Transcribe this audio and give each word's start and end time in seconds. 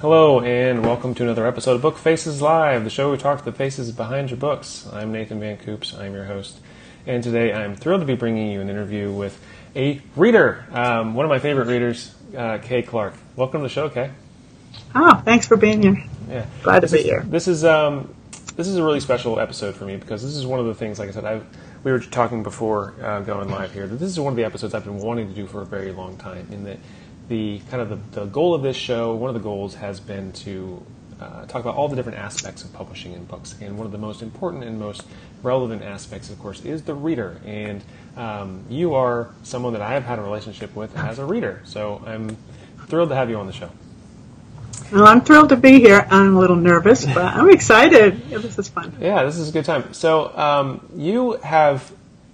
Hello, 0.00 0.40
and 0.40 0.84
welcome 0.84 1.12
to 1.16 1.24
another 1.24 1.44
episode 1.44 1.72
of 1.72 1.82
Book 1.82 1.98
Faces 1.98 2.40
Live, 2.40 2.84
the 2.84 2.90
show 2.90 3.06
where 3.06 3.16
we 3.16 3.18
talk 3.18 3.40
to 3.40 3.44
the 3.44 3.50
faces 3.50 3.90
behind 3.90 4.30
your 4.30 4.36
books. 4.38 4.86
I'm 4.92 5.10
Nathan 5.10 5.40
Van 5.40 5.56
Coops, 5.56 5.92
I'm 5.92 6.14
your 6.14 6.22
host, 6.22 6.60
and 7.04 7.20
today 7.20 7.52
I'm 7.52 7.74
thrilled 7.74 8.02
to 8.02 8.06
be 8.06 8.14
bringing 8.14 8.52
you 8.52 8.60
an 8.60 8.70
interview 8.70 9.10
with 9.10 9.42
a 9.74 10.00
reader, 10.14 10.64
um, 10.70 11.14
one 11.14 11.24
of 11.26 11.30
my 11.30 11.40
favorite 11.40 11.66
readers, 11.66 12.14
uh, 12.36 12.58
Kay 12.58 12.82
Clark. 12.82 13.14
Welcome 13.34 13.62
to 13.62 13.64
the 13.64 13.68
show, 13.68 13.88
Kay. 13.88 14.12
Oh, 14.94 15.20
thanks 15.24 15.48
for 15.48 15.56
being 15.56 15.82
here. 15.82 16.04
Yeah, 16.30 16.46
Glad 16.62 16.76
to 16.76 16.80
this 16.82 16.92
be 16.92 16.98
is, 16.98 17.04
here. 17.04 17.24
This 17.26 17.48
is 17.48 17.64
um, 17.64 18.14
this 18.54 18.68
is 18.68 18.76
a 18.76 18.84
really 18.84 19.00
special 19.00 19.40
episode 19.40 19.74
for 19.74 19.84
me 19.84 19.96
because 19.96 20.22
this 20.22 20.36
is 20.36 20.46
one 20.46 20.60
of 20.60 20.66
the 20.66 20.76
things, 20.76 21.00
like 21.00 21.08
I 21.08 21.12
said, 21.12 21.24
I've, 21.24 21.44
we 21.82 21.90
were 21.90 21.98
talking 21.98 22.44
before 22.44 22.94
uh, 23.02 23.18
going 23.22 23.50
live 23.50 23.72
here. 23.72 23.88
That 23.88 23.96
this 23.96 24.10
is 24.10 24.20
one 24.20 24.32
of 24.32 24.36
the 24.36 24.44
episodes 24.44 24.74
I've 24.74 24.84
been 24.84 24.98
wanting 24.98 25.26
to 25.28 25.34
do 25.34 25.48
for 25.48 25.60
a 25.62 25.66
very 25.66 25.90
long 25.90 26.16
time. 26.18 26.46
In 26.52 26.62
that 26.64 26.78
the 27.28 27.60
kind 27.70 27.82
of 27.82 27.88
the, 28.12 28.20
the 28.20 28.26
goal 28.26 28.54
of 28.54 28.62
this 28.62 28.76
show, 28.76 29.14
one 29.14 29.28
of 29.28 29.34
the 29.34 29.40
goals 29.40 29.74
has 29.76 30.00
been 30.00 30.32
to 30.32 30.84
uh, 31.20 31.44
talk 31.46 31.60
about 31.62 31.74
all 31.74 31.88
the 31.88 31.96
different 31.96 32.18
aspects 32.18 32.62
of 32.64 32.72
publishing 32.72 33.12
in 33.12 33.24
books. 33.24 33.54
And 33.60 33.76
one 33.76 33.86
of 33.86 33.92
the 33.92 33.98
most 33.98 34.22
important 34.22 34.64
and 34.64 34.78
most 34.78 35.02
relevant 35.42 35.82
aspects, 35.82 36.30
of 36.30 36.38
course, 36.38 36.64
is 36.64 36.82
the 36.82 36.94
reader. 36.94 37.40
And 37.44 37.82
um, 38.16 38.64
you 38.70 38.94
are 38.94 39.30
someone 39.42 39.72
that 39.74 39.82
I 39.82 39.92
have 39.92 40.04
had 40.04 40.18
a 40.18 40.22
relationship 40.22 40.74
with 40.74 40.96
as 40.96 41.18
a 41.18 41.24
reader. 41.24 41.60
So 41.64 42.02
I'm 42.06 42.36
thrilled 42.86 43.10
to 43.10 43.14
have 43.14 43.28
you 43.30 43.36
on 43.36 43.46
the 43.46 43.52
show. 43.52 43.70
Well, 44.92 45.06
I'm 45.06 45.20
thrilled 45.20 45.50
to 45.50 45.56
be 45.56 45.80
here. 45.80 46.06
I'm 46.10 46.34
a 46.36 46.40
little 46.40 46.56
nervous, 46.56 47.04
but 47.04 47.18
I'm 47.18 47.50
excited. 47.50 48.22
Yeah, 48.30 48.38
this 48.42 48.58
is 48.58 48.68
fun. 48.68 48.96
Yeah, 49.00 49.22
this 49.24 49.36
is 49.36 49.50
a 49.50 49.52
good 49.52 49.64
time. 49.66 49.92
So 49.92 50.34
um, 50.36 50.88
you 50.96 51.32
have, 51.42 51.92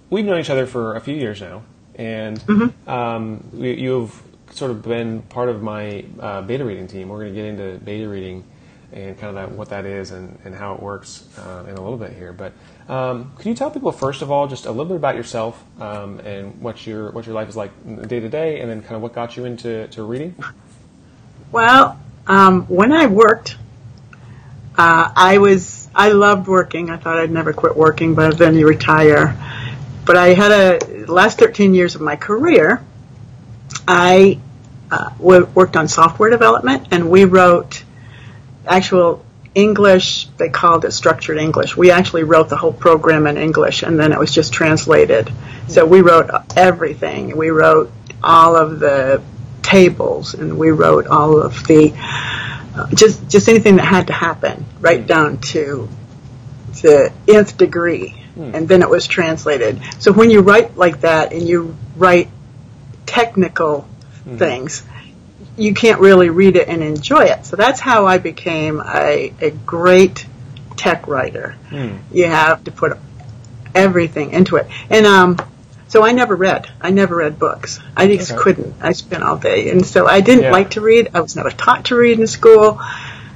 we've 0.09 0.23
known 0.25 0.39
each 0.39 0.49
other 0.49 0.65
for 0.65 0.95
a 0.95 1.01
few 1.01 1.15
years 1.15 1.41
now, 1.41 1.63
and 1.95 2.41
um, 2.87 3.43
you- 3.53 3.71
you've 3.71 4.24
sort 4.55 4.71
of 4.71 4.81
been 4.81 5.21
part 5.23 5.49
of 5.49 5.61
my 5.61 6.05
uh, 6.19 6.41
beta 6.41 6.63
reading 6.63 6.87
team. 6.87 7.09
We're 7.09 7.19
going 7.19 7.33
to 7.33 7.35
get 7.35 7.45
into 7.45 7.83
beta 7.83 8.07
reading 8.07 8.43
and 8.91 9.17
kind 9.17 9.29
of 9.29 9.49
that, 9.49 9.55
what 9.55 9.69
that 9.69 9.85
is 9.85 10.11
and, 10.11 10.39
and 10.45 10.55
how 10.55 10.73
it 10.73 10.81
works 10.81 11.27
uh, 11.37 11.65
in 11.67 11.75
a 11.75 11.81
little 11.81 11.97
bit 11.97 12.13
here. 12.13 12.31
But 12.31 12.53
um, 12.87 13.33
could 13.35 13.47
you 13.47 13.55
tell 13.55 13.69
people 13.69 13.91
first 13.91 14.21
of 14.21 14.31
all 14.31 14.47
just 14.47 14.65
a 14.65 14.69
little 14.69 14.85
bit 14.85 14.95
about 14.95 15.15
yourself 15.15 15.61
um, 15.81 16.19
and 16.19 16.61
what 16.61 16.85
your 16.85 17.11
what 17.11 17.25
your 17.25 17.35
life 17.35 17.49
is 17.49 17.55
like 17.55 17.71
day 18.07 18.19
to 18.19 18.29
day, 18.29 18.61
and 18.61 18.69
then 18.69 18.81
kind 18.81 18.95
of 18.95 19.01
what 19.01 19.13
got 19.13 19.35
you 19.35 19.45
into 19.45 19.87
to 19.87 20.03
reading? 20.03 20.35
Well, 21.51 21.99
um, 22.27 22.63
when 22.63 22.91
I 22.91 23.07
worked, 23.07 23.57
uh, 24.77 25.11
I 25.15 25.37
was 25.39 25.89
I 25.93 26.09
loved 26.09 26.47
working. 26.47 26.89
I 26.89 26.97
thought 26.97 27.17
I'd 27.17 27.31
never 27.31 27.53
quit 27.53 27.75
working, 27.75 28.15
but 28.15 28.37
then 28.37 28.55
you 28.55 28.67
retire. 28.67 29.35
But 30.05 30.17
I 30.17 30.29
had 30.29 30.51
a 30.51 31.05
last 31.11 31.39
13 31.39 31.73
years 31.73 31.95
of 31.95 32.01
my 32.01 32.15
career. 32.15 32.83
I 33.87 34.39
uh, 34.95 35.09
wo- 35.19 35.49
worked 35.59 35.75
on 35.75 35.87
software 35.87 36.29
development, 36.29 36.87
and 36.91 37.09
we 37.09 37.25
wrote 37.25 37.83
actual 38.67 39.25
English. 39.53 40.27
They 40.37 40.49
called 40.49 40.85
it 40.85 40.91
structured 40.91 41.37
English. 41.37 41.75
We 41.77 41.91
actually 41.91 42.23
wrote 42.23 42.49
the 42.49 42.57
whole 42.57 42.73
program 42.73 43.27
in 43.27 43.37
English, 43.37 43.83
and 43.83 43.99
then 43.99 44.11
it 44.11 44.19
was 44.19 44.31
just 44.39 44.53
translated. 44.53 45.31
So 45.67 45.85
we 45.85 46.01
wrote 46.01 46.29
everything. 46.55 47.35
We 47.37 47.49
wrote 47.49 47.91
all 48.23 48.55
of 48.55 48.79
the 48.79 49.21
tables, 49.63 50.33
and 50.33 50.57
we 50.57 50.69
wrote 50.71 51.07
all 51.07 51.41
of 51.41 51.65
the 51.67 51.93
uh, 52.77 52.87
just 52.93 53.17
just 53.29 53.47
anything 53.49 53.75
that 53.77 53.85
had 53.85 54.07
to 54.07 54.13
happen, 54.13 54.65
right 54.79 55.05
down 55.05 55.37
to 55.53 55.87
the 56.81 57.11
nth 57.27 57.57
degree, 57.57 58.15
and 58.55 58.67
then 58.67 58.81
it 58.81 58.89
was 58.89 59.07
translated. 59.07 59.79
So 59.99 60.11
when 60.11 60.29
you 60.29 60.41
write 60.41 60.77
like 60.77 61.01
that, 61.01 61.31
and 61.33 61.47
you 61.47 61.75
write 61.95 62.29
technical 63.05 63.87
things, 64.25 64.83
you 65.57 65.73
can't 65.73 65.99
really 66.01 66.29
read 66.29 66.55
it 66.55 66.67
and 66.67 66.81
enjoy 66.83 67.25
it. 67.25 67.45
So 67.45 67.55
that's 67.55 67.79
how 67.79 68.05
I 68.07 68.17
became 68.17 68.81
a, 68.85 69.33
a 69.39 69.51
great 69.51 70.25
tech 70.75 71.07
writer. 71.07 71.55
You 72.11 72.25
have 72.25 72.63
to 72.65 72.71
put 72.71 72.97
everything 73.73 74.31
into 74.31 74.55
it. 74.57 74.67
And 74.89 75.05
um, 75.05 75.37
so 75.87 76.03
I 76.03 76.11
never 76.11 76.35
read. 76.35 76.67
I 76.81 76.89
never 76.91 77.15
read 77.17 77.37
books. 77.39 77.79
I 77.95 78.07
just 78.07 78.31
Okay. 78.31 78.41
couldn't. 78.41 78.75
I 78.81 78.93
spent 78.93 79.23
all 79.23 79.37
day. 79.37 79.69
And 79.69 79.85
so 79.85 80.07
I 80.07 80.21
didn't 80.21 80.45
Yeah. 80.45 80.51
like 80.51 80.71
to 80.71 80.81
read. 80.81 81.09
I 81.13 81.21
was 81.21 81.35
never 81.35 81.51
taught 81.51 81.85
to 81.85 81.95
read 81.95 82.19
in 82.19 82.27
school. 82.27 82.79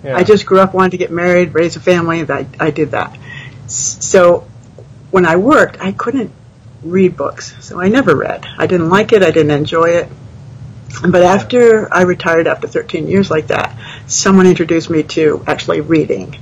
Yeah. 0.04 0.16
I 0.16 0.24
just 0.24 0.46
grew 0.46 0.60
up 0.60 0.74
wanting 0.74 0.92
to 0.92 0.98
get 0.98 1.12
married, 1.12 1.54
raise 1.54 1.76
a 1.76 1.80
family, 1.82 2.22
and 2.22 2.32
I, 2.32 2.48
I 2.60 2.72
did 2.72 2.92
that. 2.92 3.18
So 3.68 4.48
when 5.12 5.26
I 5.26 5.36
worked, 5.36 5.80
I 5.82 5.92
couldn't 5.92 6.32
read 6.84 7.18
books. 7.18 7.54
So 7.60 7.80
I 7.82 7.90
never 7.90 8.16
read. 8.16 8.46
I 8.58 8.66
didn't 8.66 8.90
like 8.90 9.12
it. 9.14 9.22
I 9.24 9.32
didn't 9.32 9.52
enjoy 9.52 9.90
it. 9.90 10.08
But 11.08 11.22
after 11.24 11.92
I 11.94 12.02
retired 12.04 12.48
after 12.48 12.68
13 12.68 13.08
years 13.08 13.30
like 13.30 13.48
that, 13.48 13.78
someone 14.08 14.48
introduced 14.48 14.90
me 14.90 15.04
to 15.04 15.44
actually 15.48 15.82
reading. 15.82 16.36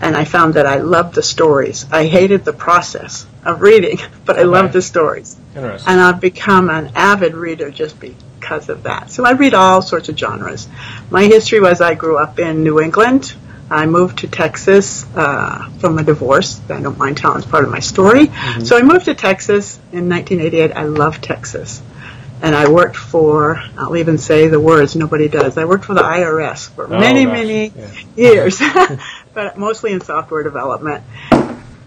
And 0.00 0.16
I 0.16 0.24
found 0.24 0.54
that 0.54 0.66
I 0.66 0.78
loved 0.78 1.14
the 1.14 1.22
stories. 1.22 1.84
I 1.92 2.06
hated 2.06 2.44
the 2.44 2.54
process 2.54 3.26
of 3.44 3.60
reading, 3.60 3.98
but 4.24 4.36
I 4.36 4.40
Okay. 4.40 4.46
loved 4.48 4.72
the 4.72 4.82
stories. 4.82 5.36
Interesting. 5.54 5.92
And 5.92 6.00
I've 6.00 6.20
become 6.20 6.70
an 6.70 6.92
avid 6.94 7.34
reader 7.34 7.70
just 7.70 8.00
because 8.00 8.68
of 8.70 8.84
that. 8.84 9.10
So 9.10 9.24
I 9.26 9.32
read 9.32 9.52
all 9.52 9.82
sorts 9.82 10.08
of 10.08 10.18
genres. 10.18 10.66
My 11.10 11.24
history 11.24 11.60
was 11.60 11.80
I 11.82 11.94
grew 11.94 12.16
up 12.18 12.38
in 12.38 12.62
New 12.64 12.80
England. 12.80 13.34
I 13.70 13.86
moved 13.86 14.18
to 14.20 14.26
Texas 14.28 15.04
uh, 15.14 15.68
from 15.78 15.98
a 15.98 16.02
divorce. 16.02 16.60
I 16.70 16.80
don't 16.80 16.98
mind 16.98 17.18
telling 17.18 17.38
it's 17.38 17.46
part 17.46 17.62
of 17.64 17.70
my 17.70 17.78
story. 17.80 18.26
So 18.64 18.76
I 18.76 18.82
moved 18.82 19.04
to 19.04 19.14
Texas 19.14 19.76
in 19.92 20.08
1988. 20.08 20.72
I 20.72 20.84
love 20.84 21.20
Texas. 21.20 21.80
And 22.42 22.54
I 22.54 22.70
worked 22.70 22.96
for, 22.96 23.62
I'll 23.76 23.96
even 23.96 24.16
say 24.18 24.48
the 24.48 24.58
words 24.60 24.96
nobody 24.96 25.28
does. 25.28 25.58
I 25.58 25.64
worked 25.66 25.84
for 25.84 25.94
the 25.94 26.00
IRS 26.02 26.70
for 26.70 26.86
Oh, 26.86 26.98
many, 26.98 27.24
gosh. 27.26 27.32
many 27.34 27.72
Yeah. 27.76 27.88
years, 28.16 28.60
but 29.34 29.58
mostly 29.58 29.92
in 29.92 30.00
software 30.00 30.42
development. 30.42 31.02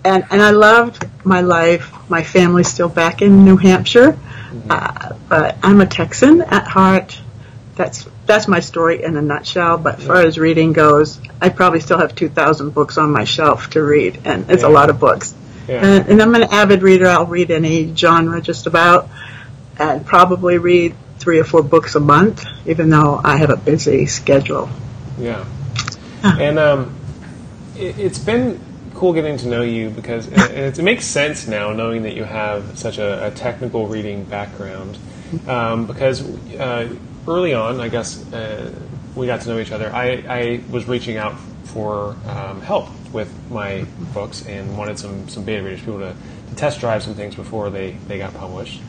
And, 0.05 0.25
and 0.29 0.41
I 0.41 0.51
loved 0.51 1.07
my 1.23 1.41
life. 1.41 1.91
My 2.09 2.23
family's 2.23 2.67
still 2.67 2.89
back 2.89 3.21
in 3.21 3.45
New 3.45 3.57
Hampshire, 3.57 4.17
uh, 4.69 5.13
but 5.29 5.57
I'm 5.63 5.79
a 5.81 5.85
Texan 5.85 6.41
at 6.41 6.67
heart. 6.67 7.19
That's 7.75 8.05
that's 8.27 8.47
my 8.47 8.59
story 8.59 9.03
in 9.03 9.17
a 9.17 9.21
nutshell. 9.21 9.77
But 9.77 9.99
as 9.99 10.05
far 10.05 10.17
as 10.17 10.37
reading 10.37 10.73
goes, 10.73 11.19
I 11.41 11.49
probably 11.49 11.79
still 11.79 11.97
have 11.97 12.13
2,000 12.15 12.69
books 12.71 12.97
on 12.97 13.11
my 13.11 13.23
shelf 13.23 13.71
to 13.71 13.81
read, 13.81 14.19
and 14.25 14.49
it's 14.51 14.61
Yeah. 14.63 14.69
a 14.69 14.71
lot 14.71 14.89
of 14.89 14.99
books. 14.99 15.33
Yeah. 15.67 15.83
And, 15.85 16.07
and 16.09 16.21
I'm 16.21 16.35
an 16.35 16.43
avid 16.43 16.83
reader. 16.83 17.07
I'll 17.07 17.25
read 17.25 17.49
any 17.49 17.93
genre 17.95 18.41
just 18.41 18.67
about, 18.67 19.09
and 19.78 20.06
probably 20.06 20.57
read 20.57 20.95
three 21.19 21.39
or 21.39 21.44
four 21.44 21.63
books 21.63 21.95
a 21.95 22.00
month, 22.00 22.45
even 22.66 22.89
though 22.89 23.19
I 23.23 23.38
have 23.38 23.50
a 23.50 23.57
busy 23.57 24.06
schedule. 24.06 24.69
Yeah. 25.17 25.45
And 26.23 26.59
um, 26.59 26.95
it, 27.78 27.97
it's 28.00 28.19
been 28.19 28.59
cool 28.94 29.13
getting 29.13 29.38
to 29.38 29.47
know 29.47 29.62
you 29.62 29.89
because 29.89 30.28
it, 30.28 30.79
it 30.79 30.83
makes 30.83 31.06
sense 31.06 31.47
now 31.47 31.73
knowing 31.73 32.03
that 32.03 32.16
you 32.16 32.23
have 32.23 32.78
such 32.78 32.97
a, 32.97 33.28
a 33.28 33.31
technical 33.31 33.88
reading 33.88 34.23
background. 34.23 34.97
Um, 35.47 35.88
because 35.88 36.22
uh, 36.56 36.94
early 37.28 37.53
on, 37.53 37.79
I 37.79 37.89
guess, 37.89 38.31
uh, 38.33 38.72
we 39.16 39.25
got 39.25 39.41
to 39.41 39.50
know 39.50 39.59
each 39.59 39.72
other. 39.72 39.91
I, 39.94 40.23
I 40.28 40.63
was 40.69 40.88
reaching 40.88 41.17
out 41.17 41.38
for 41.66 42.16
um, 42.28 42.62
help 42.62 42.89
with 43.12 43.31
my 43.50 43.85
books 44.13 44.45
and 44.45 44.78
wanted 44.78 45.00
some, 45.00 45.28
some 45.29 45.44
beta 45.44 45.63
readers, 45.63 45.79
people 45.79 46.00
to, 46.00 46.16
to 46.50 46.56
test 46.56 46.79
drive 46.79 47.03
some 47.03 47.16
things 47.16 47.35
before 47.35 47.69
they, 47.69 47.91
they 48.07 48.17
got 48.17 48.33
published. 48.33 48.81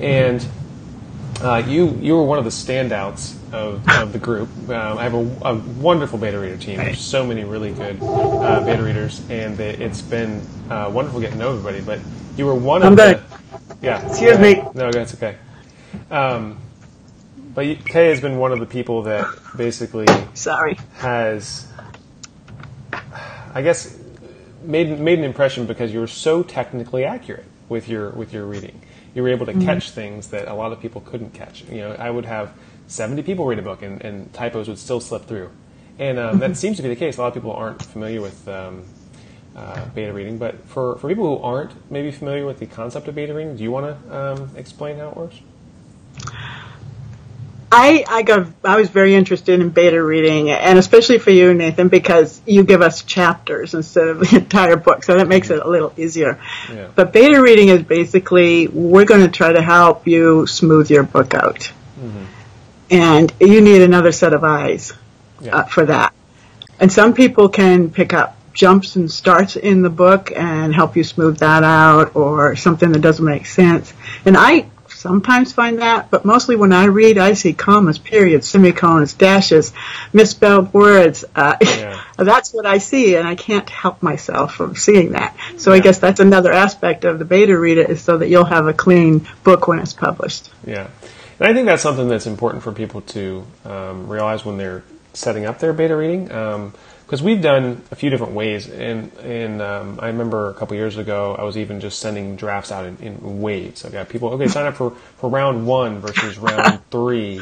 And 0.00 0.46
uh, 1.40 1.62
you 1.66 1.90
you 2.00 2.14
were 2.16 2.24
one 2.24 2.38
of 2.38 2.44
the 2.44 2.50
standouts 2.50 3.34
of, 3.52 3.86
of 3.88 4.12
the 4.12 4.18
group. 4.18 4.48
Um, 4.68 4.98
I 4.98 5.02
have 5.02 5.14
a, 5.14 5.38
a 5.42 5.54
wonderful 5.54 6.18
beta 6.18 6.38
reader 6.38 6.56
team. 6.56 6.76
There's 6.78 7.00
so 7.00 7.26
many 7.26 7.44
really 7.44 7.72
good 7.72 7.98
uh, 8.02 8.64
beta 8.64 8.82
readers, 8.82 9.22
and 9.30 9.58
it, 9.60 9.80
it's 9.80 10.02
been 10.02 10.40
uh, 10.70 10.90
wonderful 10.92 11.20
getting 11.20 11.38
to 11.38 11.44
know 11.44 11.50
everybody. 11.50 11.80
But 11.80 12.00
you 12.36 12.46
were 12.46 12.54
one 12.54 12.82
I'm 12.82 12.92
of 12.92 12.98
gonna- 12.98 13.14
the 13.14 13.76
yeah. 13.82 14.06
Excuse 14.08 14.36
go 14.36 14.42
me. 14.42 14.62
No, 14.74 14.90
that's 14.90 15.14
okay. 15.14 15.36
Um, 16.10 16.58
but 17.54 17.66
you, 17.66 17.76
Kay 17.76 18.08
has 18.10 18.20
been 18.20 18.38
one 18.38 18.52
of 18.52 18.60
the 18.60 18.66
people 18.66 19.02
that 19.04 19.26
basically 19.56 20.06
Sorry. 20.34 20.76
has, 20.98 21.68
I 23.54 23.62
guess, 23.62 23.98
made 24.62 24.98
made 25.00 25.18
an 25.18 25.24
impression 25.24 25.66
because 25.66 25.92
you 25.92 26.00
were 26.00 26.06
so 26.06 26.42
technically 26.42 27.04
accurate 27.04 27.44
with 27.68 27.88
your 27.88 28.10
with 28.10 28.32
your 28.32 28.44
reading. 28.46 28.80
You 29.16 29.22
were 29.22 29.30
able 29.30 29.46
to 29.46 29.54
catch 29.54 29.90
things 29.90 30.28
that 30.28 30.46
a 30.46 30.54
lot 30.54 30.72
of 30.72 30.80
people 30.80 31.00
couldn't 31.00 31.32
catch. 31.34 31.64
You 31.64 31.78
know, 31.78 31.96
I 31.98 32.10
would 32.10 32.26
have 32.26 32.52
seventy 32.86 33.22
people 33.22 33.46
read 33.46 33.58
a 33.58 33.62
book, 33.62 33.82
and, 33.82 34.00
and 34.04 34.32
typos 34.32 34.68
would 34.68 34.78
still 34.78 35.00
slip 35.00 35.24
through, 35.24 35.50
and 35.98 36.18
um, 36.18 36.38
that 36.38 36.56
seems 36.56 36.76
to 36.76 36.82
be 36.82 36.88
the 36.90 36.96
case. 36.96 37.16
A 37.16 37.22
lot 37.22 37.28
of 37.28 37.34
people 37.34 37.52
aren't 37.52 37.82
familiar 37.82 38.20
with. 38.20 38.46
Um, 38.46 38.84
uh, 39.56 39.86
beta 39.94 40.12
reading, 40.12 40.36
but 40.36 40.68
for, 40.68 40.96
for 40.98 41.08
people 41.08 41.38
who 41.38 41.42
aren't 41.42 41.90
maybe 41.90 42.10
familiar 42.10 42.44
with 42.44 42.58
the 42.58 42.66
concept 42.66 43.08
of 43.08 43.14
beta 43.14 43.32
reading, 43.32 43.56
do 43.56 43.62
you 43.62 43.70
want 43.70 43.86
to 43.86 44.14
um, 44.14 44.50
explain 44.54 44.98
how 44.98 45.08
it 45.08 45.16
works? 45.16 45.40
I, 47.78 48.04
I 48.08 48.22
got 48.22 48.46
I 48.64 48.76
was 48.76 48.88
very 48.88 49.14
interested 49.14 49.60
in 49.60 49.68
beta 49.68 50.02
reading, 50.02 50.48
and 50.48 50.78
especially 50.78 51.18
for 51.18 51.30
you, 51.30 51.52
Nathan, 51.52 51.88
because 51.88 52.40
you 52.46 52.64
give 52.64 52.80
us 52.80 53.02
chapters 53.02 53.74
instead 53.74 54.08
of 54.08 54.20
the 54.30 54.36
entire 54.36 54.76
book, 54.76 55.04
so 55.04 55.18
that 55.18 55.28
makes 55.28 55.50
it 55.50 55.60
a 55.60 55.68
little 55.68 55.92
easier. 55.98 56.40
Yeah. 56.72 56.88
But 56.94 57.12
beta 57.12 57.40
reading 57.42 57.68
is 57.68 57.82
basically 57.82 58.66
we're 58.66 59.04
going 59.04 59.20
to 59.20 59.30
try 59.30 59.52
to 59.52 59.60
help 59.60 60.06
you 60.06 60.46
smooth 60.46 60.90
your 60.90 61.02
book 61.02 61.34
out, 61.34 61.70
and 62.90 63.30
you 63.40 63.60
need 63.60 63.82
another 63.82 64.10
set 64.10 64.32
of 64.32 64.42
eyes 64.42 64.94
uh, 65.46 65.64
for 65.64 65.84
that. 65.84 66.14
And 66.80 66.90
some 66.90 67.12
people 67.12 67.50
can 67.50 67.90
pick 67.90 68.14
up 68.14 68.38
jumps 68.54 68.96
and 68.96 69.10
starts 69.10 69.54
in 69.54 69.82
the 69.82 69.90
book 69.90 70.32
and 70.34 70.74
help 70.74 70.96
you 70.96 71.04
smooth 71.04 71.40
that 71.40 71.62
out 71.62 72.16
or 72.16 72.56
something 72.56 72.92
that 72.92 73.00
doesn't 73.00 73.24
make 73.24 73.44
sense. 73.44 73.92
And 74.24 74.34
I 74.34 74.66
sometimes 75.06 75.52
find 75.52 75.78
that, 75.78 76.10
but 76.10 76.24
mostly 76.24 76.56
when 76.56 76.72
I 76.72 76.86
read, 76.86 77.16
I 77.16 77.34
see 77.34 77.52
commas, 77.52 77.96
periods, 77.96 78.48
semicolons, 78.48 79.14
dashes, 79.14 79.72
misspelled 80.12 80.74
words. 80.74 81.24
Uh, 81.34 81.56
yeah. 81.60 82.02
that's 82.16 82.52
what 82.52 82.66
I 82.66 82.78
see, 82.78 83.14
and 83.14 83.26
I 83.26 83.36
can't 83.36 83.70
help 83.70 84.02
myself 84.02 84.56
from 84.56 84.74
seeing 84.74 85.12
that. 85.12 85.36
So 85.58 85.70
yeah. 85.70 85.76
I 85.76 85.80
guess 85.80 86.00
that's 86.00 86.18
another 86.18 86.52
aspect 86.52 87.04
of 87.04 87.20
the 87.20 87.24
beta 87.24 87.56
reader 87.56 87.82
is 87.82 88.02
so 88.02 88.18
that 88.18 88.28
you'll 88.28 88.44
have 88.44 88.66
a 88.66 88.72
clean 88.72 89.28
book 89.44 89.68
when 89.68 89.78
it's 89.78 89.92
published. 89.92 90.50
Yeah. 90.66 90.88
And 91.38 91.48
I 91.48 91.54
think 91.54 91.66
that's 91.66 91.82
something 91.82 92.08
that's 92.08 92.26
important 92.26 92.64
for 92.64 92.72
people 92.72 93.02
to 93.02 93.46
um, 93.64 94.08
realize 94.08 94.44
when 94.44 94.56
they're 94.56 94.82
setting 95.16 95.46
up 95.46 95.58
their 95.58 95.72
beta 95.72 95.96
reading. 95.96 96.30
Um, 96.30 96.72
because 97.06 97.22
we've 97.22 97.40
done 97.40 97.82
a 97.92 97.94
few 97.94 98.10
different 98.10 98.32
ways. 98.32 98.68
And 98.68 99.12
and 99.18 99.62
um, 99.62 100.00
I 100.02 100.08
remember 100.08 100.50
a 100.50 100.54
couple 100.54 100.76
years 100.76 100.96
ago, 100.96 101.36
I 101.38 101.44
was 101.44 101.56
even 101.56 101.80
just 101.80 102.00
sending 102.00 102.34
drafts 102.36 102.72
out 102.72 102.84
in, 102.84 102.96
in 102.98 103.40
waves. 103.40 103.84
I 103.84 103.90
got 103.90 104.08
people, 104.08 104.30
okay, 104.30 104.48
sign 104.48 104.66
up 104.66 104.74
for, 104.74 104.90
for 104.90 105.30
round 105.30 105.66
one 105.66 106.00
versus 106.00 106.36
round 106.36 106.80
three, 106.90 107.40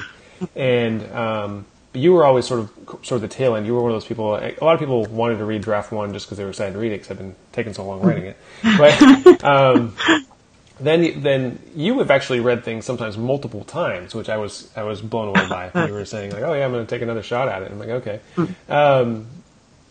and 0.54 1.02
um, 1.12 1.64
you 1.94 2.12
were 2.12 2.24
always 2.24 2.46
sort 2.46 2.60
of 2.60 2.70
sort 3.06 3.12
of 3.12 3.22
the 3.22 3.28
tail 3.28 3.56
end. 3.56 3.66
You 3.66 3.74
were 3.74 3.80
one 3.80 3.92
of 3.92 3.94
those 3.94 4.06
people. 4.06 4.34
A 4.34 4.52
lot 4.60 4.74
of 4.74 4.80
people 4.80 5.06
wanted 5.06 5.38
to 5.38 5.44
read 5.46 5.62
draft 5.62 5.92
one 5.92 6.12
just 6.12 6.26
because 6.26 6.36
they 6.36 6.44
were 6.44 6.50
excited 6.50 6.74
to 6.74 6.78
read 6.78 6.92
it 6.92 6.96
because 6.96 7.12
I've 7.12 7.18
been 7.18 7.34
taking 7.52 7.72
so 7.72 7.86
long 7.86 8.02
writing 8.02 8.24
it. 8.24 8.36
But 8.76 9.44
um, 9.44 9.96
then 10.86 11.22
then 11.22 11.58
you 11.74 11.98
have 11.98 12.10
actually 12.10 12.40
read 12.40 12.64
things 12.64 12.84
sometimes 12.84 13.16
multiple 13.16 13.64
times, 13.64 14.14
which 14.14 14.28
I 14.28 14.36
was 14.36 14.70
I 14.76 14.82
was 14.82 15.00
blown 15.00 15.28
away 15.28 15.48
by. 15.48 15.86
You 15.86 15.92
were 15.92 16.04
saying 16.04 16.32
like, 16.32 16.42
oh 16.42 16.52
yeah, 16.52 16.64
I'm 16.64 16.72
going 16.72 16.86
to 16.86 16.90
take 16.90 17.02
another 17.02 17.22
shot 17.22 17.48
at 17.48 17.62
it. 17.62 17.70
I'm 17.70 17.78
like, 17.78 17.88
okay. 17.88 18.20
Um, 18.68 19.26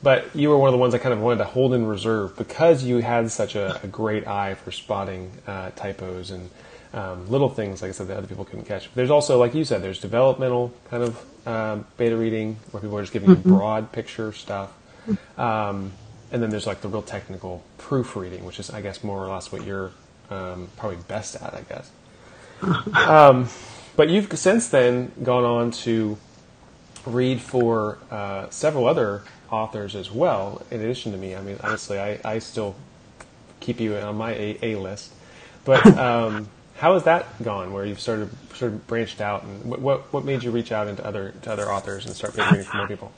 but 0.02 0.36
you 0.36 0.50
were 0.50 0.58
one 0.58 0.68
of 0.68 0.74
the 0.74 0.78
ones 0.78 0.94
I 0.94 0.98
kind 0.98 1.14
of 1.14 1.22
wanted 1.22 1.38
to 1.38 1.46
hold 1.46 1.74
in 1.74 1.86
reserve 1.86 2.38
because 2.38 2.84
you 2.84 2.98
had 2.98 3.32
such 3.32 3.56
a, 3.56 3.80
a 3.84 3.88
great 3.88 4.28
eye 4.28 4.56
for 4.56 4.72
spotting 4.72 5.32
uh, 5.48 5.72
typos 5.72 6.32
and 6.32 6.50
um, 6.94 7.30
little 7.30 7.50
things, 7.50 7.82
like 7.82 7.90
I 7.90 7.92
said, 7.94 8.08
that 8.10 8.18
other 8.18 8.28
people 8.28 8.46
couldn't 8.46 8.66
catch. 8.66 8.94
There's 8.94 9.10
also, 9.10 9.40
like 9.40 9.56
you 9.56 9.64
said, 9.64 9.82
there's 9.82 10.00
developmental 10.00 10.74
kind 10.90 11.04
of 11.04 11.48
um, 11.48 11.86
beta 11.98 12.18
reading 12.18 12.58
where 12.72 12.82
people 12.82 12.98
are 12.98 13.02
just 13.02 13.14
giving 13.14 13.30
mm-hmm. 13.30 13.50
you 13.50 13.56
broad 13.56 13.92
picture 13.92 14.34
stuff. 14.34 14.74
Um, 15.38 15.94
and 16.32 16.42
then 16.42 16.50
there's 16.50 16.68
like 16.68 16.82
the 16.82 16.90
real 16.90 17.02
technical 17.02 17.64
proofreading, 17.78 18.44
which 18.46 18.60
is, 18.60 18.70
I 18.70 18.82
guess, 18.82 19.04
more 19.04 19.24
or 19.24 19.32
less 19.32 19.52
what 19.52 19.64
you're 19.64 19.92
um, 20.34 20.68
probably 20.78 20.98
best 21.08 21.36
at, 21.36 21.54
I 21.54 21.62
guess. 21.62 21.92
Um, 22.96 23.50
but 23.96 24.10
you've 24.10 24.32
since 24.40 24.70
then 24.70 25.12
gone 25.22 25.44
on 25.44 25.72
to 25.72 26.18
read 27.06 27.42
for 27.42 28.00
uh, 28.10 28.50
several 28.50 28.88
other 28.88 29.24
authors 29.52 29.96
as 29.96 30.10
well, 30.10 30.62
in 30.72 30.80
addition 30.80 31.12
to 31.12 31.18
me. 31.18 31.36
I 31.36 31.42
mean, 31.42 31.58
honestly, 31.62 32.00
I, 32.00 32.20
I 32.24 32.40
still 32.40 32.76
keep 33.60 33.80
you 33.80 33.96
on 33.98 34.18
my 34.18 34.32
A, 34.32 34.58
A 34.62 34.76
list. 34.76 35.12
But 35.66 35.86
um, 35.98 36.50
how 36.76 36.94
has 36.94 37.04
that 37.04 37.42
gone? 37.44 37.74
Where 37.74 37.86
you've 37.86 38.00
sort 38.00 38.20
of 38.20 38.34
sort 38.56 38.74
of 38.74 38.88
branched 38.88 39.22
out, 39.22 39.44
and 39.44 39.66
what 39.66 39.80
what, 39.80 40.14
what 40.14 40.26
made 40.26 40.44
you 40.44 40.52
reach 40.52 40.72
out 40.72 40.88
into 40.88 41.06
other 41.06 41.34
to 41.44 41.52
other 41.52 41.70
authors 41.70 42.06
and 42.06 42.16
start 42.16 42.36
reading 42.38 42.64
for 42.64 42.78
more 42.78 42.88
people? 42.88 43.12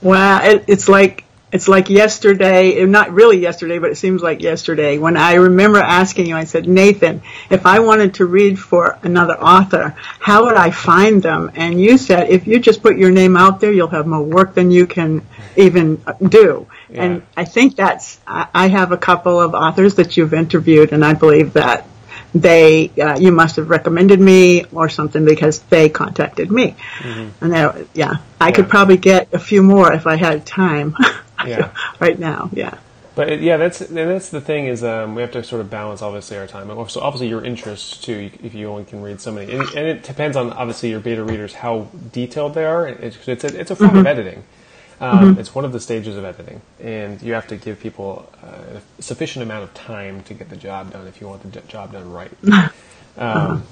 Well, 0.00 0.44
it, 0.44 0.64
it's 0.66 0.88
like 0.88 1.24
it's 1.52 1.68
like 1.68 1.90
yesterday, 1.90 2.84
not 2.86 3.12
really 3.12 3.38
yesterday, 3.38 3.78
but 3.78 3.90
it 3.90 3.96
seems 3.96 4.22
like 4.22 4.40
yesterday 4.40 4.96
when 4.96 5.18
I 5.18 5.34
remember 5.34 5.78
asking 5.78 6.26
you, 6.26 6.34
I 6.34 6.44
said, 6.44 6.66
Nathan, 6.66 7.20
if 7.50 7.66
I 7.66 7.80
wanted 7.80 8.14
to 8.14 8.26
read 8.26 8.58
for 8.58 8.98
another 9.02 9.34
author, 9.34 9.94
how 10.18 10.46
would 10.46 10.54
I 10.54 10.70
find 10.70 11.22
them? 11.22 11.50
And 11.54 11.78
you 11.78 11.98
said, 11.98 12.30
if 12.30 12.46
you 12.46 12.58
just 12.58 12.82
put 12.82 12.96
your 12.96 13.10
name 13.10 13.36
out 13.36 13.60
there, 13.60 13.70
you'll 13.70 13.88
have 13.88 14.06
more 14.06 14.22
work 14.22 14.54
than 14.54 14.70
you 14.70 14.86
can 14.86 15.26
even 15.54 16.02
do. 16.26 16.66
Yeah. 16.88 17.04
And 17.04 17.22
I 17.36 17.44
think 17.44 17.76
that's, 17.76 18.18
I 18.26 18.68
have 18.68 18.92
a 18.92 18.96
couple 18.96 19.38
of 19.38 19.54
authors 19.54 19.96
that 19.96 20.16
you've 20.16 20.32
interviewed 20.32 20.92
and 20.92 21.04
I 21.04 21.12
believe 21.12 21.52
that 21.52 21.86
they 22.34 22.88
uh, 22.98 23.18
you 23.18 23.30
must 23.30 23.56
have 23.56 23.68
recommended 23.68 24.18
me 24.18 24.64
or 24.72 24.88
something 24.88 25.24
because 25.24 25.60
they 25.64 25.90
contacted 25.90 26.50
me 26.50 26.74
mm-hmm. 26.98 27.44
and 27.44 27.52
that, 27.52 27.86
yeah 27.92 28.16
i 28.40 28.48
yeah. 28.48 28.54
could 28.54 28.70
probably 28.70 28.96
get 28.96 29.28
a 29.34 29.38
few 29.38 29.62
more 29.62 29.92
if 29.92 30.06
i 30.06 30.16
had 30.16 30.46
time 30.46 30.94
yeah. 31.46 31.72
right 32.00 32.18
now. 32.18 32.50
Yeah. 32.52 32.78
But 33.14 33.42
yeah, 33.42 33.58
that's 33.58 33.80
that's 33.80 34.30
the 34.30 34.40
thing 34.40 34.66
is 34.66 34.82
um, 34.82 35.14
we 35.14 35.20
have 35.20 35.32
to 35.32 35.44
sort 35.44 35.60
of 35.60 35.68
balance 35.68 36.00
obviously 36.00 36.38
our 36.38 36.46
time. 36.46 36.68
So 36.88 37.00
obviously 37.00 37.28
your 37.28 37.44
interests 37.44 37.98
too. 37.98 38.30
If 38.42 38.54
you 38.54 38.68
only 38.68 38.84
can 38.84 39.02
read 39.02 39.20
so 39.20 39.30
many, 39.32 39.52
and, 39.52 39.62
and 39.62 39.86
it 39.86 40.02
depends 40.02 40.34
on 40.36 40.50
obviously 40.52 40.90
your 40.90 41.00
beta 41.00 41.22
readers 41.22 41.52
how 41.52 41.88
detailed 42.12 42.54
they 42.54 42.64
are. 42.64 42.88
It's 42.88 43.28
it's 43.28 43.44
a, 43.44 43.60
it's 43.60 43.70
a 43.70 43.76
form 43.76 43.90
mm-hmm. 43.90 43.98
of 43.98 44.06
editing. 44.06 44.44
Um, 44.98 45.18
mm-hmm. 45.18 45.40
It's 45.40 45.54
one 45.54 45.66
of 45.66 45.72
the 45.72 45.80
stages 45.80 46.16
of 46.16 46.24
editing, 46.24 46.62
and 46.80 47.20
you 47.20 47.34
have 47.34 47.48
to 47.48 47.56
give 47.56 47.80
people 47.80 48.30
uh, 48.42 48.78
a 48.98 49.02
sufficient 49.02 49.42
amount 49.42 49.64
of 49.64 49.74
time 49.74 50.22
to 50.22 50.34
get 50.34 50.48
the 50.48 50.56
job 50.56 50.92
done 50.92 51.06
if 51.06 51.20
you 51.20 51.28
want 51.28 51.42
the 51.42 51.60
job 51.62 51.92
done 51.92 52.10
right. 52.10 52.32
Um, 53.14 53.64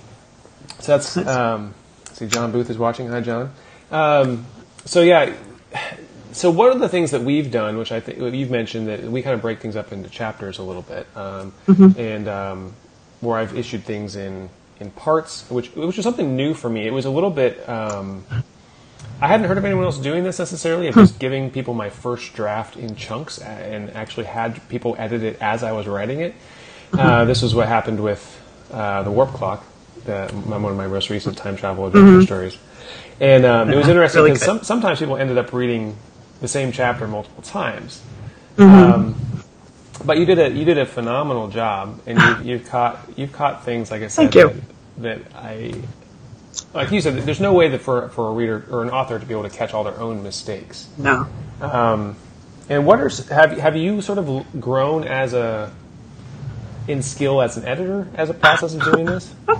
so 0.81 0.93
that's 0.93 1.17
um, 1.17 1.73
see, 2.13 2.27
John 2.27 2.53
Booth 2.53 2.69
is 2.69 2.77
watching. 2.77 3.09
Hi, 3.09 3.23
John. 3.23 3.51
Um, 3.91 4.45
so 4.85 5.01
yeah 5.01 5.33
so 6.33 6.51
one 6.51 6.71
of 6.71 6.81
the 6.81 6.89
things 6.89 7.11
that 7.11 7.23
we've 7.23 7.51
done, 7.51 7.79
which 7.79 7.93
I 7.93 8.01
think 8.01 8.35
you've 8.35 8.51
mentioned, 8.51 8.89
that 8.89 9.03
we 9.03 9.23
kind 9.23 9.35
of 9.35 9.43
break 9.43 9.61
things 9.61 9.77
up 9.77 9.93
into 9.93 10.09
chapters 10.09 10.59
a 10.59 10.63
little 10.63 10.83
bit, 10.83 11.07
um, 11.17 11.53
mm-hmm. 11.67 11.99
and 11.99 12.29
um, 12.29 12.75
where 13.21 13.39
I've 13.39 13.57
issued 13.57 13.85
things 13.85 14.17
in 14.17 14.51
in 14.79 14.91
parts, 14.91 15.49
which 15.51 15.75
which 15.75 15.97
was 15.97 16.05
something 16.05 16.37
new 16.37 16.55
for 16.55 16.71
me. 16.71 16.87
It 16.87 16.93
was 16.93 17.05
a 17.05 17.11
little 17.11 17.31
bit. 17.31 17.69
Um, 17.69 18.25
I 19.21 19.27
hadn't 19.27 19.47
heard 19.47 19.59
of 19.59 19.65
anyone 19.65 19.85
else 19.85 19.99
doing 19.99 20.25
this 20.25 20.39
necessarily. 20.39 20.89
Of 20.89 20.95
just 20.95 21.19
giving 21.19 21.51
people 21.51 21.75
my 21.75 21.91
first 21.91 22.33
draft 22.33 22.77
in 22.77 22.97
chunks 22.97 23.39
and 23.39 23.91
actually 23.91 24.25
had 24.25 24.67
people 24.69 24.97
edit 24.99 25.23
it 25.23 25.37
as 25.43 25.63
I 25.63 25.73
was 25.73 25.87
writing 25.87 26.21
it. 26.21 26.35
Uh, 26.93 26.97
mm-hmm. 26.97 27.29
this 27.29 27.43
was 27.43 27.55
what 27.55 27.69
happened 27.69 28.01
with 28.01 28.41
uh, 28.73 29.03
the 29.03 29.11
Warp 29.11 29.31
Clock, 29.31 29.65
the, 30.05 30.29
one 30.29 30.65
of 30.65 30.77
my 30.77 30.89
most 30.89 31.11
recent 31.11 31.37
time 31.37 31.57
travel 31.57 31.87
adventure 31.87 32.09
mm-hmm. 32.09 32.23
stories. 32.23 32.59
And 33.21 33.45
um, 33.45 33.71
it 33.71 33.77
was 33.77 33.89
interesting 33.89 34.25
because 34.25 34.41
really 34.41 34.59
some, 34.59 34.65
sometimes 34.65 34.99
people 34.99 35.17
ended 35.17 35.37
up 35.37 35.53
reading 35.53 35.97
the 36.41 36.49
same 36.49 36.73
chapter 36.73 37.07
multiple 37.07 37.43
times. 37.43 38.03
Mm-hmm. 38.57 38.93
Um, 38.93 39.15
but 40.05 40.19
you 40.19 40.25
did 40.25 40.39
a 40.39 40.51
you 40.51 40.65
did 40.65 40.79
a 40.79 40.87
phenomenal 40.87 41.49
job, 41.49 42.01
and 42.07 42.19
you, 42.19 42.53
you've 42.53 42.69
caught 42.69 42.99
you've 43.17 43.33
caught 43.33 43.65
things 43.65 43.91
like 43.91 44.03
I 44.03 44.09
said 44.09 44.33
that, 44.33 44.55
that, 44.99 45.21
I 45.35 45.75
like 46.75 46.91
you 46.91 47.01
said. 47.01 47.17
There's 47.17 47.41
no 47.41 47.53
way 47.53 47.69
that 47.69 47.81
for 47.81 48.09
for 48.11 48.29
a 48.29 48.33
reader 48.33 48.67
or 48.71 48.83
an 48.83 48.91
author 48.91 49.19
to 49.19 49.27
be 49.27 49.35
able 49.35 49.49
to 49.49 49.51
catch 49.51 49.75
all 49.75 49.85
their 49.85 49.99
own 50.01 50.23
mistakes. 50.23 50.89
No. 50.99 51.27
Um, 51.61 52.17
and 52.69 52.87
what 52.87 53.01
are 53.01 53.11
have 53.35 53.53
have 53.59 53.77
you 53.77 54.01
sort 54.01 54.19
of 54.19 54.61
grown 54.61 55.05
as 55.05 55.35
a 55.35 55.73
in 56.89 57.03
skill 57.03 57.43
as 57.43 57.57
an 57.57 57.67
editor 57.67 58.09
as 58.15 58.31
a 58.31 58.35
process 58.35 58.75
of 58.75 58.83
doing 58.83 59.07
this? 59.07 59.33
um, 59.49 59.59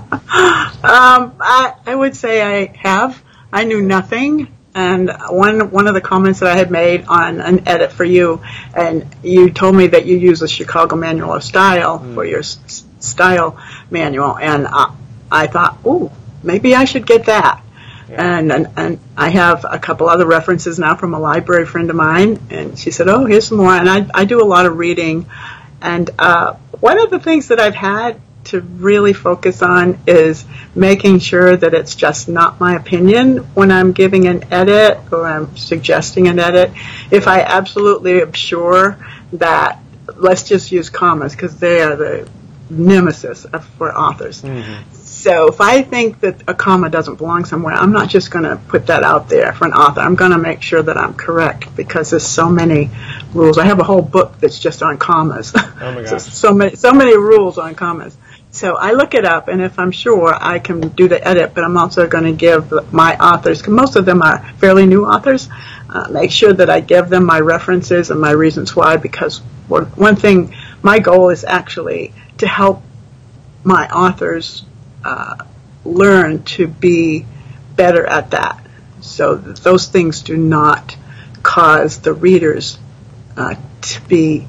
I 0.81 1.73
I 1.85 1.95
would 1.95 2.15
say 2.15 2.41
I 2.41 2.75
have. 2.77 3.21
I 3.53 3.65
knew 3.65 3.81
nothing 3.81 4.47
and 4.73 5.11
one 5.29 5.71
one 5.71 5.87
of 5.87 5.93
the 5.93 6.01
comments 6.01 6.39
that 6.39 6.49
I 6.49 6.55
had 6.55 6.71
made 6.71 7.05
on 7.07 7.41
an 7.41 7.67
edit 7.67 7.91
for 7.91 8.05
you, 8.05 8.41
and 8.73 9.05
you 9.23 9.49
told 9.49 9.75
me 9.75 9.87
that 9.87 10.05
you 10.05 10.17
use 10.17 10.39
the 10.39 10.47
Chicago 10.47 10.95
Manual 10.95 11.33
of 11.33 11.43
Style 11.43 11.99
mm. 11.99 12.13
for 12.13 12.25
your 12.25 12.39
s- 12.39 12.85
style 12.99 13.59
manual, 13.89 14.37
and 14.37 14.67
I, 14.67 14.93
I 15.31 15.47
thought, 15.47 15.77
oh, 15.83 16.11
maybe 16.43 16.75
I 16.75 16.85
should 16.85 17.05
get 17.05 17.25
that. 17.25 17.63
Yeah. 18.09 18.37
And, 18.37 18.51
and 18.51 18.67
and 18.75 18.99
I 19.15 19.29
have 19.29 19.65
a 19.69 19.79
couple 19.79 20.09
other 20.09 20.25
references 20.25 20.77
now 20.77 20.95
from 20.95 21.13
a 21.13 21.19
library 21.19 21.65
friend 21.65 21.89
of 21.89 21.95
mine, 21.95 22.39
and 22.49 22.77
she 22.77 22.91
said, 22.91 23.07
"Oh, 23.07 23.25
here's 23.25 23.47
some 23.47 23.57
more." 23.57 23.71
And 23.71 23.89
I 23.89 24.05
I 24.13 24.25
do 24.25 24.41
a 24.41 24.47
lot 24.47 24.65
of 24.65 24.77
reading, 24.77 25.27
and 25.81 26.09
uh, 26.19 26.53
one 26.79 26.99
of 26.99 27.09
the 27.09 27.19
things 27.19 27.49
that 27.49 27.59
I've 27.59 27.75
had 27.75 28.19
to 28.45 28.61
really 28.61 29.13
focus 29.13 29.61
on 29.61 29.99
is 30.07 30.45
making 30.73 31.19
sure 31.19 31.55
that 31.55 31.73
it's 31.73 31.95
just 31.95 32.27
not 32.27 32.59
my 32.59 32.75
opinion 32.75 33.37
when 33.53 33.71
I'm 33.71 33.91
giving 33.91 34.27
an 34.27 34.51
edit 34.51 34.99
or 35.11 35.25
I'm 35.27 35.55
suggesting 35.57 36.27
an 36.27 36.39
edit. 36.39 36.71
If 37.11 37.27
I 37.27 37.41
absolutely 37.41 38.21
am 38.21 38.33
sure 38.33 38.97
that, 39.33 39.79
let's 40.15 40.43
just 40.43 40.71
use 40.71 40.89
commas 40.89 41.33
because 41.33 41.57
they 41.57 41.81
are 41.81 41.95
the 41.95 42.29
nemesis 42.69 43.45
for 43.77 43.95
authors. 43.95 44.41
Mm-hmm. 44.41 44.93
So 44.93 45.49
if 45.49 45.61
I 45.61 45.83
think 45.83 46.21
that 46.21 46.41
a 46.47 46.55
comma 46.55 46.89
doesn't 46.89 47.15
belong 47.17 47.45
somewhere, 47.45 47.75
I'm 47.75 47.91
not 47.91 48.09
just 48.09 48.31
going 48.31 48.45
to 48.45 48.55
put 48.55 48.87
that 48.87 49.03
out 49.03 49.29
there 49.29 49.53
for 49.53 49.65
an 49.65 49.73
author. 49.73 50.01
I'm 50.01 50.15
going 50.15 50.31
to 50.31 50.37
make 50.37 50.63
sure 50.63 50.81
that 50.81 50.97
I'm 50.97 51.13
correct 51.13 51.75
because 51.75 52.09
there's 52.09 52.25
so 52.25 52.49
many 52.49 52.89
rules. 53.33 53.59
I 53.59 53.65
have 53.65 53.79
a 53.79 53.83
whole 53.83 54.01
book 54.01 54.39
that's 54.39 54.57
just 54.57 54.81
on 54.81 54.97
commas. 54.97 55.53
Oh 55.55 55.73
my 55.79 56.01
gosh. 56.01 56.09
so, 56.09 56.17
so 56.17 56.53
many, 56.55 56.75
so 56.75 56.93
many 56.93 57.15
rules 57.15 57.59
on 57.59 57.75
commas. 57.75 58.17
So 58.53 58.75
I 58.75 58.91
look 58.91 59.13
it 59.13 59.23
up, 59.23 59.47
and 59.47 59.61
if 59.61 59.79
I'm 59.79 59.91
sure, 59.91 60.35
I 60.37 60.59
can 60.59 60.89
do 60.89 61.07
the 61.07 61.25
edit, 61.25 61.53
but 61.53 61.63
I'm 61.63 61.77
also 61.77 62.05
going 62.07 62.25
to 62.25 62.33
give 62.33 62.91
my 62.91 63.15
authors, 63.15 63.59
because 63.59 63.73
most 63.73 63.95
of 63.95 64.05
them 64.05 64.21
are 64.21 64.45
fairly 64.57 64.85
new 64.85 65.05
authors, 65.05 65.47
uh, 65.89 66.09
make 66.11 66.31
sure 66.31 66.51
that 66.51 66.69
I 66.69 66.81
give 66.81 67.07
them 67.07 67.25
my 67.25 67.39
references 67.39 68.11
and 68.11 68.19
my 68.19 68.31
reasons 68.31 68.75
why, 68.75 68.97
because 68.97 69.39
one 69.69 70.17
thing, 70.17 70.53
my 70.81 70.99
goal 70.99 71.29
is 71.29 71.45
actually 71.45 72.13
to 72.39 72.47
help 72.47 72.83
my 73.63 73.87
authors 73.87 74.65
uh, 75.05 75.35
learn 75.85 76.43
to 76.43 76.67
be 76.67 77.25
better 77.75 78.05
at 78.05 78.31
that. 78.31 78.59
so 79.01 79.35
that 79.35 79.57
those 79.57 79.87
things 79.87 80.21
do 80.21 80.37
not 80.37 80.95
cause 81.43 81.99
the 81.99 82.13
readers 82.13 82.77
uh, 83.35 83.55
to 83.81 84.01
be 84.01 84.47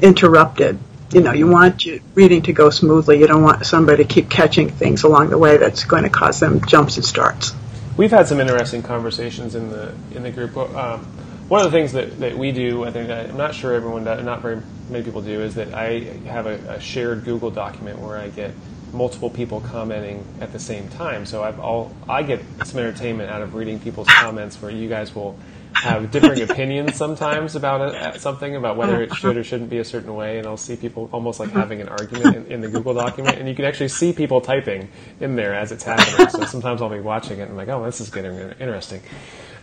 interrupted. 0.00 0.78
You 1.12 1.20
know, 1.20 1.32
you 1.32 1.48
want 1.48 1.84
your 1.84 1.98
reading 2.14 2.42
to 2.42 2.52
go 2.52 2.70
smoothly. 2.70 3.18
You 3.18 3.26
don't 3.26 3.42
want 3.42 3.66
somebody 3.66 4.04
to 4.04 4.08
keep 4.08 4.30
catching 4.30 4.70
things 4.70 5.02
along 5.02 5.30
the 5.30 5.38
way 5.38 5.56
that's 5.56 5.84
going 5.84 6.04
to 6.04 6.08
cause 6.10 6.38
them 6.38 6.64
jumps 6.66 6.96
and 6.96 7.04
starts. 7.04 7.52
We've 7.96 8.12
had 8.12 8.28
some 8.28 8.38
interesting 8.38 8.82
conversations 8.82 9.54
in 9.56 9.70
the 9.70 9.92
in 10.14 10.22
the 10.22 10.30
group. 10.30 10.56
Um, 10.56 11.00
one 11.48 11.66
of 11.66 11.72
the 11.72 11.76
things 11.76 11.92
that, 11.94 12.20
that 12.20 12.38
we 12.38 12.52
do, 12.52 12.84
I 12.84 12.92
think 12.92 13.10
I'm 13.10 13.36
not 13.36 13.56
sure 13.56 13.74
everyone 13.74 14.04
does, 14.04 14.24
not 14.24 14.40
very 14.40 14.62
many 14.88 15.04
people 15.04 15.20
do, 15.20 15.42
is 15.42 15.56
that 15.56 15.74
I 15.74 15.98
have 16.28 16.46
a, 16.46 16.54
a 16.74 16.80
shared 16.80 17.24
Google 17.24 17.50
document 17.50 17.98
where 17.98 18.16
I 18.16 18.28
get 18.28 18.52
multiple 18.92 19.30
people 19.30 19.60
commenting 19.60 20.24
at 20.40 20.52
the 20.52 20.60
same 20.60 20.88
time. 20.90 21.26
So 21.26 21.42
I've 21.42 21.58
all 21.58 21.92
I 22.08 22.22
get 22.22 22.40
some 22.64 22.78
entertainment 22.78 23.30
out 23.30 23.42
of 23.42 23.54
reading 23.54 23.80
people's 23.80 24.08
comments 24.08 24.62
where 24.62 24.70
you 24.70 24.88
guys 24.88 25.12
will 25.12 25.36
have 25.74 26.10
differing 26.10 26.42
opinions 26.42 26.96
sometimes 26.96 27.56
about 27.56 28.20
something 28.20 28.56
about 28.56 28.76
whether 28.76 29.02
it 29.02 29.14
should 29.14 29.36
or 29.36 29.44
shouldn't 29.44 29.70
be 29.70 29.78
a 29.78 29.84
certain 29.84 30.14
way, 30.14 30.38
and 30.38 30.46
I'll 30.46 30.56
see 30.56 30.76
people 30.76 31.08
almost 31.12 31.40
like 31.40 31.50
having 31.50 31.80
an 31.80 31.88
argument 31.88 32.36
in, 32.36 32.46
in 32.46 32.60
the 32.60 32.68
Google 32.68 32.94
document, 32.94 33.38
and 33.38 33.48
you 33.48 33.54
can 33.54 33.64
actually 33.64 33.88
see 33.88 34.12
people 34.12 34.40
typing 34.40 34.88
in 35.20 35.36
there 35.36 35.54
as 35.54 35.72
it's 35.72 35.84
happening. 35.84 36.28
So 36.28 36.44
sometimes 36.44 36.82
I'll 36.82 36.88
be 36.88 37.00
watching 37.00 37.38
it 37.38 37.42
and 37.42 37.52
I'm 37.52 37.56
like, 37.56 37.68
oh, 37.68 37.84
this 37.84 38.00
is 38.00 38.10
getting 38.10 38.36
interesting. 38.60 39.00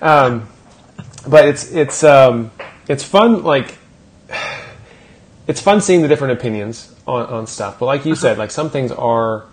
Um, 0.02 0.48
but 1.28 1.48
it's 1.48 1.72
it's 1.72 2.04
um, 2.04 2.52
it's 2.88 3.04
fun 3.04 3.44
like 3.44 3.78
it's 5.48 5.62
fun 5.62 5.82
seeing 5.82 6.02
the 6.02 6.08
different 6.08 6.34
opinions 6.34 6.94
on, 7.06 7.26
on 7.28 7.48
stuff. 7.48 7.80
But 7.80 7.86
like 7.86 8.06
you 8.06 8.16
said, 8.16 8.38
like 8.38 8.52
some 8.52 8.70
things 8.70 8.92
are 8.92 9.46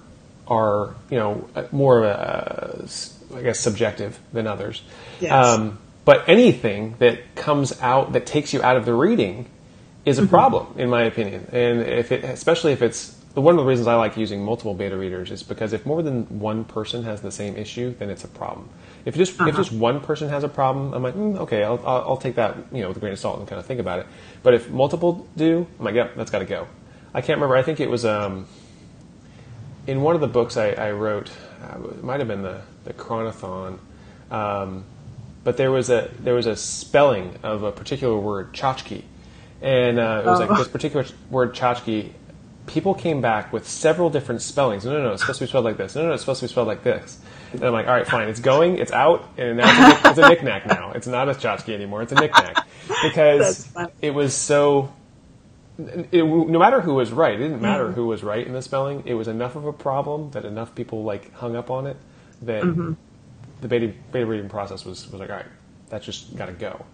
are 0.47 0.95
you 1.11 1.19
know 1.19 1.49
more 1.73 1.99
of 1.99 2.05
a 2.05 2.89
I 3.37 3.43
guess 3.43 3.61
subjective 3.61 4.19
than 4.33 4.47
others. 4.47 4.83
Yes. 5.21 5.33
Um, 5.33 5.79
but 6.05 6.29
anything 6.29 6.97
that 6.99 7.35
comes 7.35 7.81
out 7.81 8.13
that 8.13 8.27
takes 8.27 8.53
you 8.53 8.63
out 8.63 8.77
of 8.77 8.85
the 8.85 8.95
reading 8.95 9.49
is 10.05 10.19
a 10.19 10.23
mm-hmm. 10.23 10.31
problem, 10.31 10.75
in 10.77 10.91
my 10.91 11.03
opinion. 11.03 11.49
And 11.53 11.81
if 11.83 12.13
it, 12.13 12.25
especially 12.25 12.73
if 12.73 12.83
it's 12.83 13.17
one 13.35 13.55
of 13.55 13.59
the 13.59 13.69
reasons 13.69 13.89
I 13.89 13.95
like 13.97 14.17
using 14.17 14.45
multiple 14.45 14.75
beta 14.75 14.97
readers 14.97 15.31
is 15.31 15.43
because 15.43 15.73
if 15.73 15.85
more 15.85 16.03
than 16.03 16.39
one 16.39 16.65
person 16.65 17.03
has 17.05 17.21
the 17.21 17.33
same 17.33 17.57
issue, 17.57 17.95
then 17.99 18.11
it's 18.11 18.23
a 18.23 18.29
problem. 18.29 18.69
If 19.05 19.17
just 19.17 19.41
uh-huh. 19.41 19.49
if 19.49 19.57
just 19.57 19.73
one 19.73 20.01
person 20.01 20.29
has 20.29 20.45
a 20.45 20.49
problem, 20.49 20.93
I'm 20.95 21.03
like, 21.03 21.15
mm, 21.15 21.39
okay, 21.39 21.65
I'll, 21.65 21.81
I'll, 21.85 22.03
I'll 22.03 22.17
take 22.17 22.37
that 22.37 22.57
you 22.71 22.83
know 22.83 22.89
with 22.89 22.97
a 22.99 23.01
grain 23.01 23.13
of 23.13 23.19
salt 23.19 23.39
and 23.39 23.49
kind 23.49 23.59
of 23.59 23.67
think 23.67 23.81
about 23.81 24.01
it. 24.01 24.07
But 24.43 24.55
if 24.55 24.71
multiple 24.71 25.27
do, 25.37 25.67
I'm 25.79 25.85
like, 25.85 25.95
yep, 25.95 26.15
that's 26.17 26.31
got 26.31 26.41
to 26.41 26.45
go. 26.45 26.69
I 27.13 27.21
can't 27.21 27.39
remember. 27.39 27.57
I 27.57 27.63
think 27.63 27.81
it 27.81 27.91
was 27.91 28.05
um, 28.05 28.47
in 29.87 30.03
one 30.03 30.15
of 30.15 30.21
the 30.21 30.29
books 30.29 30.57
I, 30.57 30.71
I 30.73 30.93
wrote. 30.93 31.31
Uh, 31.63 31.89
it 31.89 32.05
might 32.05 32.21
have 32.21 32.29
been 32.29 32.43
the 32.43 32.61
the 32.85 32.93
Chronothon. 32.93 33.79
Um, 34.31 34.85
but 35.45 35.59
there 35.59 35.71
was 35.71 35.91
a 35.91 36.11
there 36.19 36.35
was 36.35 36.47
a 36.47 36.57
spelling 36.57 37.39
of 37.43 37.63
a 37.63 37.71
particular 37.71 38.19
word, 38.19 38.53
tchotchke, 38.53 39.03
and 39.63 39.99
uh, 39.99 40.23
it 40.25 40.27
was 40.27 40.41
oh. 40.41 40.47
like 40.47 40.59
this 40.59 40.69
particular 40.69 41.07
word, 41.31 41.55
tchotchke. 41.55 42.11
People 42.67 42.95
came 42.95 43.21
back 43.21 43.53
with 43.53 43.69
several 43.69 44.09
different 44.09 44.41
spellings. 44.41 44.87
No, 44.87 44.93
no, 44.93 45.03
no, 45.03 45.13
it's 45.13 45.23
supposed 45.23 45.39
to 45.41 45.45
be 45.45 45.49
spelled 45.49 45.67
like 45.67 45.77
this. 45.77 45.95
No, 45.95 46.03
no, 46.03 46.09
no 46.09 46.15
it's 46.15 46.23
supposed 46.23 46.41
to 46.41 46.47
be 46.47 46.51
spelled 46.51 46.67
like 46.67 46.83
this. 46.83 47.21
And 47.53 47.63
I'm 47.63 47.75
like, 47.75 47.87
all 47.87 47.93
right, 47.93 48.07
fine, 48.07 48.29
it's 48.29 48.41
going, 48.41 48.79
it's 48.79 48.91
out, 48.91 49.29
and 49.37 49.59
now 49.59 49.91
it's 49.91 50.05
a, 50.05 50.11
it's 50.11 50.19
a 50.19 50.29
knickknack 50.29 50.67
now. 50.67 50.93
It's 50.93 51.07
not 51.07 51.29
a 51.29 51.33
tchotchke 51.33 51.75
anymore. 51.75 52.03
It's 52.03 52.13
a 52.13 52.17
knickknack 52.17 52.67
because 53.03 53.71
it 54.01 54.11
was 54.11 54.35
so. 54.35 54.93
It, 55.77 56.23
no 56.23 56.59
matter 56.59 56.81
who 56.81 56.95
was 56.95 57.11
right, 57.11 57.35
it 57.35 57.39
didn't 57.39 57.61
matter 57.61 57.87
mm-hmm. 57.87 57.95
who 57.95 58.07
was 58.07 58.23
right 58.23 58.47
in 58.47 58.53
the 58.53 58.63
spelling. 58.63 59.03
It 59.07 59.15
was 59.15 59.29
enough 59.29 59.57
of 59.57 59.67
a 59.67 59.73
problem 59.73 60.31
that 60.31 60.45
enough 60.45 60.75
people 60.75 61.03
like 61.03 61.35
hung 61.35 61.55
up 61.57 61.69
on 61.69 61.87
it 61.87 61.97
that 62.43 62.63
mm-hmm. 62.63 62.95
The 63.61 63.69
beta, 63.69 63.93
beta 64.13 64.27
reading 64.27 64.49
process 64.49 64.85
was, 64.85 65.11
was 65.11 65.21
like, 65.21 65.31
all 65.31 65.37
right, 65.37 65.47
that's 65.89 66.05
just 66.05 66.37
got 66.37 66.47
to 66.47 66.53
go. 66.53 66.85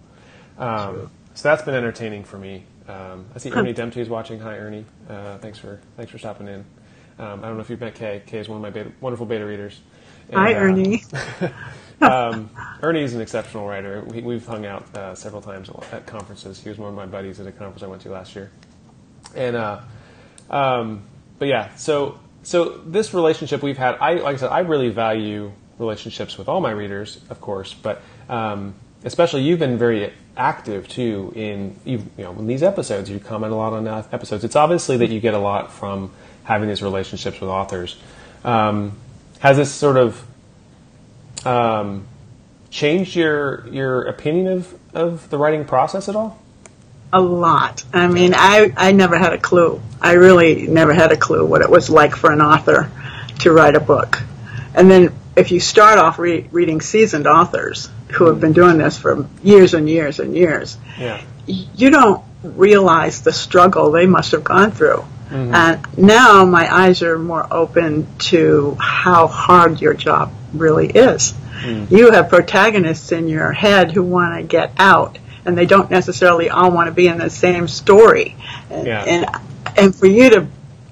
Um, 0.57 1.09
so 1.33 1.49
that's 1.49 1.63
been 1.63 1.75
entertaining 1.75 2.23
for 2.23 2.37
me. 2.37 2.63
Um, 2.87 3.25
I 3.35 3.39
see 3.39 3.51
Ernie 3.51 3.73
Dempsey 3.73 4.01
is 4.01 4.09
watching. 4.09 4.39
Hi, 4.39 4.57
Ernie. 4.57 4.85
Uh, 5.09 5.37
thanks 5.37 5.57
for 5.57 5.79
thanks 5.95 6.11
for 6.11 6.17
stopping 6.17 6.47
in. 6.47 6.65
Um, 7.19 7.43
I 7.43 7.47
don't 7.47 7.55
know 7.55 7.61
if 7.61 7.69
you've 7.69 7.79
met 7.79 7.95
Kay. 7.95 8.23
Kay 8.25 8.39
is 8.39 8.49
one 8.49 8.57
of 8.57 8.61
my 8.61 8.69
beta, 8.69 8.91
wonderful 8.99 9.25
beta 9.25 9.45
readers. 9.45 9.79
And, 10.29 10.37
Hi, 10.37 10.53
uh, 10.53 10.59
Ernie. 10.59 11.03
um, 12.01 12.49
Ernie 12.81 13.03
is 13.03 13.13
an 13.13 13.21
exceptional 13.21 13.67
writer. 13.67 14.03
We, 14.03 14.33
have 14.33 14.45
hung 14.45 14.65
out 14.65 14.97
uh, 14.97 15.15
several 15.15 15.41
times 15.41 15.69
at 15.91 16.05
conferences. 16.05 16.59
He 16.61 16.69
was 16.69 16.77
one 16.77 16.89
of 16.89 16.95
my 16.95 17.05
buddies 17.05 17.39
at 17.39 17.47
a 17.47 17.51
conference 17.51 17.83
I 17.83 17.87
went 17.87 18.01
to 18.03 18.09
last 18.09 18.35
year. 18.35 18.51
And, 19.35 19.55
uh, 19.55 19.81
um, 20.49 21.03
but 21.37 21.47
yeah, 21.47 21.73
so 21.75 22.19
so 22.43 22.81
this 22.85 23.13
relationship 23.13 23.61
we've 23.61 23.77
had, 23.77 23.95
I 23.95 24.15
like 24.15 24.35
I 24.35 24.39
said, 24.39 24.49
I 24.49 24.59
really 24.59 24.89
value 24.89 25.51
relationships 25.81 26.37
with 26.37 26.47
all 26.47 26.61
my 26.61 26.71
readers, 26.71 27.19
of 27.29 27.41
course, 27.41 27.73
but 27.73 28.01
um, 28.29 28.73
especially 29.03 29.41
you've 29.41 29.59
been 29.59 29.77
very 29.77 30.13
active 30.37 30.87
too 30.87 31.33
in 31.35 31.75
you 31.83 32.05
know 32.17 32.31
in 32.33 32.47
these 32.47 32.63
episodes. 32.63 33.09
You 33.09 33.19
comment 33.19 33.51
a 33.51 33.55
lot 33.55 33.73
on 33.73 33.87
episodes. 33.87 34.43
It's 34.43 34.55
obviously 34.55 34.97
that 34.97 35.09
you 35.09 35.19
get 35.19 35.33
a 35.33 35.39
lot 35.39 35.71
from 35.71 36.11
having 36.43 36.69
these 36.69 36.81
relationships 36.81 37.41
with 37.41 37.49
authors. 37.49 37.97
Um, 38.43 38.97
has 39.39 39.57
this 39.57 39.71
sort 39.71 39.97
of 39.97 40.23
um, 41.45 42.07
changed 42.69 43.15
your 43.15 43.67
your 43.69 44.03
opinion 44.03 44.47
of, 44.47 44.73
of 44.93 45.29
the 45.29 45.37
writing 45.37 45.65
process 45.65 46.07
at 46.07 46.15
all? 46.15 46.39
A 47.13 47.19
lot. 47.19 47.83
I 47.93 48.07
mean, 48.07 48.33
I, 48.33 48.71
I 48.77 48.93
never 48.93 49.17
had 49.17 49.33
a 49.33 49.37
clue. 49.37 49.81
I 49.99 50.13
really 50.13 50.67
never 50.67 50.93
had 50.93 51.11
a 51.11 51.17
clue 51.17 51.45
what 51.45 51.61
it 51.61 51.69
was 51.69 51.89
like 51.89 52.15
for 52.15 52.31
an 52.31 52.41
author 52.41 52.89
to 53.39 53.51
write 53.51 53.75
a 53.75 53.81
book. 53.81 54.21
And 54.73 54.89
then 54.89 55.13
if 55.35 55.51
you 55.51 55.59
start 55.59 55.97
off 55.97 56.19
re- 56.19 56.47
reading 56.51 56.81
seasoned 56.81 57.27
authors 57.27 57.89
who 58.11 58.25
have 58.25 58.39
been 58.39 58.53
doing 58.53 58.77
this 58.77 58.97
for 58.97 59.27
years 59.43 59.73
and 59.73 59.89
years 59.89 60.19
and 60.19 60.35
years, 60.35 60.77
yeah. 60.99 61.21
you 61.45 61.89
don't 61.89 62.23
realize 62.43 63.21
the 63.21 63.31
struggle 63.31 63.91
they 63.91 64.05
must 64.05 64.31
have 64.31 64.43
gone 64.43 64.71
through. 64.71 65.05
Mm-hmm. 65.29 65.55
And 65.55 65.97
now 65.97 66.45
my 66.45 66.73
eyes 66.73 67.01
are 67.01 67.17
more 67.17 67.47
open 67.51 68.07
to 68.19 68.75
how 68.79 69.27
hard 69.27 69.79
your 69.79 69.93
job 69.93 70.33
really 70.53 70.87
is. 70.87 71.33
Mm. 71.61 71.89
You 71.89 72.11
have 72.11 72.27
protagonists 72.27 73.11
in 73.11 73.29
your 73.29 73.53
head 73.53 73.91
who 73.91 74.03
want 74.03 74.35
to 74.41 74.43
get 74.43 74.73
out, 74.77 75.17
and 75.45 75.57
they 75.57 75.65
don't 75.65 75.89
necessarily 75.89 76.49
all 76.49 76.71
want 76.71 76.87
to 76.87 76.91
be 76.91 77.07
in 77.07 77.17
the 77.19 77.29
same 77.29 77.69
story. 77.69 78.35
And, 78.69 78.87
yeah. 78.87 79.03
and, 79.03 79.25
and 79.77 79.95
for 79.95 80.07
you 80.07 80.29
to 80.31 80.47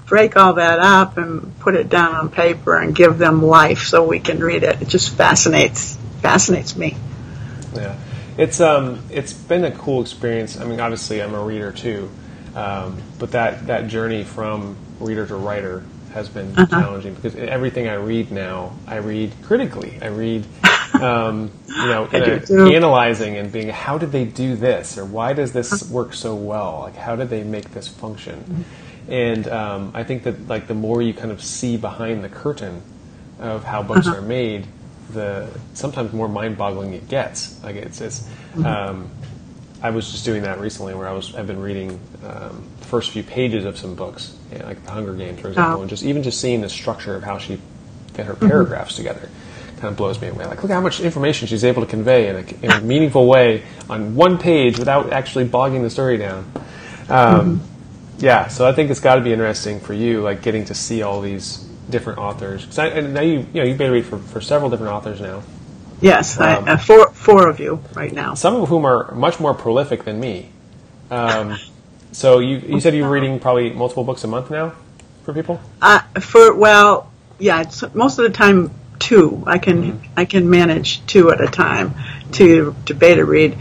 break 0.09 0.35
all 0.35 0.53
that 0.53 0.79
up 0.79 1.17
and 1.17 1.57
put 1.59 1.75
it 1.75 1.87
down 1.87 2.15
on 2.15 2.29
paper 2.29 2.75
and 2.75 2.95
give 2.95 3.19
them 3.19 3.43
life 3.43 3.83
so 3.83 4.05
we 4.05 4.19
can 4.19 4.39
read 4.39 4.63
it, 4.63 4.81
it 4.81 4.87
just 4.89 5.15
fascinates 5.15 5.95
fascinates 6.21 6.75
me. 6.75 6.97
Yeah, 7.75 7.95
it's 8.37 8.59
um, 8.59 9.01
it's 9.11 9.31
been 9.31 9.63
a 9.63 9.71
cool 9.71 10.01
experience. 10.01 10.59
I 10.59 10.65
mean, 10.65 10.79
obviously, 10.79 11.21
I'm 11.21 11.35
a 11.35 11.43
reader 11.43 11.71
too, 11.71 12.09
um, 12.55 13.01
but 13.19 13.31
that, 13.31 13.67
that 13.67 13.87
journey 13.87 14.23
from 14.23 14.75
reader 14.99 15.25
to 15.27 15.35
writer 15.35 15.85
has 16.13 16.27
been 16.27 16.57
uh-huh. 16.57 16.81
challenging 16.81 17.13
because 17.13 17.35
everything 17.35 17.87
I 17.87 17.93
read 17.93 18.31
now, 18.31 18.73
I 18.87 18.97
read 18.97 19.31
critically. 19.43 19.99
I 20.01 20.07
read, 20.07 20.45
um, 20.99 21.51
you 21.67 21.85
know, 21.85 22.07
analyzing 22.07 23.37
and 23.37 23.51
being, 23.51 23.69
how 23.69 23.99
did 23.99 24.11
they 24.11 24.25
do 24.25 24.55
this, 24.55 24.97
or 24.97 25.05
why 25.05 25.33
does 25.33 25.53
this 25.53 25.87
work 25.89 26.15
so 26.15 26.33
well? 26.33 26.79
Like, 26.81 26.95
how 26.95 27.15
did 27.15 27.29
they 27.29 27.43
make 27.43 27.71
this 27.71 27.87
function? 27.87 28.39
Mm-hmm. 28.39 28.88
And 29.09 29.47
um, 29.47 29.91
I 29.93 30.03
think 30.03 30.23
that 30.23 30.47
like 30.47 30.67
the 30.67 30.75
more 30.75 31.01
you 31.01 31.13
kind 31.13 31.31
of 31.31 31.43
see 31.43 31.77
behind 31.77 32.23
the 32.23 32.29
curtain 32.29 32.81
of 33.39 33.63
how 33.63 33.81
books 33.81 34.07
uh-huh. 34.07 34.17
are 34.17 34.21
made, 34.21 34.67
the 35.11 35.49
sometimes 35.73 36.13
more 36.13 36.27
mind-boggling 36.27 36.93
it 36.93 37.09
gets. 37.09 37.61
Like 37.63 37.75
it's, 37.75 38.01
it's 38.01 38.21
mm-hmm. 38.21 38.65
um, 38.65 39.09
I 39.81 39.89
was 39.89 40.11
just 40.11 40.25
doing 40.25 40.43
that 40.43 40.59
recently, 40.59 40.93
where 40.93 41.07
I 41.07 41.13
was 41.13 41.33
I've 41.33 41.47
been 41.47 41.61
reading 41.61 41.99
um, 42.23 42.63
the 42.79 42.85
first 42.85 43.09
few 43.09 43.23
pages 43.23 43.65
of 43.65 43.77
some 43.77 43.95
books, 43.95 44.37
you 44.51 44.59
know, 44.59 44.65
like 44.65 44.83
The 44.83 44.91
Hunger 44.91 45.13
Games, 45.13 45.39
for 45.39 45.47
example, 45.47 45.79
oh. 45.79 45.81
and 45.81 45.89
just 45.89 46.03
even 46.03 46.21
just 46.21 46.39
seeing 46.39 46.61
the 46.61 46.69
structure 46.69 47.15
of 47.15 47.23
how 47.23 47.39
she 47.39 47.59
fit 48.13 48.25
her 48.25 48.33
mm-hmm. 48.33 48.47
paragraphs 48.47 48.93
mm-hmm. 48.93 49.07
together 49.07 49.29
kind 49.79 49.91
of 49.91 49.97
blows 49.97 50.19
me 50.21 50.27
away. 50.27 50.45
Like, 50.45 50.61
look 50.61 50.71
how 50.71 50.81
much 50.81 50.99
information 50.99 51.47
she's 51.47 51.63
able 51.63 51.81
to 51.81 51.87
convey 51.87 52.27
in 52.27 52.35
a, 52.35 52.65
in 52.65 52.71
a 52.71 52.81
meaningful 52.81 53.25
way 53.25 53.63
on 53.89 54.13
one 54.13 54.37
page 54.37 54.77
without 54.77 55.13
actually 55.13 55.45
bogging 55.45 55.83
the 55.83 55.89
story 55.89 56.17
down. 56.17 56.51
Um, 57.07 57.59
mm-hmm. 57.59 57.78
Yeah, 58.19 58.47
so 58.49 58.67
I 58.67 58.73
think 58.73 58.91
it's 58.91 58.99
got 58.99 59.15
to 59.15 59.21
be 59.21 59.31
interesting 59.31 59.79
for 59.79 59.93
you, 59.93 60.21
like 60.21 60.41
getting 60.41 60.65
to 60.65 60.75
see 60.75 61.01
all 61.01 61.21
these 61.21 61.57
different 61.89 62.19
authors. 62.19 62.65
Cause 62.65 62.79
I, 62.79 62.87
and 62.87 63.13
now 63.13 63.21
you, 63.21 63.39
you 63.53 63.61
know, 63.61 63.63
you've 63.63 63.77
been 63.77 63.91
read 63.91 64.05
for, 64.05 64.17
for 64.17 64.41
several 64.41 64.69
different 64.69 64.93
authors 64.93 65.21
now. 65.21 65.41
Yes, 66.01 66.39
um, 66.39 66.65
I, 66.65 66.73
uh, 66.73 66.77
four 66.77 67.11
four 67.11 67.49
of 67.49 67.59
you 67.59 67.83
right 67.93 68.11
now. 68.11 68.33
Some 68.33 68.55
of 68.55 68.69
whom 68.69 68.85
are 68.85 69.13
much 69.13 69.39
more 69.39 69.53
prolific 69.53 70.03
than 70.03 70.19
me. 70.19 70.49
Um, 71.11 71.57
so 72.11 72.39
you 72.39 72.57
you 72.57 72.79
said 72.79 72.95
you're 72.95 73.09
reading 73.09 73.39
probably 73.39 73.71
multiple 73.71 74.03
books 74.03 74.23
a 74.23 74.27
month 74.27 74.49
now 74.49 74.73
for 75.23 75.33
people. 75.33 75.59
Uh, 75.81 75.99
for 76.19 76.53
well, 76.55 77.11
yeah, 77.37 77.61
it's 77.61 77.83
most 77.93 78.17
of 78.17 78.23
the 78.23 78.31
time 78.31 78.71
two. 78.97 79.43
I 79.45 79.57
can 79.57 79.93
mm-hmm. 79.93 80.07
I 80.15 80.25
can 80.25 80.49
manage 80.49 81.05
two 81.05 81.31
at 81.31 81.41
a 81.41 81.47
time 81.47 81.95
to 82.33 82.75
to 82.85 82.93
beta 82.93 83.25
read 83.25 83.57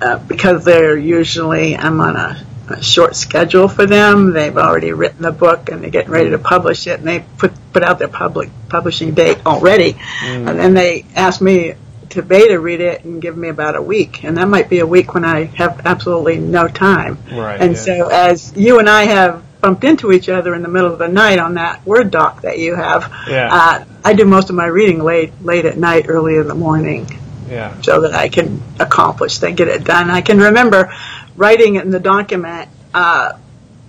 uh, 0.00 0.18
because 0.18 0.64
they're 0.64 0.98
usually 0.98 1.76
I'm 1.76 2.00
on 2.00 2.16
a 2.16 2.46
a 2.70 2.82
short 2.82 3.16
schedule 3.16 3.68
for 3.68 3.86
them. 3.86 4.32
They've 4.32 4.56
already 4.56 4.92
written 4.92 5.22
the 5.22 5.32
book 5.32 5.70
and 5.70 5.82
they're 5.82 5.90
getting 5.90 6.10
ready 6.10 6.30
to 6.30 6.38
publish 6.38 6.86
it, 6.86 6.98
and 6.98 7.08
they 7.08 7.24
put 7.38 7.52
put 7.72 7.82
out 7.82 7.98
their 7.98 8.08
public 8.08 8.50
publishing 8.68 9.14
date 9.14 9.44
already. 9.46 9.94
Mm. 9.94 10.48
And 10.48 10.58
then 10.58 10.74
they 10.74 11.04
ask 11.14 11.40
me 11.40 11.74
to 12.10 12.22
beta 12.22 12.58
read 12.58 12.80
it 12.80 13.04
and 13.04 13.22
give 13.22 13.36
me 13.36 13.48
about 13.48 13.76
a 13.76 13.82
week, 13.82 14.24
and 14.24 14.36
that 14.36 14.48
might 14.48 14.68
be 14.68 14.80
a 14.80 14.86
week 14.86 15.14
when 15.14 15.24
I 15.24 15.44
have 15.44 15.86
absolutely 15.86 16.38
no 16.38 16.68
time. 16.68 17.18
Right. 17.32 17.60
And 17.60 17.72
yeah. 17.72 17.78
so, 17.78 18.08
as 18.08 18.52
you 18.56 18.78
and 18.78 18.88
I 18.88 19.04
have 19.04 19.44
bumped 19.60 19.84
into 19.84 20.10
each 20.10 20.28
other 20.28 20.54
in 20.54 20.62
the 20.62 20.68
middle 20.68 20.92
of 20.92 20.98
the 20.98 21.08
night 21.08 21.38
on 21.38 21.54
that 21.54 21.86
Word 21.86 22.10
doc 22.10 22.42
that 22.42 22.58
you 22.58 22.74
have, 22.74 23.12
Yeah. 23.28 23.48
uh, 23.52 23.84
I 24.04 24.14
do 24.14 24.24
most 24.24 24.50
of 24.50 24.56
my 24.56 24.66
reading 24.66 25.02
late 25.02 25.32
late 25.42 25.64
at 25.66 25.76
night, 25.76 26.06
early 26.08 26.36
in 26.36 26.48
the 26.48 26.54
morning, 26.54 27.06
yeah. 27.48 27.80
so 27.82 28.00
that 28.02 28.14
I 28.14 28.28
can 28.28 28.62
accomplish 28.78 29.38
that, 29.38 29.54
get 29.56 29.68
it 29.68 29.84
done. 29.84 30.10
I 30.10 30.20
can 30.20 30.38
remember 30.38 30.92
writing 31.40 31.76
in 31.76 31.90
the 31.90 32.00
document. 32.00 32.68
Uh, 32.94 33.32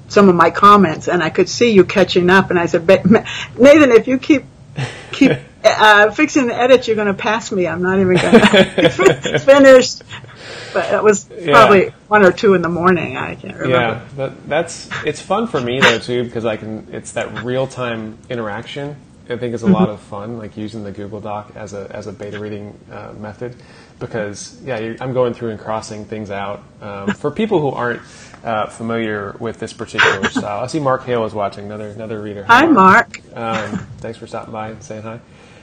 some 0.08 0.28
of 0.28 0.36
my 0.36 0.52
comments, 0.52 1.08
and 1.08 1.24
I 1.24 1.30
could 1.30 1.48
see 1.48 1.72
you 1.72 1.86
catching 1.86 2.30
up. 2.30 2.50
And 2.50 2.60
I 2.60 2.66
said, 2.66 2.86
"But, 2.86 3.06
Nathan, 3.10 3.92
if 3.92 4.08
you 4.08 4.18
keep 4.18 4.44
keep 5.12 5.32
uh, 5.64 6.12
fixing 6.12 6.48
the 6.48 6.56
edits, 6.56 6.88
you're 6.88 6.96
going 6.98 7.08
to 7.08 7.14
pass 7.14 7.52
me. 7.52 7.66
I'm 7.68 7.82
not 7.82 8.00
even 8.00 8.18
going 8.18 8.34
to 8.42 9.40
finish." 9.46 9.96
But 10.74 10.94
it 10.94 11.04
was 11.04 11.30
Yeah. 11.30 11.52
probably 11.54 11.90
one 12.08 12.26
or 12.26 12.32
two 12.32 12.54
in 12.56 12.62
the 12.62 12.70
morning. 12.70 13.16
I 13.18 13.36
can't 13.36 13.56
remember. 13.58 13.70
Yeah, 13.78 14.02
that, 14.18 14.50
that's 14.50 14.90
it's 15.06 15.22
fun 15.22 15.48
for 15.48 15.62
me 15.62 15.80
though 15.80 16.00
too 16.00 16.24
because 16.24 16.46
I 16.46 16.58
can 16.58 16.88
it's 16.92 17.14
that 17.14 17.44
real 17.44 17.68
time 17.68 18.18
interaction. 18.30 18.96
I 19.30 19.38
think 19.38 19.54
is 19.54 19.64
a 19.64 19.68
lot 19.68 19.88
of 19.88 20.02
fun, 20.02 20.38
like 20.38 20.58
using 20.58 20.84
the 20.84 20.92
Google 20.92 21.22
Doc 21.22 21.54
as 21.56 21.74
a 21.74 21.88
as 21.90 22.08
a 22.08 22.12
beta 22.12 22.38
reading 22.40 22.78
uh, 22.92 23.14
method, 23.18 23.56
because 24.02 24.60
yeah, 24.66 24.80
you 24.80 24.98
I'm 25.00 25.14
going 25.14 25.34
through 25.34 25.52
and 25.52 25.60
crossing 25.60 26.04
things 26.04 26.30
out. 26.30 26.62
Um, 26.82 27.14
for 27.14 27.32
people 27.32 27.62
who 27.62 27.70
aren't 27.70 28.02
uh, 28.44 28.66
familiar 28.68 29.38
with 29.40 29.60
this 29.60 29.72
particular 29.72 30.28
style, 30.30 30.62
I 30.62 30.68
see 30.68 30.80
Mark 30.80 31.06
Hale 31.06 31.24
is 31.26 31.34
watching, 31.34 31.66
another 31.66 31.88
another 31.88 32.22
reader. 32.22 32.44
Hi, 32.44 32.66
Mark. 32.66 33.22
Um, 33.34 33.88
thanks 34.00 34.18
for 34.18 34.28
stopping 34.28 34.52
by 34.52 34.72
and 34.72 34.84
saying 34.84 35.04
hi. 35.04 35.20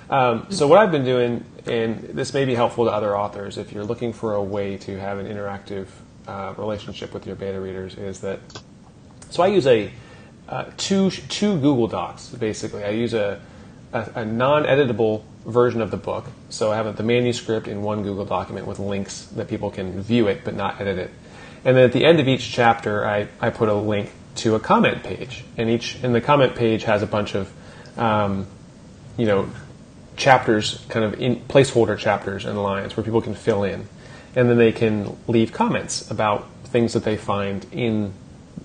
Um, 0.09 0.47
so 0.49 0.66
what 0.66 0.78
I've 0.78 0.92
been 0.92 1.04
doing, 1.04 1.45
and 1.66 1.99
this 2.00 2.33
may 2.33 2.47
be 2.47 2.54
helpful 2.54 2.87
to 2.87 2.90
other 2.90 3.14
authors, 3.14 3.59
if 3.59 3.73
you're 3.73 3.85
looking 3.85 4.14
for 4.14 4.35
a 4.35 4.42
way 4.42 4.78
to 4.78 4.99
have 4.99 5.18
an 5.18 5.26
interactive 5.26 5.88
uh, 6.26 6.54
relationship 6.57 7.12
with 7.12 7.26
your 7.26 7.37
beta 7.37 7.61
readers, 7.61 7.97
is 7.97 8.21
that 8.21 8.40
so 9.28 9.42
I 9.42 9.49
use 9.49 9.66
a 9.66 9.90
uh, 10.49 10.71
two 10.78 11.11
two 11.11 11.59
Google 11.61 11.88
Docs 11.88 12.30
basically. 12.30 12.85
I 12.85 12.90
use 12.90 13.12
a 13.12 13.40
a, 13.92 14.11
a 14.16 14.25
non-editable 14.25 15.23
version 15.49 15.81
of 15.81 15.90
the 15.90 15.97
book, 15.97 16.26
so 16.50 16.71
I 16.71 16.76
have 16.76 16.97
the 16.97 17.02
manuscript 17.02 17.69
in 17.69 17.83
one 17.83 18.02
Google 18.02 18.26
document 18.26 18.67
with 18.67 18.78
links 18.78 19.25
that 19.37 19.49
people 19.49 19.71
can 19.71 20.00
view 20.02 20.28
it 20.28 20.43
but 20.45 20.55
not 20.55 20.81
edit 20.81 20.99
it. 20.99 21.11
And 21.64 21.76
then 21.76 21.85
at 21.85 21.93
the 21.93 22.05
end 22.05 22.21
of 22.21 22.28
each 22.28 22.52
chapter, 22.52 23.07
I, 23.07 23.28
I 23.40 23.50
put 23.50 23.69
a 23.69 23.75
link 23.75 24.12
to 24.37 24.55
a 24.55 24.61
comment 24.61 25.02
page, 25.02 25.45
and 25.57 25.69
each 25.69 25.97
and 26.02 26.14
the 26.14 26.21
comment 26.21 26.55
page 26.55 26.85
has 26.85 27.02
a 27.02 27.07
bunch 27.07 27.35
of 27.35 27.52
um, 27.97 28.47
you 29.17 29.26
know 29.26 29.50
chapters, 30.17 30.85
kind 30.88 31.05
of 31.05 31.21
in 31.21 31.37
placeholder 31.37 31.97
chapters 31.99 32.45
and 32.45 32.62
lines 32.62 32.97
where 32.97 33.05
people 33.05 33.23
can 33.23 33.35
fill 33.35 33.64
in, 33.64 33.88
and 34.37 34.50
then 34.50 34.59
they 34.59 34.73
can 34.73 35.17
leave 35.26 35.52
comments 35.52 36.11
about 36.11 36.47
things 36.64 36.93
that 36.93 37.05
they 37.05 37.17
find 37.17 37.67
in 37.73 38.12